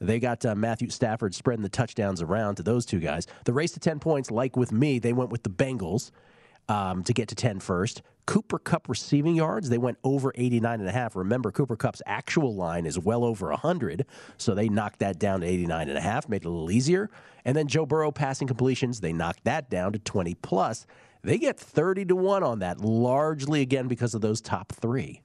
they 0.00 0.18
got 0.18 0.44
uh, 0.44 0.56
Matthew 0.56 0.90
Stafford 0.90 1.32
spreading 1.32 1.62
the 1.62 1.68
touchdowns 1.68 2.20
around 2.20 2.56
to 2.56 2.64
those 2.64 2.84
two 2.84 2.98
guys. 2.98 3.28
The 3.44 3.52
race 3.52 3.70
to 3.72 3.78
10 3.78 4.00
points, 4.00 4.32
like 4.32 4.56
with 4.56 4.72
me, 4.72 4.98
they 4.98 5.12
went 5.12 5.30
with 5.30 5.44
the 5.44 5.50
Bengals 5.50 6.10
um, 6.68 7.04
to 7.04 7.12
get 7.12 7.28
to 7.28 7.36
10 7.36 7.60
first. 7.60 8.02
Cooper 8.26 8.58
Kupp 8.58 8.88
receiving 8.88 9.36
yards, 9.36 9.68
they 9.68 9.78
went 9.78 9.98
over 10.02 10.32
89 10.34 10.80
and 10.80 10.88
a 10.88 10.92
half. 10.92 11.14
Remember, 11.14 11.52
Cooper 11.52 11.76
Kupp's 11.76 12.02
actual 12.06 12.54
line 12.54 12.84
is 12.84 12.98
well 12.98 13.24
over 13.24 13.48
100, 13.50 14.04
so 14.36 14.54
they 14.54 14.68
knocked 14.68 14.98
that 14.98 15.18
down 15.18 15.40
to 15.40 15.46
89 15.46 15.88
and 15.88 15.96
a 15.96 16.00
half, 16.00 16.28
made 16.28 16.42
it 16.42 16.46
a 16.46 16.50
little 16.50 16.70
easier. 16.70 17.08
And 17.44 17.56
then 17.56 17.68
Joe 17.68 17.86
Burrow 17.86 18.10
passing 18.10 18.48
completions, 18.48 19.00
they 19.00 19.12
knocked 19.12 19.44
that 19.44 19.70
down 19.70 19.92
to 19.92 19.98
20 20.00 20.34
plus. 20.34 20.86
They 21.22 21.38
get 21.38 21.58
30 21.58 22.06
to 22.06 22.16
1 22.16 22.42
on 22.42 22.58
that, 22.58 22.80
largely 22.80 23.60
again 23.60 23.86
because 23.86 24.14
of 24.14 24.20
those 24.20 24.40
top 24.40 24.72
three. 24.72 25.22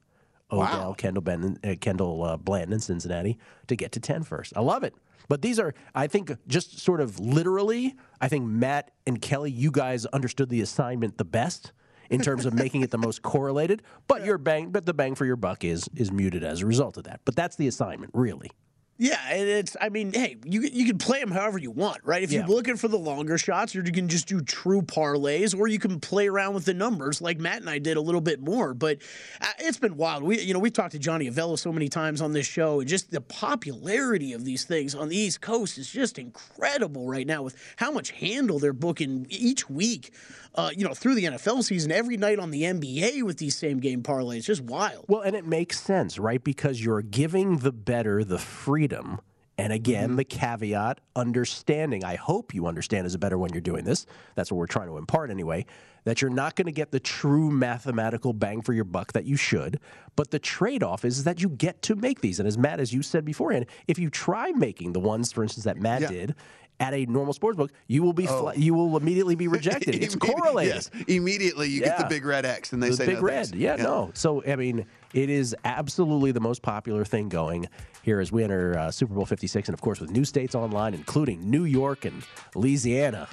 Odell, 0.51 0.93
Kendall, 0.93 1.21
ben, 1.21 1.57
uh, 1.63 1.75
Kendall 1.79 2.23
uh, 2.23 2.37
Blanton, 2.37 2.73
and 2.73 2.83
Cincinnati 2.83 3.37
to 3.67 3.75
get 3.75 3.91
to 3.93 3.99
10 3.99 4.23
first. 4.23 4.53
I 4.55 4.59
love 4.59 4.83
it. 4.83 4.93
But 5.29 5.41
these 5.41 5.59
are, 5.59 5.73
I 5.95 6.07
think, 6.07 6.31
just 6.47 6.79
sort 6.79 6.99
of 6.99 7.19
literally, 7.19 7.95
I 8.19 8.27
think 8.27 8.45
Matt 8.45 8.91
and 9.07 9.21
Kelly, 9.21 9.49
you 9.49 9.71
guys 9.71 10.05
understood 10.07 10.49
the 10.49 10.59
assignment 10.59 11.17
the 11.17 11.25
best 11.25 11.71
in 12.11 12.21
terms 12.21 12.45
of 12.45 12.53
making 12.53 12.81
it 12.81 12.91
the 12.91 12.97
most 12.99 13.23
correlated. 13.23 13.81
But 14.07 14.23
your 14.25 14.37
bang, 14.37 14.69
but 14.69 14.85
the 14.85 14.93
bang 14.93 15.15
for 15.15 15.25
your 15.25 15.37
buck 15.37 15.63
is 15.63 15.89
is 15.95 16.11
muted 16.11 16.43
as 16.43 16.61
a 16.61 16.65
result 16.67 16.97
of 16.97 17.05
that. 17.05 17.21
But 17.25 17.35
that's 17.35 17.55
the 17.55 17.67
assignment, 17.67 18.11
really. 18.13 18.51
Yeah, 18.97 19.17
and 19.31 19.49
it's. 19.49 19.75
I 19.81 19.89
mean, 19.89 20.13
hey, 20.13 20.37
you 20.45 20.61
you 20.61 20.85
can 20.85 20.99
play 20.99 21.19
them 21.19 21.31
however 21.31 21.57
you 21.57 21.71
want, 21.71 22.01
right? 22.03 22.21
If 22.21 22.31
Yeah. 22.31 22.41
you're 22.45 22.55
looking 22.55 22.77
for 22.77 22.87
the 22.87 22.99
longer 22.99 23.35
shots, 23.39 23.73
you 23.73 23.81
can 23.81 24.07
just 24.07 24.27
do 24.27 24.41
true 24.41 24.83
parlays, 24.83 25.57
or 25.57 25.67
you 25.67 25.79
can 25.79 25.99
play 25.99 26.27
around 26.27 26.53
with 26.53 26.65
the 26.65 26.75
numbers, 26.75 27.19
like 27.19 27.39
Matt 27.39 27.61
and 27.61 27.69
I 27.69 27.79
did 27.79 27.97
a 27.97 28.01
little 28.01 28.21
bit 28.21 28.39
more. 28.41 28.75
But 28.75 28.99
uh, 29.41 29.47
it's 29.57 29.79
been 29.79 29.97
wild. 29.97 30.21
We, 30.21 30.39
you 30.41 30.53
know, 30.53 30.59
we've 30.59 30.71
talked 30.73 30.91
to 30.91 30.99
Johnny 30.99 31.27
Avello 31.27 31.57
so 31.57 31.73
many 31.73 31.87
times 31.89 32.21
on 32.21 32.33
this 32.33 32.45
show, 32.45 32.79
and 32.79 32.87
just 32.87 33.09
the 33.09 33.21
popularity 33.21 34.33
of 34.33 34.45
these 34.45 34.65
things 34.65 34.93
on 34.93 35.09
the 35.09 35.17
East 35.17 35.41
Coast 35.41 35.79
is 35.79 35.89
just 35.89 36.19
incredible 36.19 37.07
right 37.07 37.25
now. 37.25 37.41
With 37.41 37.55
how 37.77 37.89
much 37.89 38.11
handle 38.11 38.59
they're 38.59 38.71
booking 38.71 39.25
each 39.29 39.67
week, 39.67 40.13
uh, 40.55 40.69
you 40.75 40.85
know, 40.85 40.93
through 40.93 41.15
the 41.15 41.23
NFL 41.25 41.63
season, 41.63 41.91
every 41.91 42.17
night 42.17 42.39
on 42.39 42.51
the 42.51 42.63
NBA 42.63 43.23
with 43.23 43.37
these 43.37 43.55
same 43.55 43.79
game 43.79 44.03
parlays, 44.03 44.43
just 44.43 44.61
wild. 44.61 45.05
Well, 45.07 45.21
and 45.21 45.35
it 45.35 45.45
makes 45.45 45.79
sense, 45.79 46.19
right? 46.19 46.43
Because 46.43 46.83
you're 46.83 47.01
giving 47.01 47.57
the 47.57 47.71
better 47.71 48.23
the 48.23 48.37
freedom. 48.37 49.19
And 49.57 49.71
again, 49.71 50.15
the 50.15 50.23
caveat, 50.23 51.01
understanding. 51.15 52.03
I 52.03 52.15
hope 52.15 52.53
you 52.53 52.65
understand 52.65 53.05
is 53.05 53.13
a 53.13 53.19
better 53.19 53.37
when 53.37 53.51
you're 53.53 53.61
doing 53.61 53.83
this. 53.85 54.05
That's 54.35 54.51
what 54.51 54.57
we're 54.57 54.65
trying 54.65 54.87
to 54.87 54.97
impart 54.97 55.29
anyway. 55.29 55.67
That 56.03 56.19
you're 56.19 56.31
not 56.31 56.55
going 56.55 56.65
to 56.65 56.71
get 56.71 56.89
the 56.91 56.99
true 56.99 57.51
mathematical 57.51 58.33
bang 58.33 58.61
for 58.61 58.73
your 58.73 58.85
buck 58.85 59.13
that 59.13 59.25
you 59.25 59.35
should. 59.35 59.79
But 60.15 60.31
the 60.31 60.39
trade 60.39 60.81
off 60.81 61.05
is 61.05 61.25
that 61.25 61.41
you 61.43 61.49
get 61.49 61.81
to 61.83 61.95
make 61.95 62.21
these. 62.21 62.39
And 62.39 62.47
as 62.47 62.57
Matt, 62.57 62.79
as 62.79 62.91
you 62.91 63.03
said 63.03 63.23
beforehand, 63.23 63.67
if 63.87 63.99
you 63.99 64.09
try 64.09 64.51
making 64.51 64.93
the 64.93 64.99
ones, 64.99 65.31
for 65.31 65.43
instance, 65.43 65.65
that 65.65 65.77
Matt 65.77 66.01
Yeah. 66.01 66.07
did 66.09 66.35
at 66.81 66.93
a 66.93 67.05
normal 67.05 67.31
sports 67.33 67.55
book, 67.55 67.71
you 67.87 68.03
will 68.03 68.11
be 68.11 68.27
Oh. 68.27 68.41
fla- 68.41 68.55
you 68.55 68.73
will 68.73 68.97
immediately 68.97 69.35
be 69.35 69.47
rejected. 69.57 69.95
it's 69.95 70.15
correlated. 70.15 70.73
Yes, 70.75 70.89
immediately 71.07 71.69
you 71.69 71.79
get 71.81 71.97
the 71.97 72.05
big 72.05 72.25
red 72.25 72.43
X, 72.45 72.73
and 72.73 72.81
they 72.83 72.89
the 72.89 72.95
say 72.97 73.05
big 73.05 73.15
no 73.17 73.21
red. 73.21 73.45
thanks. 73.47 73.51
Yeah, 73.53 73.75
no. 73.77 74.11
So 74.13 74.43
I 74.45 74.55
mean, 74.57 74.85
it 75.13 75.29
is 75.29 75.55
absolutely 75.63 76.31
the 76.33 76.39
most 76.41 76.61
popular 76.61 77.05
thing 77.05 77.29
going 77.29 77.69
here 78.03 78.19
as 78.19 78.31
we 78.31 78.43
enter 78.43 78.77
uh, 78.77 78.91
Super 78.91 79.13
Bowl 79.13 79.25
56, 79.25 79.69
and 79.69 79.73
of 79.73 79.79
course 79.81 79.99
with 80.01 80.09
new 80.11 80.25
states 80.25 80.55
online, 80.55 80.93
including 80.93 81.49
New 81.49 81.65
York 81.65 82.03
and 82.05 82.23
Louisiana, 82.55 83.27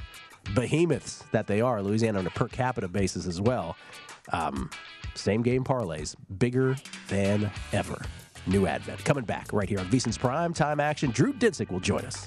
behemoths 0.55 1.25
that 1.33 1.47
they 1.47 1.61
are. 1.61 1.83
Louisiana 1.83 2.19
on 2.19 2.27
a 2.27 2.31
per 2.31 2.49
capita 2.49 2.87
basis 2.87 3.27
as 3.27 3.41
well. 3.41 3.77
Um, 4.33 4.69
same 5.15 5.43
game 5.43 5.65
parlays, 5.65 6.15
bigger 6.39 6.77
than 7.09 7.51
ever. 7.73 8.01
New 8.47 8.67
Advent 8.67 9.05
coming 9.05 9.25
back 9.25 9.53
right 9.53 9.69
here 9.69 9.79
on 9.79 9.87
VSiN's 9.87 10.17
Prime 10.19 10.55
Time 10.55 10.81
Action. 10.81 11.11
Drew 11.11 11.33
Dinsick 11.33 11.71
will 11.71 11.81
join 11.81 12.05
us. 12.05 12.27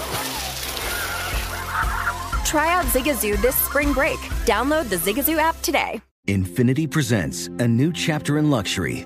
Try 2.51 2.75
out 2.75 2.83
Zigazoo 2.87 3.41
this 3.41 3.55
spring 3.55 3.93
break. 3.93 4.19
Download 4.45 4.89
the 4.89 4.97
Zigazoo 4.97 5.37
app 5.37 5.55
today. 5.61 6.01
Infiniti 6.27 6.91
presents 6.91 7.47
a 7.47 7.65
new 7.65 7.93
chapter 7.93 8.39
in 8.39 8.49
luxury, 8.49 9.05